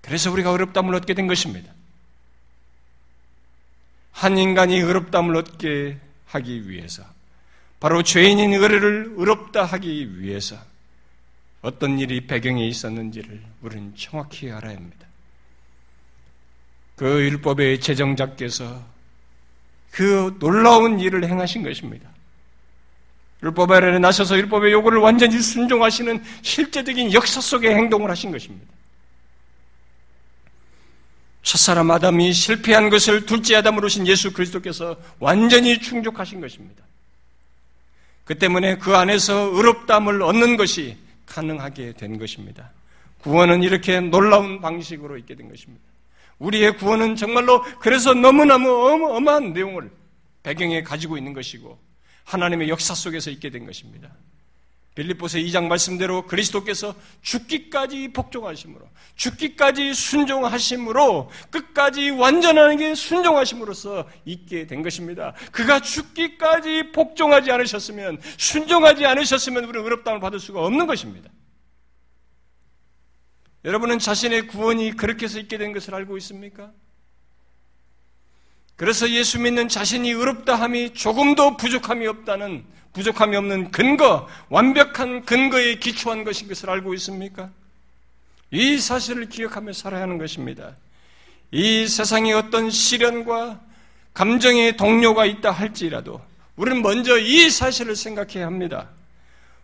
그래서 0.00 0.30
우리가 0.30 0.50
의롭담을 0.50 0.94
얻게 0.94 1.14
된 1.14 1.26
것입니다. 1.26 1.72
한 4.12 4.38
인간이 4.38 4.76
의롭담을 4.78 5.36
얻게 5.36 5.98
하기 6.26 6.68
위해서 6.68 7.04
바로 7.80 8.02
죄인인 8.02 8.54
의를 8.54 9.12
의롭다 9.16 9.64
하기 9.64 10.20
위해서 10.20 10.56
어떤 11.60 11.98
일이 11.98 12.26
배경에 12.26 12.66
있었는지를 12.66 13.42
우리는 13.60 13.94
정확히 13.96 14.50
알아야 14.50 14.76
합니다. 14.76 15.06
그 16.96 17.04
율법의 17.04 17.80
제정자께서 17.80 18.93
그 19.94 20.36
놀라운 20.40 20.98
일을 20.98 21.24
행하신 21.24 21.62
것입니다. 21.62 22.10
율법 23.44 23.70
아래 23.70 23.96
나셔서 23.96 24.36
율법의 24.38 24.72
요구를 24.72 24.98
완전히 24.98 25.38
순종하시는 25.38 26.20
실제적인 26.42 27.12
역사 27.12 27.40
속의 27.40 27.72
행동을 27.72 28.10
하신 28.10 28.32
것입니다. 28.32 28.66
첫사람 31.44 31.92
아담이 31.92 32.32
실패한 32.32 32.90
것을 32.90 33.24
둘째 33.24 33.54
아담으로 33.54 33.86
신 33.86 34.04
예수 34.08 34.32
그리스도께서 34.32 34.96
완전히 35.20 35.78
충족하신 35.78 36.40
것입니다. 36.40 36.82
그 38.24 38.36
때문에 38.36 38.78
그 38.78 38.96
안에서 38.96 39.50
의롭담을 39.52 40.22
얻는 40.22 40.56
것이 40.56 40.96
가능하게 41.26 41.92
된 41.92 42.18
것입니다. 42.18 42.72
구원은 43.20 43.62
이렇게 43.62 44.00
놀라운 44.00 44.60
방식으로 44.60 45.18
있게 45.18 45.36
된 45.36 45.48
것입니다. 45.48 45.93
우리의 46.44 46.76
구원은 46.76 47.16
정말로 47.16 47.62
그래서 47.80 48.14
너무너무 48.14 48.68
어마어마한 48.68 49.52
내용을 49.52 49.90
배경에 50.42 50.82
가지고 50.82 51.16
있는 51.16 51.32
것이고 51.32 51.78
하나님의 52.24 52.68
역사 52.68 52.94
속에서 52.94 53.30
있게 53.30 53.50
된 53.50 53.66
것입니다. 53.66 54.10
빌립보서 54.94 55.38
2장 55.38 55.66
말씀대로 55.66 56.24
그리스도께서 56.26 56.94
죽기까지 57.20 58.12
복종하심으로 58.12 58.88
죽기까지 59.16 59.92
순종하심으로 59.92 61.30
끝까지 61.50 62.10
완전하게 62.10 62.94
순종하심으로써 62.94 64.08
있게 64.24 64.68
된 64.68 64.82
것입니다. 64.82 65.34
그가 65.50 65.80
죽기까지 65.80 66.92
복종하지 66.92 67.50
않으셨으면 67.50 68.20
순종하지 68.36 69.04
않으셨으면 69.04 69.64
우리는 69.64 69.84
의롭다움을 69.84 70.20
받을 70.20 70.38
수가 70.38 70.64
없는 70.64 70.86
것입니다. 70.86 71.28
여러분은 73.64 73.98
자신의 73.98 74.48
구원이 74.48 74.92
그렇게 74.96 75.24
해서 75.24 75.38
있게 75.38 75.56
된 75.56 75.72
것을 75.72 75.94
알고 75.94 76.16
있습니까? 76.18 76.70
그래서 78.76 79.08
예수 79.10 79.40
믿는 79.40 79.68
자신이 79.68 80.10
의롭다함이 80.10 80.94
조금도 80.94 81.56
부족함이 81.56 82.06
없다는 82.06 82.64
부족함이 82.92 83.36
없는 83.36 83.70
근거, 83.70 84.28
완벽한 84.50 85.24
근거에 85.24 85.76
기초한 85.76 86.24
것인 86.24 86.48
것을 86.48 86.70
알고 86.70 86.94
있습니까? 86.94 87.50
이 88.50 88.78
사실을 88.78 89.28
기억하며 89.28 89.72
살아야 89.72 90.02
하는 90.02 90.18
것입니다. 90.18 90.76
이 91.50 91.88
세상에 91.88 92.32
어떤 92.32 92.70
시련과 92.70 93.60
감정의 94.12 94.76
동료가 94.76 95.24
있다 95.24 95.50
할지라도 95.50 96.20
우리는 96.54 96.82
먼저 96.82 97.18
이 97.18 97.50
사실을 97.50 97.96
생각해야 97.96 98.46
합니다. 98.46 98.90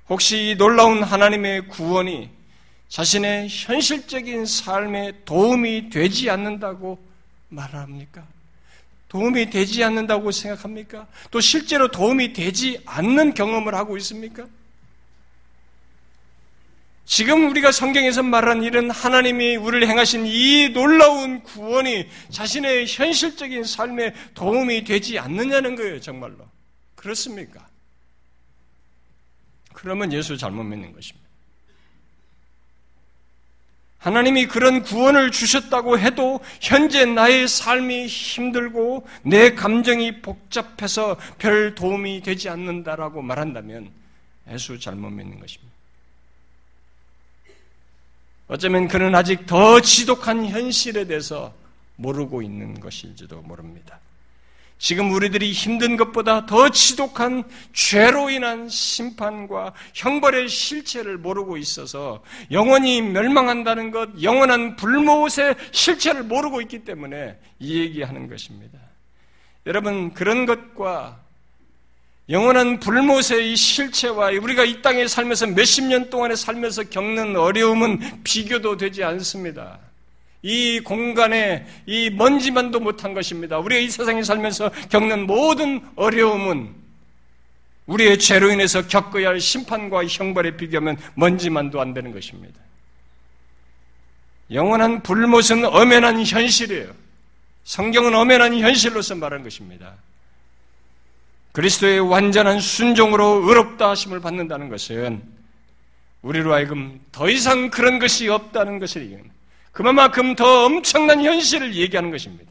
혹시 0.08 0.50
이 0.50 0.54
놀라운 0.56 1.04
하나님의 1.04 1.68
구원이 1.68 2.39
자신의 2.90 3.46
현실적인 3.48 4.44
삶에 4.44 5.12
도움이 5.24 5.90
되지 5.90 6.28
않는다고 6.28 6.98
말합니까? 7.48 8.26
도움이 9.08 9.50
되지 9.50 9.82
않는다고 9.84 10.30
생각합니까? 10.32 11.06
또 11.30 11.40
실제로 11.40 11.88
도움이 11.88 12.32
되지 12.32 12.82
않는 12.84 13.34
경험을 13.34 13.74
하고 13.76 13.96
있습니까? 13.98 14.44
지금 17.06 17.48
우리가 17.50 17.72
성경에서 17.72 18.24
말한 18.24 18.64
이런 18.64 18.90
하나님이 18.90 19.56
우리를 19.56 19.88
행하신 19.88 20.26
이 20.26 20.70
놀라운 20.70 21.42
구원이 21.42 22.08
자신의 22.30 22.86
현실적인 22.86 23.64
삶에 23.64 24.14
도움이 24.34 24.82
되지 24.84 25.18
않느냐는 25.18 25.76
거예요, 25.76 26.00
정말로. 26.00 26.38
그렇습니까? 26.96 27.66
그러면 29.72 30.12
예수 30.12 30.36
잘못 30.36 30.64
믿는 30.64 30.92
것입니다. 30.92 31.19
하나님이 34.00 34.46
그런 34.46 34.82
구원을 34.82 35.30
주셨다고 35.30 35.98
해도 35.98 36.40
현재 36.60 37.04
나의 37.04 37.46
삶이 37.46 38.06
힘들고 38.06 39.06
내 39.22 39.54
감정이 39.54 40.22
복잡해서 40.22 41.18
별 41.38 41.74
도움이 41.74 42.22
되지 42.22 42.48
않는다라고 42.48 43.20
말한다면 43.20 43.90
예수 44.50 44.80
잘못 44.80 45.10
믿는 45.10 45.38
것입니다. 45.38 45.70
어쩌면 48.48 48.88
그는 48.88 49.14
아직 49.14 49.46
더 49.46 49.80
지독한 49.80 50.46
현실에 50.46 51.04
대해서 51.04 51.54
모르고 51.96 52.40
있는 52.40 52.80
것일지도 52.80 53.42
모릅니다. 53.42 54.00
지금 54.80 55.12
우리들이 55.12 55.52
힘든 55.52 55.98
것보다 55.98 56.46
더 56.46 56.70
지독한 56.70 57.44
죄로 57.74 58.30
인한 58.30 58.66
심판과 58.66 59.74
형벌의 59.92 60.48
실체를 60.48 61.18
모르고 61.18 61.58
있어서 61.58 62.22
영원히 62.50 63.02
멸망한다는 63.02 63.90
것, 63.90 64.08
영원한 64.22 64.76
불못의 64.76 65.56
실체를 65.70 66.22
모르고 66.22 66.62
있기 66.62 66.78
때문에 66.84 67.38
이 67.58 67.78
얘기하는 67.78 68.26
것입니다. 68.26 68.78
여러분, 69.66 70.14
그런 70.14 70.46
것과 70.46 71.20
영원한 72.30 72.80
불못의 72.80 73.52
이 73.52 73.56
실체와 73.56 74.30
우리가 74.30 74.64
이 74.64 74.80
땅에 74.80 75.06
살면서 75.06 75.48
몇십 75.48 75.84
년 75.84 76.08
동안에 76.08 76.34
살면서 76.36 76.84
겪는 76.84 77.36
어려움은 77.36 78.22
비교도 78.24 78.78
되지 78.78 79.04
않습니다. 79.04 79.78
이 80.42 80.80
공간에 80.80 81.66
이 81.86 82.10
먼지만도 82.10 82.80
못한 82.80 83.12
것입니다. 83.12 83.58
우리가 83.58 83.80
이 83.80 83.90
세상에 83.90 84.22
살면서 84.22 84.70
겪는 84.90 85.26
모든 85.26 85.86
어려움은 85.96 86.74
우리의 87.86 88.18
죄로 88.18 88.50
인해서 88.50 88.86
겪어야 88.86 89.28
할 89.28 89.40
심판과 89.40 90.06
형벌에 90.06 90.56
비교하면 90.56 90.96
먼지만도 91.14 91.80
안 91.80 91.92
되는 91.92 92.12
것입니다. 92.12 92.58
영원한 94.52 95.02
불못은 95.02 95.64
엄연한 95.64 96.24
현실이에요. 96.24 96.92
성경은 97.64 98.14
엄연한 98.14 98.58
현실로서 98.58 99.16
말한 99.16 99.42
것입니다. 99.42 99.94
그리스도의 101.52 102.00
완전한 102.00 102.60
순종으로 102.60 103.48
의롭다 103.48 103.90
하심을 103.90 104.20
받는다는 104.20 104.68
것은 104.68 105.22
우리로 106.22 106.52
하여금 106.52 107.00
더 107.12 107.28
이상 107.28 107.70
그런 107.70 107.98
것이 107.98 108.28
없다는 108.28 108.78
것을 108.78 109.02
얘기합니다. 109.02 109.34
그만큼 109.72 110.34
더 110.34 110.66
엄청난 110.66 111.22
현실을 111.22 111.74
얘기하는 111.74 112.10
것입니다. 112.10 112.50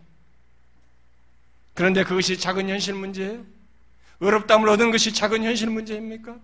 그런데 1.73 2.03
그것이 2.03 2.37
작은 2.37 2.69
현실 2.69 2.93
문제예요? 2.93 3.43
의롭다함을 4.19 4.67
얻은 4.69 4.91
것이 4.91 5.13
작은 5.13 5.43
현실 5.43 5.69
문제입니까? 5.69 6.35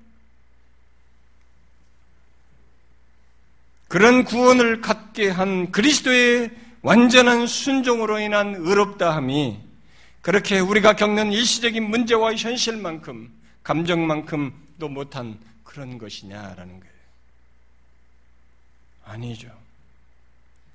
그런 3.88 4.24
구원을 4.24 4.82
갖게 4.82 5.30
한 5.30 5.72
그리스도의 5.72 6.52
완전한 6.82 7.48
순종으로 7.48 8.20
인한 8.20 8.56
의롭다함이 8.56 9.60
그렇게 10.22 10.60
우리가 10.60 10.96
겪는 10.96 11.32
일시적인 11.32 11.90
문제와 11.90 12.36
현실만큼, 12.36 13.32
감정만큼도 13.64 14.90
못한 14.90 15.40
그런 15.64 15.98
것이냐라는 15.98 16.80
거예요. 16.80 16.96
아니죠. 19.04 19.65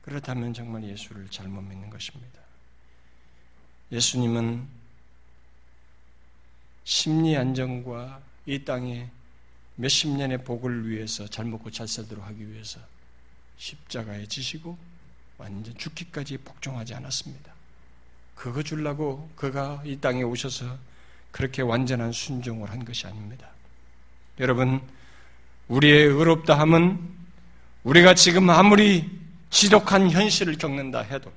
그렇다면 0.02 0.54
정말 0.54 0.84
예수를 0.84 1.28
잘못 1.28 1.60
믿는 1.62 1.90
것입니다. 1.90 2.40
예수님은 3.92 4.66
심리 6.84 7.36
안정과 7.36 8.20
이 8.46 8.64
땅에 8.64 9.08
몇십 9.76 10.10
년의 10.10 10.44
복을 10.44 10.88
위해서 10.88 11.26
잘 11.28 11.44
먹고 11.44 11.70
잘 11.70 11.86
살도록 11.86 12.24
하기 12.26 12.50
위해서 12.50 12.80
십자가에 13.58 14.26
지시고 14.26 14.76
완전 15.38 15.76
죽기까지 15.76 16.38
복종하지 16.38 16.94
않았습니다. 16.94 17.52
그거 18.34 18.62
주려고 18.62 19.30
그가 19.36 19.82
이 19.84 19.96
땅에 19.98 20.22
오셔서 20.22 20.78
그렇게 21.30 21.62
완전한 21.62 22.12
순종을 22.12 22.70
한 22.70 22.84
것이 22.84 23.06
아닙니다. 23.06 23.50
여러분, 24.38 24.80
우리의 25.68 26.06
의롭다 26.06 26.58
함은 26.58 26.98
우리가 27.84 28.14
지금 28.14 28.48
아무리 28.50 29.19
지독한 29.50 30.10
현실을 30.10 30.56
겪는다 30.56 31.00
해도 31.00 31.32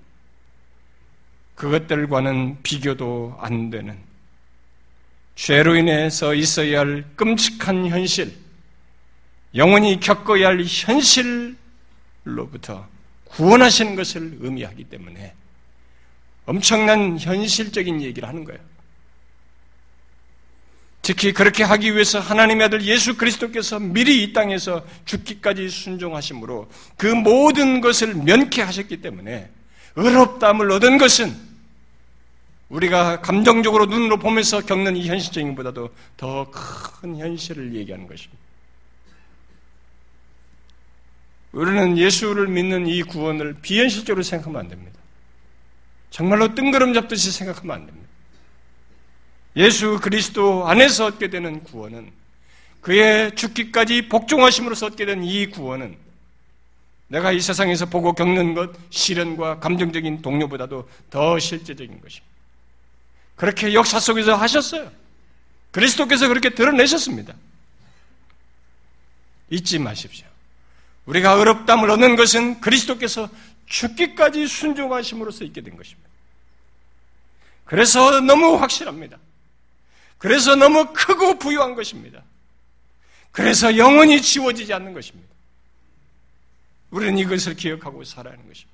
그것들과는 1.55 2.61
비교도 2.63 3.37
안 3.39 3.69
되는 3.69 3.97
죄로 5.35 5.75
인해서 5.75 6.33
있어야 6.33 6.79
할 6.81 7.05
끔찍한 7.15 7.87
현실, 7.87 8.33
영원히 9.55 9.99
겪어야 9.99 10.47
할 10.47 10.63
현실로부터 10.63 11.57
구원하시는 13.25 13.95
것을 13.95 14.37
의미하기 14.39 14.83
때문에 14.85 15.33
엄청난 16.45 17.17
현실적인 17.19 18.01
얘기를 18.01 18.27
하는 18.27 18.43
거예요. 18.43 18.59
특히 21.03 21.33
그렇게 21.33 21.63
하기 21.63 21.93
위해서 21.93 22.19
하나님의 22.19 22.67
아들 22.67 22.81
예수 22.83 23.17
그리스도께서 23.17 23.77
미리 23.77 24.23
이 24.23 24.31
땅에서 24.31 24.85
죽기까지 25.03 25.67
순종하심으로 25.69 26.71
그 26.95 27.07
모든 27.07 27.81
것을 27.81 28.15
면케하셨기 28.15 29.01
때문에 29.01 29.49
의롭다함을 29.97 30.71
얻은 30.71 30.97
것은 30.97 31.35
우리가 32.69 33.19
감정적으로 33.19 33.85
눈으로 33.85 34.17
보면서 34.17 34.61
겪는 34.61 34.95
이 34.95 35.07
현실적인 35.07 35.55
보다도 35.55 35.89
더 36.17 36.49
큰 37.03 37.17
현실을 37.17 37.75
얘기하는 37.75 38.07
것입니다. 38.07 38.41
우리는 41.51 41.97
예수를 41.97 42.47
믿는 42.47 42.87
이 42.87 43.03
구원을 43.03 43.55
비현실적으로 43.61 44.23
생각하면 44.23 44.61
안 44.61 44.67
됩니다. 44.69 44.97
정말로 46.09 46.55
뜬구름 46.55 46.93
잡듯이 46.93 47.29
생각하면 47.31 47.75
안 47.75 47.85
됩니다. 47.85 48.07
예수 49.55 49.99
그리스도 50.01 50.67
안에서 50.67 51.05
얻게 51.05 51.29
되는 51.29 51.63
구원은 51.63 52.11
그의 52.81 53.35
죽기까지 53.35 54.09
복종하심으로써 54.09 54.87
얻게 54.87 55.05
된 55.05 55.23
이 55.23 55.45
구원은 55.47 55.97
내가 57.07 57.31
이 57.31 57.39
세상에서 57.39 57.85
보고 57.85 58.13
겪는 58.13 58.55
것, 58.55 58.71
시련과 58.89 59.59
감정적인 59.59 60.21
동료보다도 60.21 60.89
더 61.11 61.37
실제적인 61.37 62.01
것입니다. 62.01 62.33
그렇게 63.35 63.73
역사 63.73 63.99
속에서 63.99 64.35
하셨어요. 64.35 64.91
그리스도께서 65.71 66.27
그렇게 66.27 66.49
드러내셨습니다. 66.49 67.35
잊지 69.49 69.77
마십시오. 69.79 70.25
우리가 71.05 71.35
어렵담을 71.39 71.89
얻는 71.91 72.15
것은 72.15 72.61
그리스도께서 72.61 73.29
죽기까지 73.67 74.47
순종하심으로써 74.47 75.43
있게 75.45 75.61
된 75.61 75.77
것입니다. 75.77 76.09
그래서 77.65 78.21
너무 78.21 78.55
확실합니다. 78.55 79.17
그래서 80.23 80.55
너무 80.55 80.93
크고 80.93 81.37
부유한 81.37 81.75
것입니다. 81.75 82.23
그래서 83.33 83.75
영원히 83.75 84.21
지워지지 84.21 84.71
않는 84.71 84.93
것입니다. 84.93 85.29
우리는 86.91 87.17
이것을 87.17 87.55
기억하고 87.55 88.05
살아야 88.05 88.31
하는 88.31 88.47
것입니다. 88.47 88.71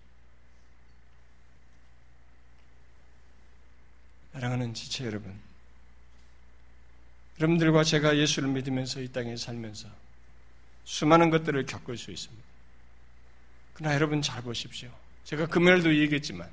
사랑하는 4.33 4.75
지체 4.75 5.05
여러분, 5.05 5.33
여러분들과 7.39 7.83
제가 7.83 8.15
예수를 8.15 8.49
믿으면서 8.49 9.01
이 9.01 9.07
땅에 9.07 9.35
살면서 9.35 9.87
수많은 10.85 11.31
것들을 11.31 11.65
겪을 11.65 11.97
수 11.97 12.11
있습니다. 12.11 12.43
그러나 13.73 13.95
여러분 13.95 14.21
잘 14.21 14.43
보십시오. 14.43 14.91
제가 15.23 15.47
금요일도 15.47 15.97
얘기했지만 15.97 16.47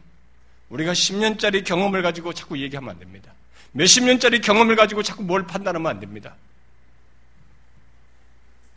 우리가 0.70 0.94
10년짜리 0.94 1.66
경험을 1.66 2.00
가지고 2.00 2.32
자꾸 2.32 2.58
얘기하면 2.58 2.88
안 2.88 2.98
됩니다. 2.98 3.34
몇십 3.76 4.04
년짜리 4.04 4.40
경험을 4.40 4.74
가지고 4.74 5.02
자꾸 5.02 5.22
뭘 5.22 5.46
판단하면 5.46 5.86
안 5.90 6.00
됩니다. 6.00 6.34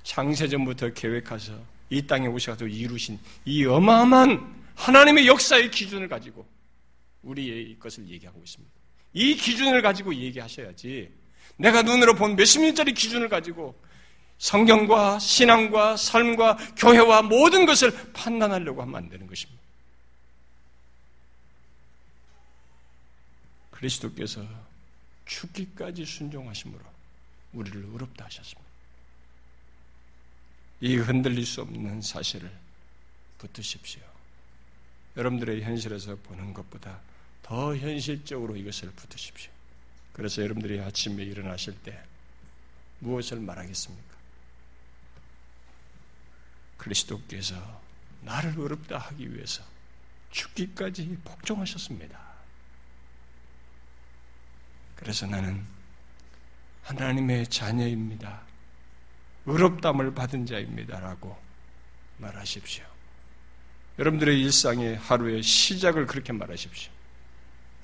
창세전부터 0.03 0.93
계획하셔 0.93 1.53
이 1.89 2.05
땅에 2.05 2.27
오셔서 2.27 2.67
이루신 2.67 3.17
이 3.45 3.65
어마어마한 3.65 4.65
하나님의 4.75 5.25
역사의 5.27 5.71
기준을 5.71 6.09
가지고 6.09 6.45
우리의 7.23 7.79
것을 7.79 8.09
얘기하고 8.09 8.41
있습니다. 8.43 8.73
이 9.13 9.35
기준을 9.35 9.81
가지고 9.81 10.13
얘기하셔야지 10.13 11.09
내가 11.55 11.81
눈으로 11.81 12.15
본 12.15 12.35
몇십 12.35 12.61
년짜리 12.61 12.93
기준을 12.93 13.29
가지고 13.29 13.81
성경과 14.37 15.19
신앙과 15.19 15.95
삶과 15.95 16.57
교회와 16.75 17.21
모든 17.21 17.65
것을 17.65 17.91
판단하려고 18.11 18.81
하면 18.81 18.95
안 18.95 19.09
되는 19.09 19.27
것입니다. 19.27 19.61
그리스도께서 23.71 24.68
죽기까지 25.29 26.05
순종하심으로 26.05 26.83
우리를 27.53 27.85
의롭다 27.85 28.25
하셨습니다. 28.25 28.69
이 30.81 30.95
흔들릴 30.95 31.45
수 31.45 31.61
없는 31.61 32.01
사실을 32.01 32.51
붙드십시오. 33.37 34.01
여러분들의 35.17 35.61
현실에서 35.61 36.15
보는 36.15 36.53
것보다 36.53 36.99
더 37.43 37.75
현실적으로 37.75 38.55
이것을 38.55 38.91
붙으십시오. 38.91 39.51
그래서 40.13 40.41
여러분들이 40.41 40.79
아침에 40.79 41.23
일어나실 41.23 41.81
때 41.83 42.01
무엇을 42.99 43.39
말하겠습니까? 43.39 44.09
그리스도께서 46.77 47.81
나를 48.23 48.59
어렵다 48.59 48.97
하기 48.97 49.33
위해서 49.33 49.63
죽기까지 50.31 51.17
복종하셨습니다. 51.23 52.28
그래서 54.99 55.25
나는 55.25 55.63
하나님의 56.83 57.47
자녀입니다. 57.47 58.41
의롭담을 59.45 60.13
받은 60.13 60.45
자입니다라고 60.45 61.37
말하십시오. 62.17 62.83
여러분들의 63.97 64.41
일상의 64.41 64.97
하루의 64.97 65.41
시작을 65.41 66.05
그렇게 66.05 66.33
말하십시오. 66.33 66.91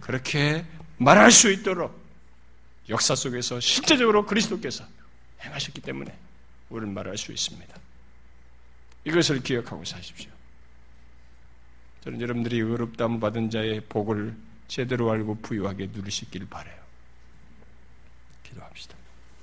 그렇게 0.01 0.66
말할 0.97 1.32
수 1.32 1.49
있도록 1.51 2.03
역사 2.89 3.16
속에서 3.16 3.61
실제적으로 3.61 4.26
그리스도께서 4.26 4.86
행하셨기 5.41 5.82
때문에 5.82 6.16
우리는 6.70 6.93
말할 6.93 7.18
수 7.18 7.32
있습니다. 7.32 7.76
이것을 9.05 9.41
기억하고 9.41 9.86
사십시오. 9.86 10.32
저는 12.03 12.20
여러분들이 12.20 12.59
의롭다함 12.59 13.22
받은 13.22 13.49
자의 13.49 13.80
복을 13.82 14.36
제대로 14.68 15.09
알고 15.11 15.39
부유하게 15.39 15.91
누리시길 15.93 16.47
바래요. 16.49 16.84
기도합시다. 18.56 19.05